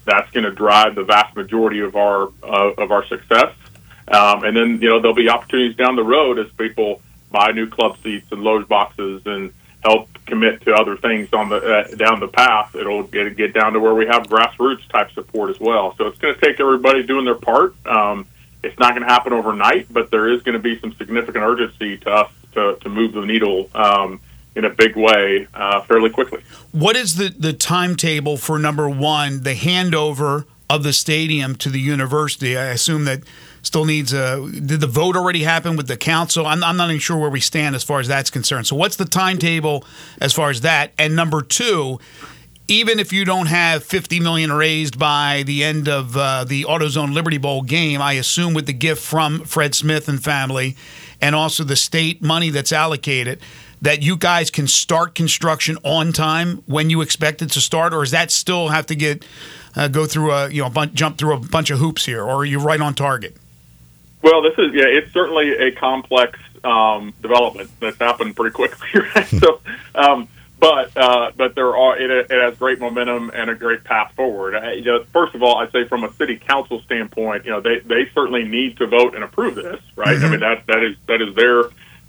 That's 0.06 0.30
going 0.30 0.44
to 0.44 0.52
drive 0.52 0.94
the 0.94 1.04
vast 1.04 1.36
majority 1.36 1.80
of 1.80 1.96
our 1.96 2.30
uh, 2.42 2.72
of 2.78 2.90
our 2.90 3.06
success. 3.06 3.52
Um, 4.08 4.44
and 4.44 4.56
then 4.56 4.80
you 4.80 4.88
know 4.88 5.00
there'll 5.00 5.14
be 5.14 5.28
opportunities 5.28 5.76
down 5.76 5.96
the 5.96 6.04
road 6.04 6.38
as 6.38 6.50
people 6.52 7.02
buy 7.30 7.52
new 7.52 7.68
club 7.68 7.98
seats 8.02 8.32
and 8.32 8.42
loge 8.42 8.66
boxes 8.66 9.22
and 9.26 9.52
help 9.82 10.08
commit 10.24 10.62
to 10.62 10.72
other 10.72 10.96
things 10.96 11.30
on 11.34 11.50
the 11.50 11.56
uh, 11.56 11.94
down 11.96 12.20
the 12.20 12.28
path. 12.28 12.74
It'll 12.74 13.02
get 13.02 13.36
get 13.36 13.52
down 13.52 13.74
to 13.74 13.80
where 13.80 13.94
we 13.94 14.06
have 14.06 14.28
grassroots 14.28 14.88
type 14.88 15.12
support 15.12 15.50
as 15.50 15.60
well. 15.60 15.94
So 15.98 16.06
it's 16.06 16.18
going 16.18 16.34
to 16.34 16.40
take 16.40 16.58
everybody 16.58 17.02
doing 17.02 17.26
their 17.26 17.34
part. 17.34 17.74
Um, 17.86 18.26
it's 18.64 18.78
not 18.78 18.94
going 18.94 19.06
to 19.06 19.12
happen 19.12 19.32
overnight, 19.32 19.92
but 19.92 20.10
there 20.10 20.28
is 20.28 20.42
going 20.42 20.54
to 20.54 20.58
be 20.58 20.78
some 20.80 20.94
significant 20.94 21.44
urgency 21.44 21.98
to 21.98 22.10
us 22.10 22.32
to, 22.52 22.76
to 22.80 22.88
move 22.88 23.12
the 23.12 23.24
needle 23.26 23.70
um, 23.74 24.20
in 24.54 24.64
a 24.64 24.70
big 24.70 24.96
way 24.96 25.46
uh, 25.54 25.80
fairly 25.82 26.10
quickly. 26.10 26.42
What 26.72 26.96
is 26.96 27.16
the, 27.16 27.28
the 27.28 27.52
timetable 27.52 28.36
for 28.36 28.58
number 28.58 28.88
one, 28.88 29.42
the 29.42 29.54
handover 29.54 30.44
of 30.70 30.82
the 30.82 30.92
stadium 30.92 31.56
to 31.56 31.68
the 31.68 31.80
university? 31.80 32.56
I 32.56 32.66
assume 32.66 33.04
that 33.04 33.22
still 33.62 33.84
needs 33.84 34.12
a. 34.12 34.48
Did 34.50 34.80
the 34.80 34.86
vote 34.86 35.16
already 35.16 35.42
happen 35.42 35.76
with 35.76 35.88
the 35.88 35.96
council? 35.96 36.46
I'm, 36.46 36.62
I'm 36.62 36.76
not 36.76 36.88
even 36.90 37.00
sure 37.00 37.16
where 37.16 37.30
we 37.30 37.40
stand 37.40 37.74
as 37.74 37.82
far 37.82 38.00
as 38.00 38.08
that's 38.08 38.30
concerned. 38.30 38.66
So, 38.66 38.76
what's 38.76 38.96
the 38.96 39.04
timetable 39.04 39.84
as 40.20 40.32
far 40.32 40.50
as 40.50 40.60
that? 40.62 40.92
And 40.98 41.16
number 41.16 41.42
two, 41.42 41.98
even 42.66 42.98
if 42.98 43.12
you 43.12 43.24
don't 43.24 43.46
have 43.46 43.84
50 43.84 44.20
million 44.20 44.52
raised 44.52 44.98
by 44.98 45.42
the 45.44 45.62
end 45.62 45.88
of 45.88 46.16
uh, 46.16 46.44
the 46.44 46.64
AutoZone 46.64 47.12
Liberty 47.12 47.36
Bowl 47.36 47.62
game, 47.62 48.00
I 48.00 48.14
assume 48.14 48.54
with 48.54 48.66
the 48.66 48.72
gift 48.72 49.02
from 49.02 49.40
Fred 49.44 49.74
Smith 49.74 50.08
and 50.08 50.22
family, 50.22 50.76
and 51.20 51.34
also 51.34 51.62
the 51.62 51.76
state 51.76 52.22
money 52.22 52.50
that's 52.50 52.72
allocated, 52.72 53.40
that 53.82 54.02
you 54.02 54.16
guys 54.16 54.50
can 54.50 54.66
start 54.66 55.14
construction 55.14 55.76
on 55.84 56.12
time 56.12 56.62
when 56.66 56.88
you 56.88 57.02
expect 57.02 57.42
it 57.42 57.50
to 57.50 57.60
start, 57.60 57.92
or 57.92 58.02
does 58.02 58.12
that 58.12 58.30
still 58.30 58.68
have 58.68 58.86
to 58.86 58.94
get 58.94 59.24
uh, 59.76 59.88
go 59.88 60.06
through 60.06 60.32
a 60.32 60.48
you 60.48 60.62
know 60.62 60.86
jump 60.86 61.18
through 61.18 61.34
a 61.34 61.40
bunch 61.40 61.68
of 61.68 61.78
hoops 61.78 62.06
here, 62.06 62.22
or 62.22 62.36
are 62.36 62.44
you 62.46 62.58
right 62.58 62.80
on 62.80 62.94
target? 62.94 63.36
Well, 64.22 64.40
this 64.40 64.54
is 64.56 64.72
yeah, 64.72 64.86
it's 64.86 65.12
certainly 65.12 65.50
a 65.52 65.70
complex 65.72 66.38
um, 66.62 67.12
development 67.20 67.70
that's 67.78 67.98
happened 67.98 68.36
pretty 68.36 68.54
quickly, 68.54 68.88
right? 69.14 69.26
so. 69.26 69.60
Um, 69.94 70.28
but 70.64 70.96
uh, 70.96 71.30
but 71.36 71.54
there 71.54 71.76
are 71.76 71.98
it, 71.98 72.10
it 72.10 72.42
has 72.42 72.56
great 72.56 72.80
momentum 72.80 73.30
and 73.34 73.50
a 73.50 73.54
great 73.54 73.84
path 73.84 74.12
forward. 74.14 74.54
Uh, 74.54 74.70
you 74.70 74.84
know, 74.84 75.04
first 75.12 75.34
of 75.34 75.42
all, 75.42 75.58
I'd 75.58 75.70
say 75.72 75.84
from 75.86 76.04
a 76.04 76.12
city 76.14 76.36
council 76.36 76.80
standpoint, 76.82 77.44
you 77.44 77.50
know, 77.50 77.60
they, 77.60 77.80
they 77.80 78.08
certainly 78.14 78.44
need 78.44 78.78
to 78.78 78.86
vote 78.86 79.14
and 79.14 79.22
approve 79.22 79.56
this, 79.56 79.82
right? 79.94 80.16
Mm-hmm. 80.16 80.24
I 80.24 80.28
mean 80.30 80.40
that 80.40 80.66
that 80.66 80.82
is 80.82 80.96
that 81.06 81.20
is 81.20 81.34
their 81.34 81.64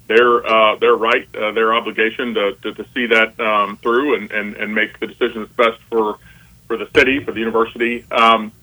their 0.07 0.45
uh, 0.45 0.75
their 0.77 0.95
right, 0.95 1.27
uh, 1.35 1.51
their 1.51 1.73
obligation 1.73 2.33
to, 2.35 2.53
to, 2.61 2.73
to 2.75 2.85
see 2.93 3.07
that 3.07 3.37
um, 3.41 3.75
through 3.77 4.15
and, 4.15 4.31
and, 4.31 4.55
and 4.55 4.73
make 4.73 4.99
the 4.99 5.07
decision 5.07 5.41
that's 5.41 5.53
best 5.53 5.81
for 5.89 6.17
for 6.67 6.77
the 6.77 6.89
city, 6.95 7.23
for 7.23 7.33
the 7.33 7.39
university. 7.39 8.05
Um, 8.09 8.53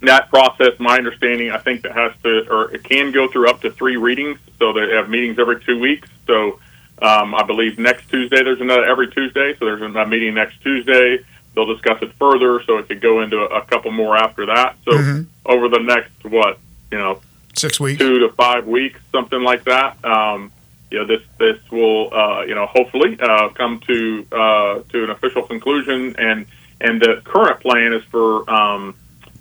that 0.00 0.30
process, 0.30 0.80
my 0.80 0.96
understanding, 0.96 1.50
I 1.50 1.58
think 1.58 1.82
that 1.82 1.92
has 1.92 2.12
to 2.24 2.50
or 2.50 2.74
it 2.74 2.82
can 2.82 3.12
go 3.12 3.28
through 3.28 3.50
up 3.50 3.60
to 3.60 3.70
three 3.70 3.96
readings, 3.96 4.38
so 4.58 4.72
they 4.72 4.96
have 4.96 5.08
meetings 5.08 5.38
every 5.38 5.62
two 5.62 5.78
weeks. 5.78 6.08
So 6.26 6.58
um, 7.02 7.34
I 7.34 7.42
believe 7.44 7.78
next 7.78 8.08
Tuesday 8.08 8.42
there's 8.42 8.60
another 8.60 8.84
every 8.84 9.10
Tuesday, 9.10 9.54
so 9.58 9.64
there's 9.64 9.82
a 9.82 10.06
meeting 10.06 10.34
next 10.34 10.60
Tuesday. 10.62 11.24
They'll 11.54 11.66
discuss 11.66 12.00
it 12.02 12.12
further, 12.14 12.62
so 12.64 12.78
it 12.78 12.88
could 12.88 13.00
go 13.00 13.22
into 13.22 13.38
a, 13.38 13.60
a 13.60 13.62
couple 13.62 13.90
more 13.90 14.16
after 14.16 14.46
that. 14.46 14.76
So 14.84 14.92
mm-hmm. 14.92 15.22
over 15.46 15.68
the 15.68 15.80
next 15.80 16.24
what 16.24 16.58
you 16.90 16.98
know, 16.98 17.20
six 17.54 17.80
weeks, 17.80 17.98
two 17.98 18.20
to 18.20 18.28
five 18.30 18.66
weeks, 18.66 19.00
something 19.12 19.42
like 19.42 19.64
that. 19.64 20.02
Um, 20.04 20.52
you 20.90 20.98
know, 20.98 21.06
this 21.06 21.22
this 21.38 21.58
will 21.70 22.12
uh, 22.12 22.42
you 22.42 22.54
know 22.54 22.66
hopefully 22.66 23.16
uh, 23.20 23.48
come 23.50 23.80
to 23.86 24.26
uh, 24.32 24.80
to 24.90 25.04
an 25.04 25.10
official 25.10 25.42
conclusion, 25.42 26.16
and 26.18 26.46
and 26.80 27.00
the 27.00 27.22
current 27.24 27.60
plan 27.60 27.92
is 27.92 28.04
for 28.04 28.48
um, 28.50 28.94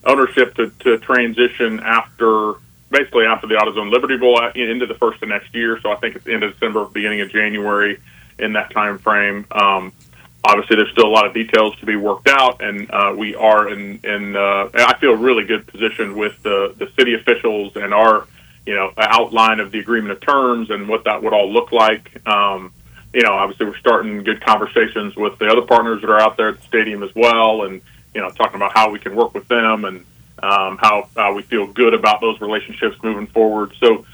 ownership 0.06 0.56
to, 0.56 0.70
to 0.80 0.98
transition 1.00 1.80
after 1.80 2.54
basically 2.90 3.26
after 3.26 3.48
the 3.48 3.56
AutoZone 3.56 3.92
Liberty 3.92 4.18
Bowl 4.18 4.40
uh, 4.40 4.52
into 4.56 4.86
the 4.86 4.96
first 4.96 5.22
of 5.22 5.30
next 5.30 5.54
year. 5.54 5.80
So 5.82 5.92
I 5.92 5.96
think 5.96 6.16
it's 6.16 6.28
end 6.28 6.44
of 6.44 6.54
December, 6.54 6.86
beginning 6.86 7.22
of 7.22 7.30
January, 7.30 8.00
in 8.38 8.54
that 8.54 8.72
time 8.72 8.98
frame. 8.98 9.46
Um, 9.52 9.94
obviously, 10.44 10.78
there's 10.78 10.92
still 10.92 11.08
a 11.08 11.10
lot 11.14 11.26
of 11.26 11.34
details 11.34 11.76
to 11.78 11.86
be 11.86 11.96
worked 11.96 12.28
out, 12.28 12.62
and 12.62 12.90
uh, 12.92 13.14
we 13.16 13.36
are 13.36 13.70
in. 13.70 14.00
in 14.04 14.36
uh, 14.36 14.70
I 14.74 14.98
feel 15.00 15.16
really 15.16 15.46
good 15.46 15.68
position 15.68 16.16
with 16.16 16.42
the 16.44 16.74
the 16.78 16.90
city 16.98 17.14
officials 17.14 17.76
and 17.76 17.94
our 17.94 18.28
you 18.66 18.76
know 18.76 18.92
outline 18.98 19.60
of 19.60 19.72
the 19.72 19.80
agreement 19.80 20.12
of 20.12 20.22
terms 20.22 20.70
and 20.70 20.88
what 20.88 21.04
that 21.06 21.22
would 21.24 21.34
all 21.34 21.52
look 21.52 21.72
like. 21.72 22.26
Um, 22.28 22.74
you 23.14 23.24
know, 23.24 23.34
obviously, 23.34 23.66
we're 23.66 23.78
starting 23.78 24.24
good 24.24 24.42
conversations 24.42 25.16
with 25.16 25.40
the 25.40 25.48
other 25.48 25.64
partners 25.64 26.02
that 26.02 26.10
are 26.10 26.20
out 26.20 26.38
there 26.38 26.50
at 26.50 26.58
the 26.58 26.68
stadium 26.68 27.04
as 27.04 27.14
well, 27.16 27.64
and 27.64 27.82
you 28.14 28.22
know, 28.22 28.30
talking 28.30 28.56
about 28.56 28.72
how 28.74 28.90
we 28.90 29.00
can 29.00 29.16
work 29.16 29.34
with 29.34 29.48
them 29.48 29.86
and 29.86 30.06
um, 30.44 30.78
how 30.78 31.34
we 31.34 31.44
feel 31.44 31.68
good 31.68 31.94
about 31.94 32.22
those 32.22 32.40
relationships 32.42 32.96
moving 33.04 33.28
forward. 33.28 33.74
So 33.80 34.06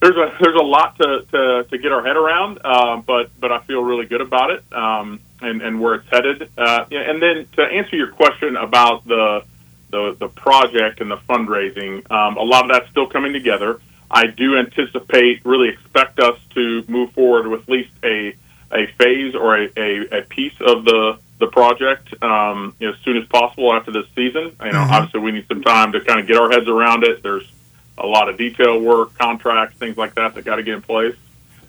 there's 0.00 0.16
a 0.16 0.36
there's 0.40 0.56
a 0.56 0.64
lot 0.64 0.96
to, 0.98 1.24
to, 1.32 1.66
to 1.70 1.78
get 1.78 1.92
our 1.92 2.04
head 2.04 2.16
around, 2.16 2.60
uh, 2.64 2.96
but 2.98 3.30
but 3.38 3.52
I 3.52 3.60
feel 3.60 3.82
really 3.82 4.06
good 4.06 4.20
about 4.20 4.50
it 4.50 4.64
um, 4.72 5.20
and 5.40 5.60
and 5.62 5.80
where 5.80 5.96
it's 5.96 6.08
headed. 6.08 6.50
Uh, 6.56 6.84
and 6.90 7.20
then 7.20 7.46
to 7.56 7.62
answer 7.62 7.96
your 7.96 8.08
question 8.08 8.56
about 8.56 9.06
the 9.06 9.44
the, 9.90 10.16
the 10.18 10.28
project 10.28 11.00
and 11.00 11.10
the 11.10 11.16
fundraising, 11.16 12.08
um, 12.10 12.36
a 12.36 12.42
lot 12.42 12.64
of 12.64 12.70
that's 12.70 12.90
still 12.90 13.06
coming 13.06 13.32
together. 13.32 13.80
I 14.10 14.26
do 14.26 14.58
anticipate, 14.58 15.44
really 15.44 15.70
expect 15.70 16.18
us 16.20 16.38
to 16.54 16.84
move 16.88 17.12
forward 17.12 17.46
with 17.46 17.62
at 17.62 17.68
least 17.68 17.90
a 18.04 18.34
a 18.70 18.86
phase 18.98 19.34
or 19.34 19.56
a, 19.56 19.70
a, 19.76 20.18
a 20.18 20.22
piece 20.22 20.60
of 20.60 20.84
the 20.84 21.18
the 21.38 21.46
project 21.46 22.12
um, 22.22 22.74
you 22.78 22.88
know, 22.88 22.94
as 22.94 23.00
soon 23.00 23.16
as 23.16 23.26
possible 23.28 23.72
after 23.72 23.92
this 23.92 24.06
season. 24.14 24.44
You 24.44 24.72
know, 24.72 24.78
mm-hmm. 24.78 24.92
obviously 24.92 25.20
we 25.20 25.32
need 25.32 25.46
some 25.48 25.62
time 25.62 25.92
to 25.92 26.00
kind 26.00 26.20
of 26.20 26.26
get 26.26 26.36
our 26.36 26.50
heads 26.50 26.68
around 26.68 27.04
it. 27.04 27.22
There's 27.22 27.48
a 27.96 28.06
lot 28.06 28.28
of 28.28 28.36
detail 28.36 28.80
work, 28.80 29.16
contracts, 29.18 29.76
things 29.78 29.96
like 29.96 30.14
that 30.14 30.34
that 30.34 30.44
got 30.44 30.56
to 30.56 30.62
get 30.62 30.74
in 30.74 30.82
place. 30.82 31.16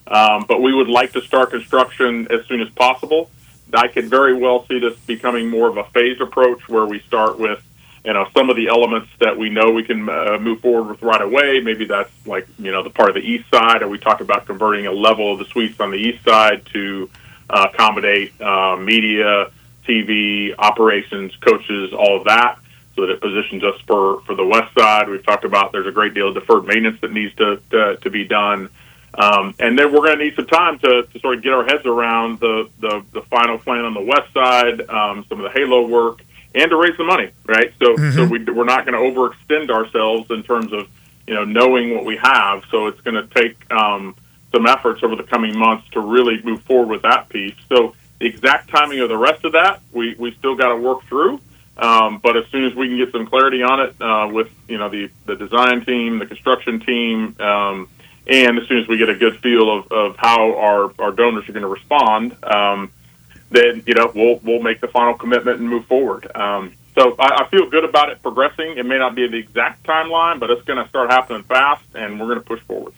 Um, 0.07 0.45
but 0.47 0.61
we 0.61 0.73
would 0.73 0.87
like 0.87 1.11
to 1.13 1.21
start 1.21 1.51
construction 1.51 2.27
as 2.31 2.45
soon 2.47 2.61
as 2.61 2.69
possible. 2.69 3.29
I 3.73 3.87
could 3.87 4.05
very 4.09 4.33
well 4.33 4.65
see 4.65 4.79
this 4.79 4.97
becoming 5.01 5.49
more 5.49 5.67
of 5.67 5.77
a 5.77 5.83
phased 5.85 6.21
approach 6.21 6.67
where 6.67 6.85
we 6.85 6.99
start 7.01 7.37
with, 7.37 7.61
you 8.03 8.13
know, 8.13 8.27
some 8.33 8.49
of 8.49 8.55
the 8.55 8.69
elements 8.69 9.09
that 9.19 9.37
we 9.37 9.49
know 9.49 9.69
we 9.69 9.83
can 9.83 10.09
uh, 10.09 10.39
move 10.41 10.61
forward 10.61 10.89
with 10.89 11.01
right 11.03 11.21
away. 11.21 11.59
Maybe 11.59 11.85
that's 11.85 12.09
like, 12.25 12.47
you 12.57 12.71
know, 12.71 12.81
the 12.81 12.89
part 12.89 13.09
of 13.09 13.15
the 13.15 13.21
east 13.21 13.45
side, 13.51 13.83
or 13.83 13.87
we 13.87 13.99
talked 13.99 14.21
about 14.21 14.47
converting 14.47 14.87
a 14.87 14.91
level 14.91 15.33
of 15.33 15.39
the 15.39 15.45
suites 15.45 15.79
on 15.79 15.91
the 15.91 15.97
east 15.97 16.23
side 16.23 16.65
to 16.73 17.09
uh, 17.49 17.67
accommodate 17.71 18.39
uh, 18.41 18.75
media, 18.77 19.51
TV, 19.87 20.53
operations, 20.57 21.35
coaches, 21.37 21.93
all 21.93 22.17
of 22.17 22.25
that, 22.25 22.59
so 22.95 23.01
that 23.05 23.11
it 23.11 23.21
positions 23.21 23.63
us 23.63 23.79
for, 23.87 24.21
for 24.21 24.35
the 24.35 24.45
west 24.45 24.73
side. 24.77 25.09
We've 25.09 25.25
talked 25.25 25.45
about 25.45 25.71
there's 25.71 25.87
a 25.87 25.91
great 25.91 26.13
deal 26.13 26.29
of 26.29 26.35
deferred 26.35 26.65
maintenance 26.65 26.99
that 27.01 27.11
needs 27.11 27.33
to, 27.35 27.61
to, 27.71 27.97
to 27.97 28.09
be 28.09 28.25
done. 28.25 28.69
Um, 29.13 29.55
and 29.59 29.77
then 29.77 29.91
we're 29.91 30.05
going 30.05 30.19
to 30.19 30.23
need 30.23 30.35
some 30.35 30.45
time 30.45 30.79
to, 30.79 31.03
to 31.03 31.19
sort 31.19 31.37
of 31.37 31.43
get 31.43 31.53
our 31.53 31.65
heads 31.65 31.85
around 31.85 32.39
the, 32.39 32.69
the, 32.79 33.03
the 33.11 33.21
final 33.23 33.57
plan 33.57 33.85
on 33.85 33.93
the 33.93 34.01
west 34.01 34.31
side, 34.33 34.87
um, 34.89 35.25
some 35.27 35.39
of 35.39 35.51
the 35.51 35.59
halo 35.59 35.87
work, 35.87 36.21
and 36.53 36.69
to 36.69 36.77
raise 36.77 36.95
the 36.97 37.03
money, 37.03 37.31
right? 37.45 37.73
So, 37.79 37.95
mm-hmm. 37.95 38.15
so 38.15 38.25
we, 38.25 38.43
we're 38.43 38.65
not 38.65 38.85
going 38.85 38.93
to 38.93 39.19
overextend 39.19 39.69
ourselves 39.69 40.29
in 40.31 40.43
terms 40.43 40.71
of, 40.73 40.87
you 41.27 41.33
know, 41.33 41.43
knowing 41.43 41.95
what 41.95 42.05
we 42.05 42.17
have. 42.17 42.63
So 42.71 42.87
it's 42.87 43.01
going 43.01 43.15
to 43.15 43.27
take 43.33 43.71
um, 43.71 44.15
some 44.51 44.65
efforts 44.65 45.03
over 45.03 45.15
the 45.15 45.23
coming 45.23 45.57
months 45.57 45.87
to 45.91 45.99
really 45.99 46.41
move 46.43 46.61
forward 46.63 46.89
with 46.89 47.01
that 47.03 47.29
piece. 47.29 47.55
So 47.67 47.95
the 48.19 48.25
exact 48.25 48.69
timing 48.69 48.99
of 48.99 49.09
the 49.09 49.17
rest 49.17 49.45
of 49.45 49.53
that, 49.53 49.81
we, 49.91 50.15
we 50.19 50.33
still 50.35 50.55
got 50.55 50.69
to 50.69 50.75
work 50.75 51.03
through. 51.05 51.39
Um, 51.77 52.19
but 52.19 52.35
as 52.35 52.45
soon 52.47 52.65
as 52.65 52.75
we 52.75 52.89
can 52.89 52.97
get 52.97 53.11
some 53.13 53.25
clarity 53.25 53.63
on 53.63 53.79
it 53.79 54.01
uh, 54.01 54.27
with 54.31 54.49
you 54.67 54.77
know 54.77 54.89
the, 54.89 55.09
the 55.25 55.35
design 55.35 55.85
team, 55.85 56.19
the 56.19 56.25
construction 56.25 56.81
team, 56.81 57.35
um, 57.39 57.87
and 58.27 58.59
as 58.59 58.67
soon 58.67 58.79
as 58.79 58.87
we 58.87 58.97
get 58.97 59.07
a 59.07 59.15
good 59.15 59.39
feel 59.39 59.77
of, 59.77 59.91
of 59.91 60.17
how 60.17 60.55
our, 60.57 60.91
our 60.99 61.11
donors 61.11 61.47
are 61.47 61.53
going 61.53 61.63
to 61.63 61.69
respond, 61.69 62.35
um, 62.43 62.91
then 63.49 63.81
you 63.87 63.93
know 63.93 64.11
we'll 64.13 64.39
we'll 64.43 64.61
make 64.61 64.81
the 64.81 64.89
final 64.89 65.13
commitment 65.13 65.61
and 65.61 65.69
move 65.69 65.85
forward. 65.85 66.29
Um, 66.35 66.73
so 66.95 67.15
I, 67.17 67.43
I 67.43 67.47
feel 67.47 67.69
good 67.69 67.85
about 67.85 68.09
it 68.09 68.21
progressing. 68.21 68.77
It 68.77 68.85
may 68.85 68.97
not 68.97 69.15
be 69.15 69.25
the 69.27 69.37
exact 69.37 69.83
timeline, 69.83 70.41
but 70.41 70.49
it's 70.49 70.63
going 70.65 70.83
to 70.83 70.89
start 70.89 71.09
happening 71.09 71.43
fast, 71.43 71.85
and 71.95 72.19
we're 72.19 72.27
going 72.27 72.39
to 72.39 72.45
push 72.45 72.61
forward. 72.63 72.93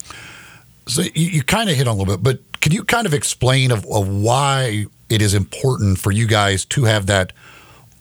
So 0.87 1.03
you, 1.03 1.27
you 1.27 1.43
kind 1.43 1.69
of 1.69 1.75
hit 1.75 1.87
on 1.87 1.95
a 1.95 1.99
little 1.99 2.17
bit, 2.17 2.23
but 2.23 2.61
can 2.61 2.71
you 2.71 2.83
kind 2.83 3.05
of 3.05 3.13
explain 3.13 3.69
of, 3.69 3.85
of 3.85 4.07
why 4.07 4.87
it 5.11 5.21
is 5.21 5.33
important 5.33 5.99
for 5.99 6.11
you 6.11 6.25
guys 6.25 6.65
to 6.65 6.85
have 6.85 7.05
that 7.07 7.33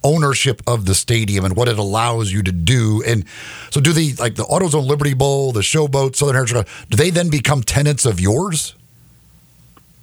ownership 0.03 0.63
of 0.67 0.87
the 0.87 0.95
stadium 0.95 1.45
and 1.45 1.57
what 1.57 1.69
it 1.69 1.79
allows 1.79 2.33
you 2.33 2.43
to 2.43 2.53
do. 2.53 3.03
And 3.07 3.25
so, 3.71 3.81
do 3.81 3.93
the 3.93 4.15
like 4.15 4.37
the 4.37 4.45
AutoZone 4.45 4.87
Liberty 4.87 5.15
Bowl, 5.15 5.53
the 5.53 5.61
Showboat, 5.61 6.17
Southern 6.17 6.37
Heritage, 6.37 6.67
do 6.89 6.97
they 6.97 7.11
then 7.11 7.29
become 7.29 7.63
tenants 7.63 8.07
of 8.07 8.21
yours? 8.21 8.75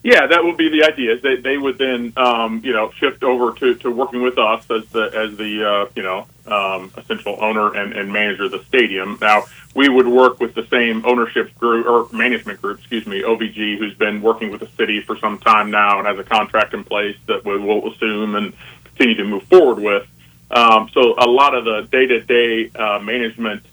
Yeah, 0.04 0.28
that 0.28 0.44
would 0.44 0.58
be 0.58 0.70
the 0.70 0.86
idea. 0.86 1.20
They 1.20 1.38
they 1.38 1.58
would 1.58 1.78
then 1.78 2.14
um, 2.16 2.62
you 2.64 2.72
know 2.72 2.92
shift 2.92 3.24
over 3.24 3.52
to, 3.60 3.76
to 3.76 3.92
working 3.92 4.22
with 4.22 4.38
us 4.38 4.70
as 4.70 4.86
the 4.90 5.12
as 5.14 5.38
the 5.38 5.70
uh, 5.70 5.90
you 5.96 6.04
know 6.04 6.28
um, 6.46 6.92
essential 6.96 7.38
owner 7.42 7.74
and, 7.74 7.94
and 7.94 8.14
manager 8.14 8.44
of 8.44 8.52
the 8.52 8.64
stadium. 8.66 9.18
Now 9.20 9.46
we 9.76 9.90
would 9.90 10.08
work 10.08 10.40
with 10.40 10.54
the 10.54 10.66
same 10.68 11.06
ownership 11.06 11.54
group 11.58 11.86
or 11.86 12.08
management 12.16 12.62
group, 12.62 12.80
excuse 12.80 13.06
me, 13.06 13.22
OVG, 13.22 13.78
who's 13.78 13.96
been 13.96 14.22
working 14.22 14.50
with 14.50 14.62
the 14.62 14.70
city 14.78 15.02
for 15.02 15.18
some 15.18 15.40
time 15.40 15.72
now 15.72 16.00
and 16.00 16.08
has 16.08 16.18
a 16.18 16.24
contract 16.24 16.74
in 16.74 16.84
place 16.84 17.18
that 17.28 17.44
we 17.44 17.58
will 17.58 17.92
assume 17.92 18.36
and 18.36 18.54
continue 18.86 19.16
to 19.16 19.26
move 19.26 19.44
forward 19.44 19.80
with. 19.80 20.08
Um, 20.50 20.90
so 20.94 21.16
a 21.18 21.28
lot 21.28 21.54
of 21.54 21.66
the 21.66 21.82
day 21.92 22.06
to 22.06 22.22
day 22.22 22.72
management 23.02 23.64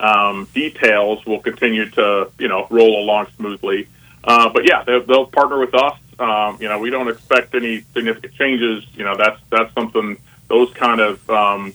um, 0.00 0.48
details 0.54 1.24
will 1.26 1.40
continue 1.40 1.88
to 1.90 2.30
you 2.38 2.48
know 2.48 2.66
roll 2.70 3.02
along 3.02 3.26
smoothly. 3.36 3.88
Uh, 4.24 4.48
but 4.48 4.68
yeah, 4.68 4.82
they'll, 4.84 5.04
they'll 5.04 5.26
partner 5.26 5.58
with 5.58 5.74
us. 5.74 5.98
Um, 6.18 6.58
you 6.60 6.68
know, 6.68 6.78
we 6.78 6.90
don't 6.90 7.08
expect 7.08 7.54
any 7.54 7.80
significant 7.94 8.34
changes. 8.34 8.84
You 8.94 9.04
know, 9.04 9.16
that's 9.16 9.40
that's 9.50 9.72
something. 9.74 10.18
Those 10.48 10.72
kind 10.74 11.00
of 11.00 11.30
um, 11.30 11.74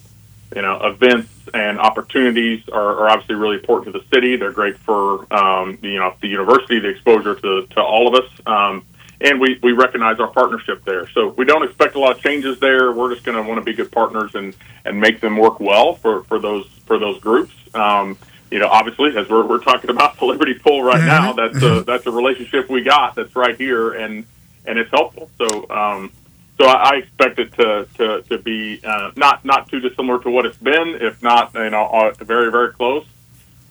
you 0.55 0.61
know 0.61 0.79
events 0.85 1.29
and 1.53 1.79
opportunities 1.79 2.67
are, 2.69 2.95
are 2.99 3.09
obviously 3.09 3.35
really 3.35 3.57
important 3.57 3.93
to 3.93 3.99
the 3.99 4.05
city. 4.13 4.35
They're 4.35 4.51
great 4.51 4.77
for 4.77 5.31
um, 5.33 5.77
you 5.81 5.99
know 5.99 6.15
the 6.21 6.27
university, 6.27 6.79
the 6.79 6.89
exposure 6.89 7.35
to 7.35 7.67
to 7.67 7.81
all 7.81 8.07
of 8.07 8.23
us, 8.23 8.29
um, 8.45 8.85
and 9.19 9.39
we 9.39 9.59
we 9.61 9.73
recognize 9.73 10.19
our 10.19 10.27
partnership 10.27 10.85
there. 10.85 11.07
So 11.09 11.29
we 11.29 11.45
don't 11.45 11.63
expect 11.63 11.95
a 11.95 11.99
lot 11.99 12.15
of 12.15 12.21
changes 12.21 12.59
there. 12.59 12.91
We're 12.91 13.13
just 13.13 13.25
going 13.25 13.41
to 13.41 13.47
want 13.47 13.59
to 13.59 13.65
be 13.65 13.73
good 13.73 13.91
partners 13.91 14.35
and 14.35 14.55
and 14.85 14.99
make 14.99 15.19
them 15.19 15.37
work 15.37 15.59
well 15.59 15.95
for 15.95 16.23
for 16.23 16.39
those 16.39 16.67
for 16.85 16.97
those 16.97 17.19
groups. 17.19 17.53
Um, 17.73 18.17
you 18.51 18.59
know, 18.59 18.67
obviously, 18.67 19.15
as 19.17 19.27
we're, 19.29 19.45
we're 19.45 19.63
talking 19.63 19.89
about 19.89 20.17
the 20.17 20.25
Liberty 20.25 20.53
Bowl 20.53 20.83
right 20.83 20.97
mm-hmm. 20.97 21.07
now, 21.07 21.33
that's 21.33 21.61
a 21.61 21.81
that's 21.83 22.05
a 22.05 22.11
relationship 22.11 22.69
we 22.69 22.81
got 22.81 23.15
that's 23.15 23.35
right 23.35 23.57
here, 23.57 23.91
and 23.91 24.25
and 24.65 24.79
it's 24.79 24.89
helpful. 24.89 25.29
So, 25.37 25.69
um, 25.69 26.11
so 26.57 26.65
I, 26.65 26.91
I 26.91 26.95
expect 26.97 27.39
it 27.39 27.53
to 27.53 27.87
to, 27.95 28.21
to 28.23 28.37
be 28.37 28.79
uh, 28.83 29.11
not 29.15 29.43
not 29.43 29.69
too 29.69 29.79
dissimilar 29.79 30.19
to 30.23 30.29
what 30.29 30.45
it's 30.45 30.57
been, 30.57 30.97
if 31.01 31.21
not 31.21 31.53
you 31.55 31.69
know 31.69 31.85
uh, 31.85 32.23
very 32.23 32.51
very 32.51 32.71
close. 32.71 33.05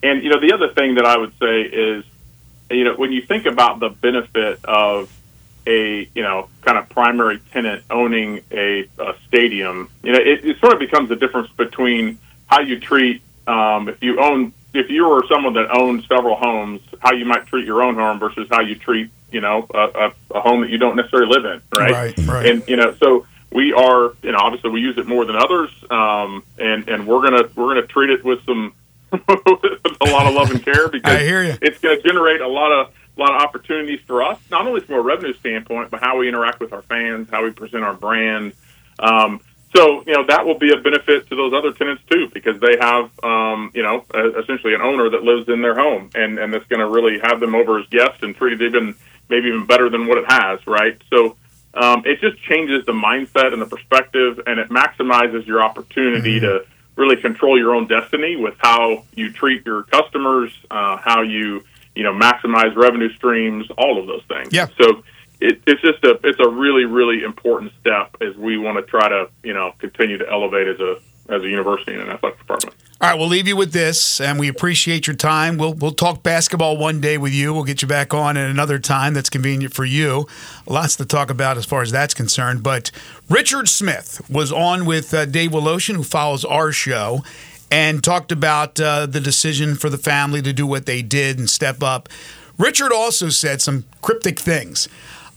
And 0.03 0.23
you 0.23 0.29
know, 0.29 0.39
the 0.39 0.53
other 0.53 0.69
thing 0.69 0.95
that 0.95 1.05
I 1.05 1.17
would 1.17 1.33
say 1.39 1.61
is, 1.61 2.05
you 2.69 2.83
know, 2.83 2.95
when 2.95 3.11
you 3.11 3.21
think 3.21 3.45
about 3.45 3.79
the 3.79 3.89
benefit 3.89 4.63
of 4.63 5.11
a 5.65 6.07
you 6.13 6.21
know 6.21 6.49
kind 6.61 6.77
of 6.77 6.87
primary 6.89 7.39
tenant 7.51 7.83
owning 7.89 8.41
a, 8.51 8.87
a 8.99 9.15
stadium, 9.27 9.89
you 10.03 10.11
know, 10.11 10.19
it, 10.19 10.45
it 10.45 10.59
sort 10.59 10.73
of 10.73 10.79
becomes 10.79 11.09
the 11.09 11.15
difference 11.15 11.49
between 11.57 12.19
how 12.45 12.59
you 12.59 12.79
treat 12.79 13.23
um, 13.47 13.89
if 13.89 14.03
you 14.03 14.19
own 14.19 14.53
if 14.73 14.89
you 14.89 15.07
were 15.07 15.23
someone 15.27 15.53
that 15.53 15.75
owns 15.75 16.07
several 16.07 16.35
homes, 16.35 16.81
how 16.99 17.13
you 17.13 17.25
might 17.25 17.47
treat 17.47 17.65
your 17.65 17.81
own 17.81 17.95
home 17.95 18.19
versus 18.19 18.47
how 18.49 18.61
you 18.61 18.75
treat, 18.75 19.09
you 19.31 19.41
know, 19.41 19.67
a, 19.73 19.77
a, 19.77 20.13
a 20.31 20.41
home 20.41 20.61
that 20.61 20.69
you 20.69 20.77
don't 20.77 20.95
necessarily 20.95 21.29
live 21.33 21.45
in, 21.45 21.61
right? 21.77 21.91
Right, 21.91 22.27
right. 22.27 22.45
And 22.45 22.63
you 22.67 22.75
know, 22.75 22.95
so 22.95 23.25
we 23.51 23.73
are, 23.73 24.13
you 24.23 24.31
know, 24.31 24.39
obviously 24.39 24.69
we 24.69 24.81
use 24.81 24.97
it 24.97 25.07
more 25.07 25.25
than 25.25 25.35
others, 25.35 25.69
um, 25.89 26.43
and 26.57 26.87
and 26.89 27.07
we're 27.07 27.21
gonna 27.21 27.49
we're 27.55 27.73
gonna 27.73 27.87
treat 27.87 28.09
it 28.09 28.23
with 28.23 28.45
some 28.45 28.73
with 29.11 29.21
a 30.01 30.05
lot 30.05 30.27
of 30.27 30.33
love 30.33 30.51
and 30.51 30.63
care 30.63 30.87
because 30.91 31.15
I 31.15 31.23
hear 31.23 31.43
you. 31.43 31.55
it's 31.61 31.79
going 31.79 32.01
to 32.01 32.07
generate 32.07 32.41
a 32.41 32.47
lot 32.47 32.71
of 32.71 32.93
a 33.17 33.19
lot 33.19 33.35
of 33.35 33.41
opportunities 33.41 33.99
for 34.05 34.21
us, 34.21 34.37
not 34.51 34.67
only 34.67 34.81
from 34.81 34.95
a 34.95 35.01
revenue 35.01 35.33
standpoint, 35.33 35.89
but 35.89 36.01
how 36.01 36.19
we 36.19 36.27
interact 36.27 36.59
with 36.59 36.71
our 36.71 36.83
fans, 36.83 37.29
how 37.31 37.43
we 37.43 37.51
present 37.51 37.83
our 37.83 37.95
brand. 37.95 38.53
Um, 38.99 39.39
so, 39.75 40.03
you 40.07 40.13
know, 40.13 40.25
that 40.27 40.45
will 40.45 40.57
be 40.57 40.71
a 40.71 40.77
benefit 40.77 41.27
to 41.29 41.35
those 41.35 41.53
other 41.53 41.73
tenants 41.73 42.03
too, 42.09 42.29
because 42.33 42.59
they 42.61 42.77
have, 42.79 43.11
um, 43.23 43.71
you 43.73 43.83
know, 43.83 44.05
essentially 44.41 44.73
an 44.73 44.81
owner 44.81 45.09
that 45.09 45.23
lives 45.23 45.49
in 45.49 45.61
their 45.61 45.75
home 45.75 46.09
and, 46.15 46.39
and 46.39 46.53
that's 46.53 46.65
going 46.67 46.79
to 46.79 46.87
really 46.87 47.19
have 47.19 47.39
them 47.39 47.53
over 47.53 47.79
as 47.79 47.87
guests 47.87 48.23
and 48.23 48.35
treat 48.35 48.53
it 48.53 48.65
even, 48.65 48.95
maybe 49.29 49.47
even 49.49 49.65
better 49.65 49.89
than 49.89 50.07
what 50.07 50.17
it 50.17 50.25
has, 50.27 50.65
right? 50.65 50.99
So, 51.09 51.35
um, 51.73 52.03
it 52.05 52.19
just 52.21 52.41
changes 52.43 52.85
the 52.85 52.93
mindset 52.93 53.53
and 53.53 53.61
the 53.61 53.67
perspective 53.67 54.41
and 54.47 54.59
it 54.59 54.69
maximizes 54.69 55.45
your 55.45 55.61
opportunity 55.61 56.39
mm-hmm. 56.39 56.45
to 56.45 56.65
really 56.95 57.17
control 57.17 57.59
your 57.59 57.75
own 57.75 57.87
destiny 57.87 58.35
with 58.35 58.55
how 58.57 59.03
you 59.13 59.31
treat 59.31 59.65
your 59.65 59.83
customers, 59.83 60.51
uh, 60.71 60.97
how 60.97 61.21
you, 61.21 61.63
you 61.93 62.03
know, 62.03 62.13
maximize 62.13 62.75
revenue 62.75 63.13
streams, 63.13 63.69
all 63.77 63.99
of 63.99 64.07
those 64.07 64.23
things. 64.27 64.49
Yeah. 64.51 64.67
So, 64.79 65.03
it, 65.39 65.61
it's 65.67 65.81
just 65.81 66.03
a 66.03 66.19
it's 66.23 66.39
a 66.39 66.49
really 66.49 66.85
really 66.85 67.23
important 67.23 67.71
step 67.79 68.15
as 68.21 68.35
we 68.37 68.57
want 68.57 68.77
to 68.77 68.83
try 68.83 69.07
to 69.07 69.29
you 69.43 69.53
know 69.53 69.73
continue 69.79 70.17
to 70.17 70.29
elevate 70.29 70.67
as 70.67 70.79
a 70.79 70.97
as 71.29 71.43
a 71.43 71.47
university 71.47 71.93
and 71.93 72.03
an 72.03 72.09
athletic 72.09 72.39
department. 72.39 72.75
All 72.99 73.09
right, 73.09 73.19
we'll 73.19 73.27
leave 73.27 73.47
you 73.47 73.55
with 73.55 73.73
this, 73.73 74.19
and 74.19 74.39
we 74.39 74.47
appreciate 74.47 75.05
your 75.05 75.15
time. 75.15 75.57
We'll 75.57 75.73
we'll 75.73 75.91
talk 75.91 76.23
basketball 76.23 76.77
one 76.77 76.99
day 76.99 77.17
with 77.17 77.33
you. 77.33 77.53
We'll 77.53 77.63
get 77.63 77.81
you 77.81 77.87
back 77.87 78.13
on 78.13 78.37
at 78.37 78.49
another 78.49 78.79
time 78.79 79.13
that's 79.13 79.29
convenient 79.29 79.73
for 79.73 79.85
you. 79.85 80.27
Lots 80.65 80.95
to 80.95 81.05
talk 81.05 81.29
about 81.29 81.57
as 81.57 81.65
far 81.65 81.81
as 81.81 81.91
that's 81.91 82.13
concerned. 82.13 82.63
But 82.63 82.89
Richard 83.29 83.69
Smith 83.69 84.21
was 84.29 84.51
on 84.51 84.85
with 84.85 85.13
uh, 85.13 85.25
Dave 85.25 85.51
Woloshin, 85.51 85.95
who 85.95 86.03
follows 86.03 86.43
our 86.43 86.71
show, 86.71 87.23
and 87.69 88.03
talked 88.03 88.31
about 88.31 88.79
uh, 88.79 89.05
the 89.05 89.19
decision 89.19 89.75
for 89.75 89.89
the 89.89 89.97
family 89.97 90.41
to 90.41 90.53
do 90.53 90.65
what 90.65 90.87
they 90.87 91.03
did 91.03 91.37
and 91.37 91.49
step 91.49 91.83
up. 91.83 92.09
Richard 92.57 92.91
also 92.91 93.29
said 93.29 93.61
some 93.61 93.85
cryptic 94.01 94.39
things. 94.39 94.87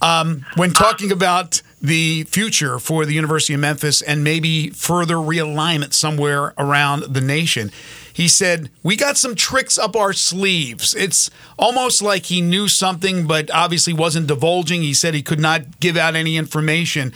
Um, 0.02 0.46
when 0.56 0.70
talking 0.72 1.12
about 1.12 1.62
the 1.82 2.24
future 2.24 2.78
for 2.78 3.04
the 3.04 3.12
University 3.14 3.54
of 3.54 3.60
Memphis 3.60 4.00
and 4.02 4.24
maybe 4.24 4.70
further 4.70 5.16
realignment 5.16 5.92
somewhere 5.92 6.54
around 6.58 7.02
the 7.14 7.20
nation, 7.20 7.70
he 8.12 8.28
said, 8.28 8.70
We 8.82 8.96
got 8.96 9.16
some 9.16 9.34
tricks 9.34 9.78
up 9.78 9.96
our 9.96 10.12
sleeves. 10.12 10.94
It's 10.94 11.30
almost 11.58 12.02
like 12.02 12.26
he 12.26 12.40
knew 12.40 12.68
something, 12.68 13.26
but 13.26 13.50
obviously 13.50 13.92
wasn't 13.92 14.26
divulging. 14.26 14.82
He 14.82 14.94
said 14.94 15.14
he 15.14 15.22
could 15.22 15.40
not 15.40 15.80
give 15.80 15.96
out 15.96 16.14
any 16.16 16.36
information. 16.36 17.12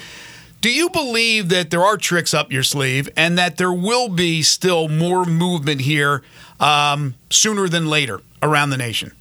Do 0.61 0.73
you 0.73 0.89
believe 0.89 1.51
that 1.51 1.71
there 1.71 1.83
are 1.83 1.99
tricks 1.99 2.33
up 2.33 2.51
your 2.51 2.63
sleeve 2.63 3.09
and 3.17 3.37
that 3.37 3.59
there 3.59 3.73
will 3.73 4.09
be 4.09 4.43
still 4.43 4.89
more 4.89 5.27
movement 5.27 5.83
here 5.83 6.23
um, 6.59 7.17
sooner 7.29 7.69
than 7.69 7.87
later 7.87 8.23
around 8.43 8.71
the 8.71 8.79
nation? 8.79 9.13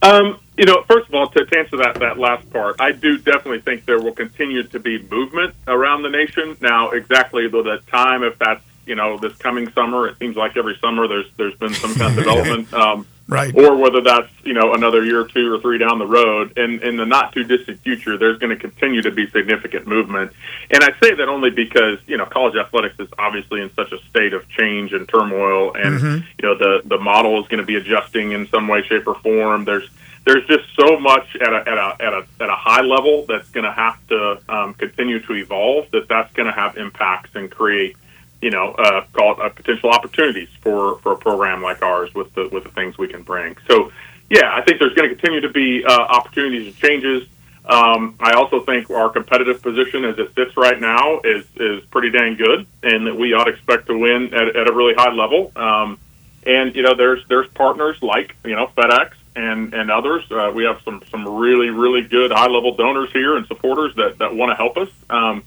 Um, 0.00 0.38
you 0.58 0.64
know, 0.64 0.82
first 0.88 1.08
of 1.08 1.14
all, 1.14 1.28
to, 1.28 1.44
to 1.46 1.58
answer 1.58 1.76
that 1.78 2.00
that 2.00 2.18
last 2.18 2.50
part, 2.50 2.80
I 2.80 2.90
do 2.90 3.16
definitely 3.16 3.60
think 3.60 3.86
there 3.86 4.00
will 4.00 4.12
continue 4.12 4.64
to 4.64 4.78
be 4.80 5.00
movement 5.00 5.54
around 5.68 6.02
the 6.02 6.10
nation. 6.10 6.56
Now, 6.60 6.90
exactly 6.90 7.46
though 7.48 7.62
the 7.62 7.78
time, 7.86 8.24
if 8.24 8.36
that's 8.38 8.62
you 8.84 8.96
know 8.96 9.18
this 9.18 9.36
coming 9.36 9.70
summer, 9.70 10.08
it 10.08 10.18
seems 10.18 10.34
like 10.34 10.56
every 10.56 10.76
summer 10.80 11.06
there's 11.06 11.26
there's 11.36 11.54
been 11.54 11.74
some 11.74 11.94
kind 11.94 12.18
of 12.18 12.24
development, 12.24 12.74
um, 12.74 13.06
right? 13.28 13.54
Or 13.54 13.76
whether 13.76 14.00
that's 14.00 14.32
you 14.42 14.52
know 14.52 14.74
another 14.74 15.04
year 15.04 15.20
or 15.20 15.28
two 15.28 15.54
or 15.54 15.60
three 15.60 15.78
down 15.78 16.00
the 16.00 16.06
road, 16.06 16.58
and 16.58 16.82
in 16.82 16.96
the 16.96 17.06
not 17.06 17.32
too 17.32 17.44
distant 17.44 17.80
future, 17.82 18.18
there's 18.18 18.38
going 18.38 18.50
to 18.50 18.56
continue 18.56 19.02
to 19.02 19.12
be 19.12 19.30
significant 19.30 19.86
movement. 19.86 20.32
And 20.72 20.82
I 20.82 20.88
say 21.00 21.14
that 21.14 21.28
only 21.28 21.50
because 21.50 21.98
you 22.08 22.16
know 22.16 22.26
college 22.26 22.56
athletics 22.56 22.96
is 22.98 23.08
obviously 23.16 23.60
in 23.60 23.72
such 23.74 23.92
a 23.92 23.98
state 24.10 24.32
of 24.32 24.48
change 24.48 24.92
and 24.92 25.08
turmoil, 25.08 25.72
and 25.74 26.00
mm-hmm. 26.00 26.26
you 26.42 26.48
know 26.48 26.58
the 26.58 26.82
the 26.84 26.98
model 26.98 27.40
is 27.40 27.46
going 27.46 27.60
to 27.60 27.66
be 27.66 27.76
adjusting 27.76 28.32
in 28.32 28.48
some 28.48 28.66
way, 28.66 28.82
shape, 28.82 29.06
or 29.06 29.14
form. 29.14 29.64
There's 29.64 29.88
there's 30.28 30.46
just 30.46 30.64
so 30.78 31.00
much 31.00 31.26
at 31.36 31.54
a, 31.54 31.60
at 31.60 31.78
a, 31.78 31.96
at 32.00 32.12
a, 32.12 32.26
at 32.38 32.50
a 32.50 32.54
high 32.54 32.82
level 32.82 33.24
that's 33.26 33.48
going 33.48 33.64
to 33.64 33.72
have 33.72 33.96
to 34.08 34.38
um, 34.50 34.74
continue 34.74 35.20
to 35.20 35.32
evolve 35.32 35.90
that 35.92 36.06
that's 36.06 36.30
going 36.34 36.44
to 36.44 36.52
have 36.52 36.76
impacts 36.76 37.30
and 37.34 37.50
create, 37.50 37.96
you 38.42 38.50
know, 38.50 38.72
uh, 38.72 39.06
call 39.14 39.32
it, 39.32 39.40
uh, 39.40 39.48
potential 39.48 39.88
opportunities 39.88 40.50
for, 40.60 40.98
for 40.98 41.12
a 41.12 41.16
program 41.16 41.62
like 41.62 41.80
ours 41.80 42.12
with 42.14 42.34
the, 42.34 42.46
with 42.52 42.62
the 42.64 42.68
things 42.70 42.98
we 42.98 43.08
can 43.08 43.22
bring. 43.22 43.56
So, 43.66 43.90
yeah, 44.28 44.54
I 44.54 44.60
think 44.60 44.80
there's 44.80 44.92
going 44.92 45.08
to 45.08 45.16
continue 45.16 45.40
to 45.40 45.48
be 45.48 45.82
uh, 45.82 45.90
opportunities 45.90 46.66
and 46.66 46.76
changes. 46.76 47.26
Um, 47.64 48.14
I 48.20 48.32
also 48.32 48.60
think 48.60 48.90
our 48.90 49.08
competitive 49.08 49.62
position 49.62 50.04
as 50.04 50.18
it 50.18 50.34
sits 50.34 50.58
right 50.58 50.78
now 50.78 51.20
is, 51.24 51.46
is 51.56 51.82
pretty 51.86 52.10
dang 52.10 52.36
good 52.36 52.66
and 52.82 53.06
that 53.06 53.16
we 53.16 53.32
ought 53.32 53.44
to 53.44 53.52
expect 53.52 53.86
to 53.86 53.96
win 53.96 54.34
at, 54.34 54.54
at 54.54 54.68
a 54.68 54.74
really 54.74 54.92
high 54.92 55.12
level. 55.12 55.52
Um, 55.56 55.98
and, 56.44 56.76
you 56.76 56.82
know, 56.82 56.94
there's, 56.94 57.26
there's 57.28 57.48
partners 57.48 58.02
like, 58.02 58.36
you 58.44 58.54
know, 58.54 58.70
FedEx 58.76 59.12
and 59.38 59.72
and 59.72 59.90
others. 59.90 60.24
Uh, 60.30 60.50
we 60.54 60.64
have 60.64 60.80
some 60.84 61.02
some 61.10 61.26
really 61.26 61.70
really 61.70 62.02
good 62.02 62.32
high 62.32 62.48
level 62.48 62.74
donors 62.74 63.10
here 63.12 63.36
and 63.36 63.46
supporters 63.46 63.94
that 63.96 64.18
that 64.18 64.34
want 64.34 64.50
to 64.50 64.56
help 64.56 64.76
us. 64.76 64.90
Um, 65.08 65.44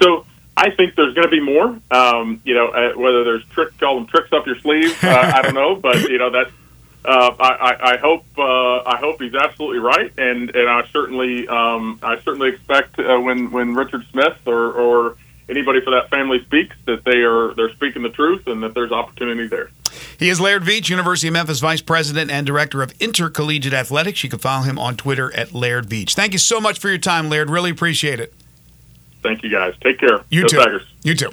so 0.00 0.26
I 0.56 0.70
think 0.70 0.94
there's 0.94 1.14
going 1.14 1.26
to 1.26 1.30
be 1.30 1.40
more. 1.40 1.78
Um, 1.90 2.40
you 2.44 2.54
know, 2.54 2.68
uh, 2.68 2.92
whether 2.98 3.24
there's 3.24 3.44
trick 3.46 3.76
call 3.78 3.96
them 3.96 4.06
tricks 4.06 4.32
up 4.32 4.46
your 4.46 4.58
sleeve, 4.58 5.02
uh, 5.02 5.32
I 5.34 5.42
don't 5.42 5.54
know, 5.54 5.74
but 5.76 6.08
you 6.08 6.18
know 6.18 6.30
that. 6.30 6.50
Uh, 7.02 7.34
I, 7.40 7.48
I, 7.48 7.92
I 7.92 7.96
hope 7.96 8.26
uh, 8.36 8.82
I 8.82 8.98
hope 8.98 9.22
he's 9.22 9.34
absolutely 9.34 9.78
right, 9.78 10.12
and 10.18 10.54
and 10.54 10.68
I 10.68 10.86
certainly 10.92 11.48
um, 11.48 11.98
I 12.02 12.20
certainly 12.20 12.50
expect 12.50 12.98
uh, 12.98 13.18
when 13.18 13.50
when 13.50 13.74
Richard 13.74 14.04
Smith 14.10 14.36
or, 14.44 14.72
or 14.72 15.16
anybody 15.48 15.80
for 15.80 15.92
that 15.92 16.10
family 16.10 16.44
speaks, 16.44 16.76
that 16.84 17.04
they 17.04 17.22
are 17.22 17.54
they're 17.54 17.72
speaking 17.72 18.02
the 18.02 18.10
truth 18.10 18.46
and 18.48 18.62
that 18.62 18.74
there's 18.74 18.92
opportunity 18.92 19.48
there. 19.48 19.70
He 20.18 20.28
is 20.28 20.40
Laird 20.40 20.62
Veatch, 20.62 20.88
University 20.88 21.28
of 21.28 21.34
Memphis 21.34 21.60
Vice 21.60 21.80
President 21.80 22.30
and 22.30 22.46
Director 22.46 22.82
of 22.82 22.92
Intercollegiate 23.00 23.72
Athletics. 23.72 24.22
You 24.24 24.30
can 24.30 24.38
follow 24.38 24.64
him 24.64 24.78
on 24.78 24.96
Twitter 24.96 25.34
at 25.34 25.52
Laird 25.52 25.88
Veatch. 25.88 26.14
Thank 26.14 26.32
you 26.32 26.38
so 26.38 26.60
much 26.60 26.78
for 26.78 26.88
your 26.88 26.98
time, 26.98 27.28
Laird. 27.28 27.50
Really 27.50 27.70
appreciate 27.70 28.20
it. 28.20 28.32
Thank 29.22 29.42
you, 29.42 29.50
guys. 29.50 29.74
Take 29.82 29.98
care. 29.98 30.24
You 30.30 30.42
Go 30.42 30.48
too. 30.48 30.56
Tigers. 30.56 30.82
You 31.02 31.14
too. 31.14 31.30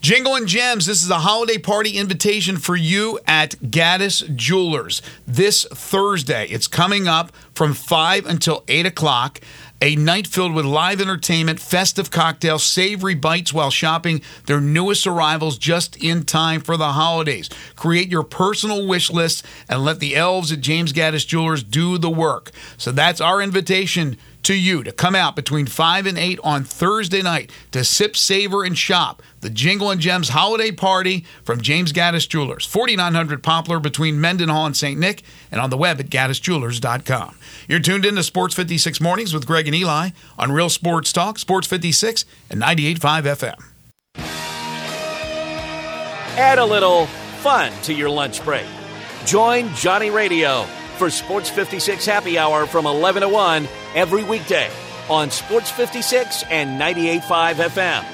Jingle 0.00 0.36
and 0.36 0.46
Gems, 0.46 0.86
this 0.86 1.02
is 1.02 1.10
a 1.10 1.18
holiday 1.18 1.58
party 1.58 1.98
invitation 1.98 2.58
for 2.58 2.76
you 2.76 3.18
at 3.26 3.56
Gattas 3.70 4.20
Jewelers 4.36 5.02
this 5.26 5.64
Thursday. 5.64 6.46
It's 6.46 6.68
coming 6.68 7.08
up 7.08 7.32
from 7.54 7.74
5 7.74 8.26
until 8.26 8.62
8 8.68 8.86
o'clock. 8.86 9.40
A 9.82 9.94
night 9.94 10.26
filled 10.26 10.54
with 10.54 10.64
live 10.64 11.02
entertainment, 11.02 11.60
festive 11.60 12.10
cocktails, 12.10 12.64
savory 12.64 13.14
bites 13.14 13.52
while 13.52 13.70
shopping 13.70 14.22
their 14.46 14.60
newest 14.60 15.06
arrivals 15.06 15.58
just 15.58 16.02
in 16.02 16.24
time 16.24 16.62
for 16.62 16.78
the 16.78 16.92
holidays. 16.92 17.50
Create 17.74 18.08
your 18.08 18.22
personal 18.22 18.86
wish 18.86 19.10
list 19.10 19.44
and 19.68 19.84
let 19.84 20.00
the 20.00 20.16
elves 20.16 20.50
at 20.50 20.62
James 20.62 20.92
Gattas 20.94 21.26
Jewelers 21.26 21.62
do 21.62 21.98
the 21.98 22.08
work. 22.08 22.52
So 22.78 22.90
that's 22.90 23.20
our 23.20 23.42
invitation 23.42 24.16
to 24.46 24.54
you 24.54 24.84
to 24.84 24.92
come 24.92 25.16
out 25.16 25.34
between 25.34 25.66
5 25.66 26.06
and 26.06 26.16
8 26.16 26.38
on 26.44 26.62
Thursday 26.62 27.20
night 27.20 27.50
to 27.72 27.82
sip, 27.82 28.16
savor, 28.16 28.62
and 28.62 28.78
shop 28.78 29.20
the 29.40 29.50
Jingle 29.50 29.90
and 29.90 30.00
Gems 30.00 30.28
Holiday 30.28 30.70
Party 30.70 31.24
from 31.42 31.60
James 31.60 31.90
Gattas 31.90 32.28
Jewelers, 32.28 32.64
4900 32.64 33.42
Poplar 33.42 33.80
between 33.80 34.20
Mendenhall 34.20 34.66
and 34.66 34.76
St. 34.76 35.00
Nick, 35.00 35.24
and 35.50 35.60
on 35.60 35.70
the 35.70 35.76
web 35.76 35.98
at 35.98 36.10
gattasjewelers.com. 36.10 37.36
You're 37.68 37.80
tuned 37.80 38.04
in 38.04 38.14
to 38.14 38.22
Sports 38.22 38.54
56 38.54 39.00
Mornings 39.00 39.34
with 39.34 39.46
Greg 39.46 39.66
and 39.66 39.74
Eli 39.74 40.10
on 40.38 40.52
Real 40.52 40.68
Sports 40.68 41.12
Talk, 41.12 41.40
Sports 41.40 41.66
56 41.66 42.24
and 42.48 42.62
98.5 42.62 43.22
FM. 43.22 43.64
Add 46.38 46.58
a 46.58 46.64
little 46.64 47.06
fun 47.42 47.72
to 47.82 47.92
your 47.92 48.10
lunch 48.10 48.44
break. 48.44 48.66
Join 49.24 49.74
Johnny 49.74 50.10
Radio 50.10 50.62
for 50.98 51.10
Sports 51.10 51.50
56 51.50 52.06
Happy 52.06 52.38
Hour 52.38 52.66
from 52.66 52.86
11 52.86 53.22
to 53.22 53.28
1 53.28 53.68
every 53.96 54.22
weekday 54.22 54.70
on 55.08 55.30
Sports 55.30 55.70
56 55.70 56.44
and 56.50 56.80
98.5 56.80 57.54
FM. 57.54 58.04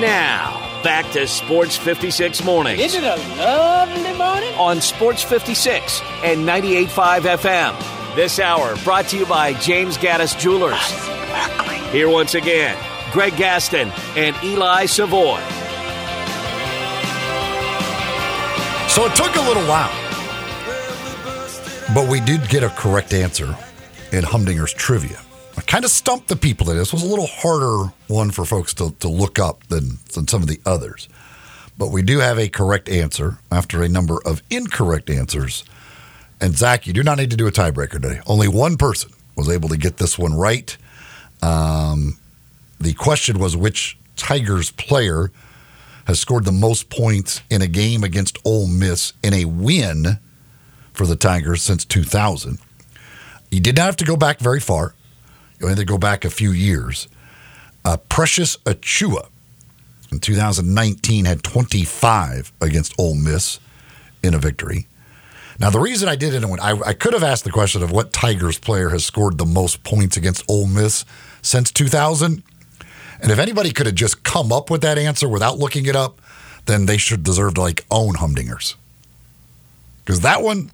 Now, 0.00 0.82
back 0.82 1.10
to 1.12 1.26
Sports 1.26 1.76
56 1.76 2.44
Mornings. 2.44 2.80
Isn't 2.80 3.04
it 3.04 3.18
a 3.18 3.36
lovely 3.36 4.14
morning? 4.16 4.54
On 4.54 4.80
Sports 4.80 5.22
56 5.22 6.00
and 6.24 6.48
98.5 6.48 7.20
FM. 7.36 8.14
This 8.16 8.38
hour 8.38 8.76
brought 8.82 9.08
to 9.08 9.18
you 9.18 9.26
by 9.26 9.52
James 9.54 9.96
Gattas 9.98 10.34
Jewelers. 10.34 10.80
Here 11.92 12.08
once 12.08 12.34
again, 12.34 12.76
Greg 13.12 13.36
Gaston 13.36 13.92
and 14.16 14.36
Eli 14.42 14.86
Savoy. 14.86 15.40
So 18.90 19.06
it 19.06 19.14
took 19.14 19.36
a 19.36 19.40
little 19.40 19.62
while, 19.68 19.88
but 21.94 22.08
we 22.08 22.18
did 22.18 22.48
get 22.48 22.64
a 22.64 22.70
correct 22.70 23.14
answer 23.14 23.56
in 24.10 24.24
Humdinger's 24.24 24.72
trivia. 24.72 25.20
I 25.56 25.60
kind 25.60 25.84
of 25.84 25.92
stumped 25.92 26.26
the 26.26 26.34
people 26.34 26.66
today. 26.66 26.78
This 26.80 26.92
was 26.92 27.04
a 27.04 27.06
little 27.06 27.28
harder 27.28 27.92
one 28.08 28.32
for 28.32 28.44
folks 28.44 28.74
to, 28.74 28.90
to 28.98 29.08
look 29.08 29.38
up 29.38 29.64
than, 29.68 29.98
than 30.12 30.26
some 30.26 30.42
of 30.42 30.48
the 30.48 30.60
others. 30.66 31.08
But 31.78 31.92
we 31.92 32.02
do 32.02 32.18
have 32.18 32.36
a 32.36 32.48
correct 32.48 32.88
answer 32.88 33.38
after 33.52 33.80
a 33.84 33.88
number 33.88 34.18
of 34.24 34.42
incorrect 34.50 35.08
answers. 35.08 35.62
And 36.40 36.58
Zach, 36.58 36.84
you 36.88 36.92
do 36.92 37.04
not 37.04 37.18
need 37.18 37.30
to 37.30 37.36
do 37.36 37.46
a 37.46 37.52
tiebreaker 37.52 37.92
today. 37.92 38.20
Only 38.26 38.48
one 38.48 38.76
person 38.76 39.12
was 39.36 39.48
able 39.48 39.68
to 39.68 39.76
get 39.76 39.98
this 39.98 40.18
one 40.18 40.34
right. 40.34 40.76
Um, 41.42 42.18
the 42.80 42.94
question 42.94 43.38
was 43.38 43.56
which 43.56 43.96
Tigers 44.16 44.72
player 44.72 45.30
has 46.10 46.18
scored 46.18 46.44
the 46.44 46.50
most 46.50 46.90
points 46.90 47.40
in 47.50 47.62
a 47.62 47.68
game 47.68 48.02
against 48.02 48.36
Ole 48.44 48.66
Miss 48.66 49.12
in 49.22 49.32
a 49.32 49.44
win 49.44 50.18
for 50.92 51.06
the 51.06 51.14
Tigers 51.14 51.62
since 51.62 51.84
2000. 51.84 52.58
You 53.52 53.60
did 53.60 53.76
not 53.76 53.84
have 53.84 53.96
to 53.98 54.04
go 54.04 54.16
back 54.16 54.40
very 54.40 54.58
far. 54.58 54.96
You 55.60 55.66
only 55.66 55.76
had 55.76 55.78
to 55.78 55.84
go 55.84 55.98
back 55.98 56.24
a 56.24 56.30
few 56.30 56.50
years. 56.50 57.06
Uh, 57.84 57.96
Precious 58.08 58.56
Achiuwa 58.64 59.28
in 60.10 60.18
2019 60.18 61.26
had 61.26 61.44
25 61.44 62.52
against 62.60 62.92
Ole 62.98 63.14
Miss 63.14 63.60
in 64.20 64.34
a 64.34 64.38
victory. 64.38 64.88
Now, 65.60 65.70
the 65.70 65.78
reason 65.78 66.08
I 66.08 66.16
did 66.16 66.34
it, 66.34 66.44
I, 66.44 66.72
I 66.86 66.92
could 66.92 67.12
have 67.12 67.22
asked 67.22 67.44
the 67.44 67.52
question 67.52 67.84
of 67.84 67.92
what 67.92 68.12
Tigers 68.12 68.58
player 68.58 68.88
has 68.88 69.04
scored 69.04 69.38
the 69.38 69.46
most 69.46 69.84
points 69.84 70.16
against 70.16 70.42
Ole 70.48 70.66
Miss 70.66 71.04
since 71.40 71.70
2000. 71.70 72.42
And 73.22 73.30
if 73.30 73.38
anybody 73.38 73.70
could 73.70 73.86
have 73.86 73.94
just 73.94 74.22
come 74.22 74.52
up 74.52 74.70
with 74.70 74.80
that 74.82 74.98
answer 74.98 75.28
without 75.28 75.58
looking 75.58 75.86
it 75.86 75.96
up, 75.96 76.20
then 76.66 76.86
they 76.86 76.96
should 76.96 77.22
deserve 77.22 77.54
to 77.54 77.60
like 77.60 77.84
own 77.90 78.14
Humdingers. 78.14 78.74
Because 80.04 80.20
that 80.20 80.42
one 80.42 80.70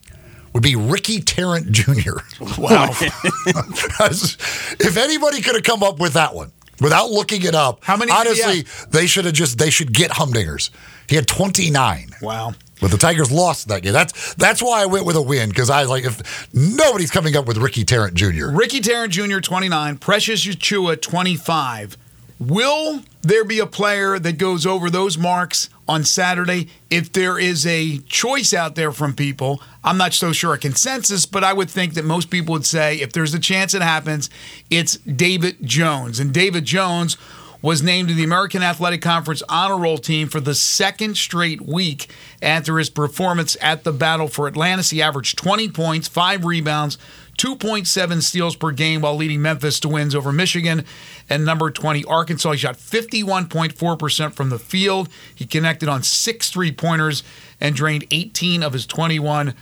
would 0.53 0.63
be 0.63 0.77
Ricky 0.77 1.21
Tarrant 1.21 1.71
Jr. 1.73 2.19
Wow. 2.59 2.91
if 3.01 4.97
anybody 4.97 5.43
could 5.43 5.55
have 5.55 5.65
come 5.65 5.83
up 5.83 5.99
with 5.99 6.15
that 6.15 6.35
one 6.35 6.53
without 6.81 7.11
looking 7.11 7.43
it 7.43 7.55
up, 7.55 7.85
How 7.85 7.97
many 7.97 8.13
honestly, 8.13 8.65
they 8.91 9.07
should 9.07 9.25
have 9.25 9.35
just 9.35 9.59
they 9.59 9.71
should 9.71 9.93
get 9.93 10.13
Humdingers. 10.13 10.71
He 11.09 11.17
had 11.17 11.27
29. 11.27 12.11
wow. 12.23 12.55
But 12.79 12.91
the 12.91 12.99
Tigers 12.99 13.33
lost 13.33 13.69
that 13.69 13.83
game. 13.83 13.95
That's 13.95 14.35
that's 14.35 14.63
why 14.63 14.83
I 14.83 14.87
went 14.87 15.07
with 15.07 15.17
a 15.17 15.23
win 15.23 15.49
because 15.49 15.71
I 15.71 15.81
was 15.81 15.89
like, 15.89 16.05
if 16.05 16.53
nobody's 16.53 17.11
coming 17.11 17.35
up 17.35 17.47
with 17.47 17.57
Ricky 17.57 17.85
Tarrant 17.85 18.13
Jr. 18.15 18.49
Ricky 18.51 18.81
Tarrant 18.81 19.15
Jr., 19.15 19.41
29. 19.41 19.97
Precious 19.97 20.45
Achiuwa, 20.45 21.01
25. 21.01 21.97
Will 22.39 23.03
there 23.23 23.45
be 23.45 23.61
a 23.61 23.67
player 23.67 24.19
that 24.19 24.37
goes 24.37 24.67
over 24.67 24.91
those 24.91 25.17
marks 25.17 25.71
on 25.89 26.05
Saturday? 26.05 26.69
If 26.91 27.13
there 27.13 27.39
is 27.39 27.67
a 27.67 27.99
choice 27.99 28.53
out 28.53 28.75
there 28.75 28.93
from 28.93 29.15
people, 29.15 29.63
I'm 29.83 29.97
not 29.97 30.13
so 30.13 30.33
sure 30.33 30.53
a 30.53 30.59
consensus, 30.59 31.25
but 31.25 31.43
I 31.43 31.55
would 31.55 31.71
think 31.71 31.95
that 31.95 32.05
most 32.05 32.29
people 32.29 32.53
would 32.53 32.67
say 32.67 32.97
if 32.97 33.13
there's 33.13 33.33
a 33.33 33.39
chance 33.39 33.73
it 33.73 33.81
happens, 33.81 34.29
it's 34.69 34.97
David 34.99 35.57
Jones. 35.63 36.21
And 36.21 36.33
David 36.35 36.67
Jones 36.67 37.17
was 37.63 37.83
named 37.83 38.09
to 38.09 38.15
the 38.15 38.23
American 38.23 38.63
Athletic 38.63 39.01
Conference 39.01 39.43
honor 39.49 39.79
roll 39.79 39.97
team 39.97 40.29
for 40.29 40.41
the 40.41 40.55
second 40.55 41.17
straight 41.17 41.63
week 41.63 42.11
after 42.43 42.79
his 42.79 42.91
performance 42.91 43.57
at 43.63 43.83
the 43.83 43.93
Battle 43.93 44.29
for 44.29 44.47
Atlantis. 44.47 44.91
He 44.91 45.01
averaged 45.01 45.39
20 45.39 45.71
points, 45.71 46.07
five 46.07 46.45
rebounds, 46.45 46.99
2.7 47.37 48.23
steals 48.23 48.57
per 48.57 48.71
game 48.71 49.03
while 49.03 49.17
leading 49.17 49.43
Memphis 49.43 49.81
to 49.81 49.89
wins 49.89 50.15
over 50.15 50.33
Michigan 50.33 50.85
and 51.29 51.45
number 51.45 51.71
20 51.71 52.05
Arkansas. 52.05 52.53
He 52.53 52.59
shot 52.59 52.77
51.4% 52.77 54.35
from 54.35 54.51
the 54.51 54.59
field. 54.59 55.09
He 55.35 55.47
connected 55.47 55.89
on 55.89 56.03
six 56.03 56.51
three 56.51 56.73
pointers 56.73 57.23
and 57.61 57.75
drained 57.75 58.07
18 58.11 58.63
of 58.63 58.73
his 58.73 58.87
21 58.87 59.55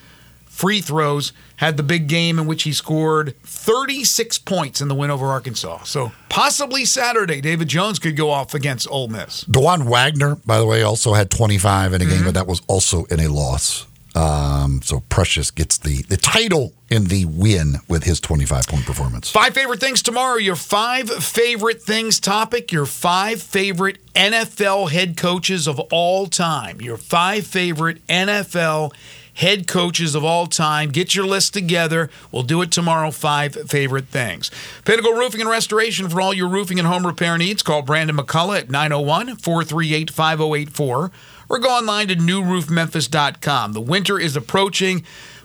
free 0.47 0.81
throws. 0.81 1.33
Had 1.57 1.77
the 1.77 1.83
big 1.83 2.09
game 2.09 2.39
in 2.39 2.47
which 2.47 2.63
he 2.63 2.73
scored 2.73 3.35
36 3.43 4.39
points 4.39 4.81
in 4.81 4.89
the 4.89 4.95
win 4.95 5.11
over 5.11 5.27
Arkansas. 5.27 5.85
So 5.85 6.13
possibly 6.29 6.85
Saturday, 6.85 7.41
David 7.41 7.69
Jones 7.69 7.99
could 7.99 8.17
go 8.17 8.31
off 8.31 8.55
against 8.55 8.89
Ole 8.91 9.09
Miss. 9.09 9.43
Dewan 9.43 9.85
Wagner, 9.87 10.37
by 10.47 10.59
the 10.59 10.67
way, 10.67 10.83
also 10.83 11.15
had 11.15 11.31
25 11.31 11.95
in 11.95 12.03
a 12.03 12.05
game, 12.05 12.15
mm-hmm. 12.15 12.25
but 12.27 12.35
that 12.35 12.47
was 12.47 12.61
also 12.67 13.05
in 13.05 13.21
a 13.21 13.29
loss. 13.29 13.87
Um, 14.15 14.81
so 14.83 15.01
Precious 15.09 15.51
gets 15.51 15.77
the, 15.77 16.03
the 16.03 16.17
title 16.17 16.73
in 16.89 17.07
the 17.07 17.25
win 17.25 17.77
with 17.89 18.05
his 18.05 18.21
25 18.21 18.67
point 18.69 18.87
performance. 18.87 19.31
Five 19.31 19.55
favorite 19.55 19.81
things 19.81 20.03
tomorrow. 20.03 20.37
Your 20.37 20.57
five 20.57 21.11
favorite 21.11 21.83
things 21.83 22.21
topic. 22.21 22.71
Your 22.71 22.87
five 22.87 23.43
favorite 23.43 23.99
NFL 24.15 24.91
head 24.91 25.17
coaches 25.17 25.67
of 25.67 25.81
all 25.91 26.27
time. 26.27 26.81
Your 26.81 26.97
five 26.97 27.47
favorite 27.47 28.07
NFL 28.07 28.93
head 29.35 29.67
coaches 29.67 30.15
of 30.15 30.25
all 30.25 30.47
time. 30.47 30.91
Get 30.91 31.15
your 31.15 31.27
list 31.27 31.53
together. 31.53 32.09
We'll 32.31 32.45
do 32.45 32.63
it 32.63 32.71
tomorrow. 32.71 33.11
Five 33.11 33.55
favorite 33.69 34.07
things. 34.07 34.51
Pinnacle 34.85 35.13
Roofing 35.13 35.41
and 35.41 35.51
Restoration 35.51 36.09
for 36.09 36.21
all 36.21 36.33
your 36.33 36.49
roofing 36.49 36.79
and 36.79 36.87
home 36.87 37.07
repair 37.07 37.37
needs. 37.37 37.63
Call 37.63 37.83
Brandon 37.83 38.17
McCullough 38.17 38.61
at 38.61 38.71
901 38.71 39.37
438 39.37 40.11
5084 40.11 41.11
or 41.49 41.59
go 41.59 41.69
online 41.69 42.09
to 42.09 42.17
newroofmemphis.com. 42.17 43.73
The 43.73 43.81
winter 43.81 44.19
is 44.19 44.37
approaching. 44.37 45.05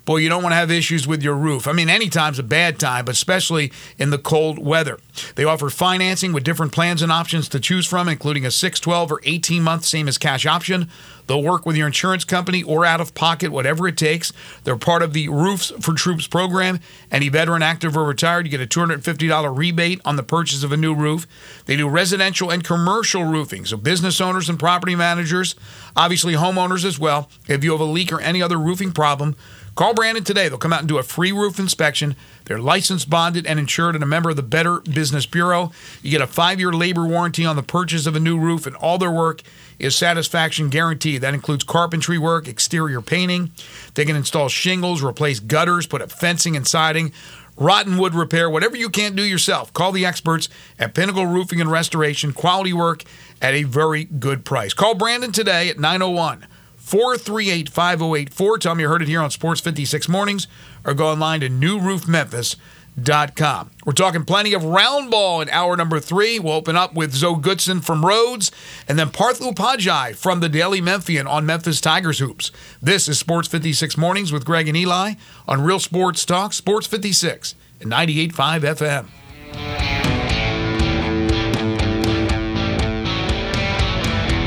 Boy, 0.09 0.17
you 0.17 0.29
don't 0.29 0.41
want 0.41 0.53
to 0.53 0.57
have 0.57 0.71
issues 0.71 1.05
with 1.05 1.21
your 1.21 1.35
roof. 1.35 1.67
I 1.67 1.71
mean, 1.71 1.87
any 1.87 2.09
time's 2.09 2.39
a 2.39 2.43
bad 2.43 2.79
time, 2.79 3.05
but 3.05 3.13
especially 3.13 3.71
in 3.99 4.09
the 4.09 4.17
cold 4.17 4.57
weather. 4.57 4.97
They 5.35 5.43
offer 5.43 5.69
financing 5.69 6.33
with 6.33 6.43
different 6.43 6.71
plans 6.71 7.03
and 7.03 7.11
options 7.11 7.47
to 7.49 7.59
choose 7.59 7.85
from, 7.85 8.09
including 8.09 8.43
a 8.43 8.49
6, 8.49 8.79
12, 8.79 9.11
or 9.11 9.21
18 9.23 9.61
month 9.61 9.85
same 9.85 10.07
as 10.07 10.17
cash 10.17 10.47
option. 10.47 10.89
They'll 11.27 11.43
work 11.43 11.63
with 11.63 11.75
your 11.75 11.85
insurance 11.85 12.25
company 12.25 12.63
or 12.63 12.85
out 12.85 12.99
of 12.99 13.13
pocket, 13.13 13.51
whatever 13.51 13.87
it 13.87 13.97
takes. 13.97 14.33
They're 14.63 14.75
part 14.75 15.03
of 15.03 15.13
the 15.13 15.29
Roofs 15.29 15.71
for 15.79 15.93
Troops 15.93 16.25
program. 16.25 16.79
Any 17.11 17.29
veteran, 17.29 17.61
active, 17.61 17.95
or 17.95 18.03
retired, 18.03 18.47
you 18.47 18.49
get 18.49 18.61
a 18.61 18.65
$250 18.65 19.55
rebate 19.55 20.01
on 20.05 20.15
the 20.15 20.23
purchase 20.23 20.63
of 20.63 20.71
a 20.71 20.77
new 20.77 20.95
roof. 20.95 21.27
They 21.67 21.75
do 21.75 21.87
residential 21.87 22.49
and 22.49 22.63
commercial 22.63 23.25
roofing, 23.25 23.65
so 23.65 23.77
business 23.77 24.19
owners 24.19 24.49
and 24.49 24.57
property 24.57 24.95
managers, 24.95 25.53
obviously 25.95 26.33
homeowners 26.33 26.83
as 26.83 26.97
well. 26.97 27.29
If 27.47 27.63
you 27.63 27.73
have 27.73 27.81
a 27.81 27.83
leak 27.83 28.11
or 28.11 28.19
any 28.21 28.41
other 28.41 28.57
roofing 28.57 28.91
problem, 28.91 29.35
Call 29.79 29.93
Brandon 29.93 30.25
today. 30.25 30.49
They'll 30.49 30.57
come 30.57 30.73
out 30.73 30.81
and 30.81 30.89
do 30.89 30.97
a 30.97 31.03
free 31.03 31.31
roof 31.31 31.57
inspection. 31.57 32.17
They're 32.43 32.59
licensed, 32.59 33.09
bonded, 33.09 33.47
and 33.47 33.57
insured, 33.57 33.95
and 33.95 34.03
a 34.03 34.07
member 34.07 34.29
of 34.29 34.35
the 34.35 34.43
Better 34.43 34.81
Business 34.81 35.25
Bureau. 35.25 35.71
You 36.01 36.11
get 36.11 36.19
a 36.19 36.27
five 36.27 36.59
year 36.59 36.73
labor 36.73 37.05
warranty 37.05 37.45
on 37.45 37.55
the 37.55 37.63
purchase 37.63 38.05
of 38.05 38.13
a 38.13 38.19
new 38.19 38.37
roof, 38.37 38.67
and 38.67 38.75
all 38.75 38.97
their 38.97 39.09
work 39.09 39.41
is 39.79 39.95
satisfaction 39.95 40.67
guaranteed. 40.67 41.21
That 41.21 41.33
includes 41.33 41.63
carpentry 41.63 42.17
work, 42.17 42.45
exterior 42.45 42.99
painting. 42.99 43.53
They 43.93 44.03
can 44.03 44.17
install 44.17 44.49
shingles, 44.49 45.01
replace 45.01 45.39
gutters, 45.39 45.87
put 45.87 46.01
up 46.01 46.11
fencing 46.11 46.57
and 46.57 46.67
siding, 46.67 47.13
rotten 47.55 47.97
wood 47.97 48.13
repair, 48.13 48.49
whatever 48.49 48.75
you 48.75 48.89
can't 48.89 49.15
do 49.15 49.23
yourself. 49.23 49.71
Call 49.71 49.93
the 49.93 50.05
experts 50.05 50.49
at 50.77 50.93
Pinnacle 50.93 51.25
Roofing 51.25 51.61
and 51.61 51.71
Restoration. 51.71 52.33
Quality 52.33 52.73
work 52.73 53.05
at 53.41 53.53
a 53.53 53.63
very 53.63 54.03
good 54.03 54.43
price. 54.43 54.73
Call 54.73 54.95
Brandon 54.95 55.31
today 55.31 55.69
at 55.69 55.79
901 55.79 56.47
438 56.89 57.69
5084. 57.69 58.57
Tell 58.57 58.73
me 58.73 58.81
you 58.81 58.89
heard 58.89 59.03
it 59.03 59.07
here 59.07 59.21
on 59.21 59.29
Sports 59.29 59.61
56 59.61 60.09
Mornings 60.09 60.47
or 60.83 60.95
go 60.95 61.09
online 61.09 61.41
to 61.41 61.49
newroofmemphis.com. 61.49 63.71
We're 63.85 63.93
talking 63.93 64.25
plenty 64.25 64.55
of 64.55 64.63
round 64.63 65.11
ball 65.11 65.41
in 65.41 65.49
hour 65.49 65.77
number 65.77 65.99
three. 65.99 66.39
We'll 66.39 66.53
open 66.53 66.75
up 66.75 66.95
with 66.95 67.13
Zoe 67.13 67.39
Goodson 67.39 67.81
from 67.81 68.03
Rhodes 68.03 68.51
and 68.87 68.97
then 68.97 69.11
Parth 69.11 69.39
Upadhyaya 69.39 70.15
from 70.15 70.39
the 70.39 70.49
Daily 70.49 70.81
Memphian 70.81 71.27
on 71.27 71.45
Memphis 71.45 71.79
Tigers 71.79 72.17
Hoops. 72.17 72.51
This 72.81 73.07
is 73.07 73.19
Sports 73.19 73.47
56 73.47 73.95
Mornings 73.95 74.31
with 74.31 74.43
Greg 74.43 74.67
and 74.67 74.75
Eli 74.75 75.13
on 75.47 75.61
Real 75.61 75.77
Sports 75.77 76.25
Talk, 76.25 76.53
Sports 76.53 76.87
56 76.87 77.53
and 77.81 77.91
98.5 77.91 79.05
FM. 79.53 80.28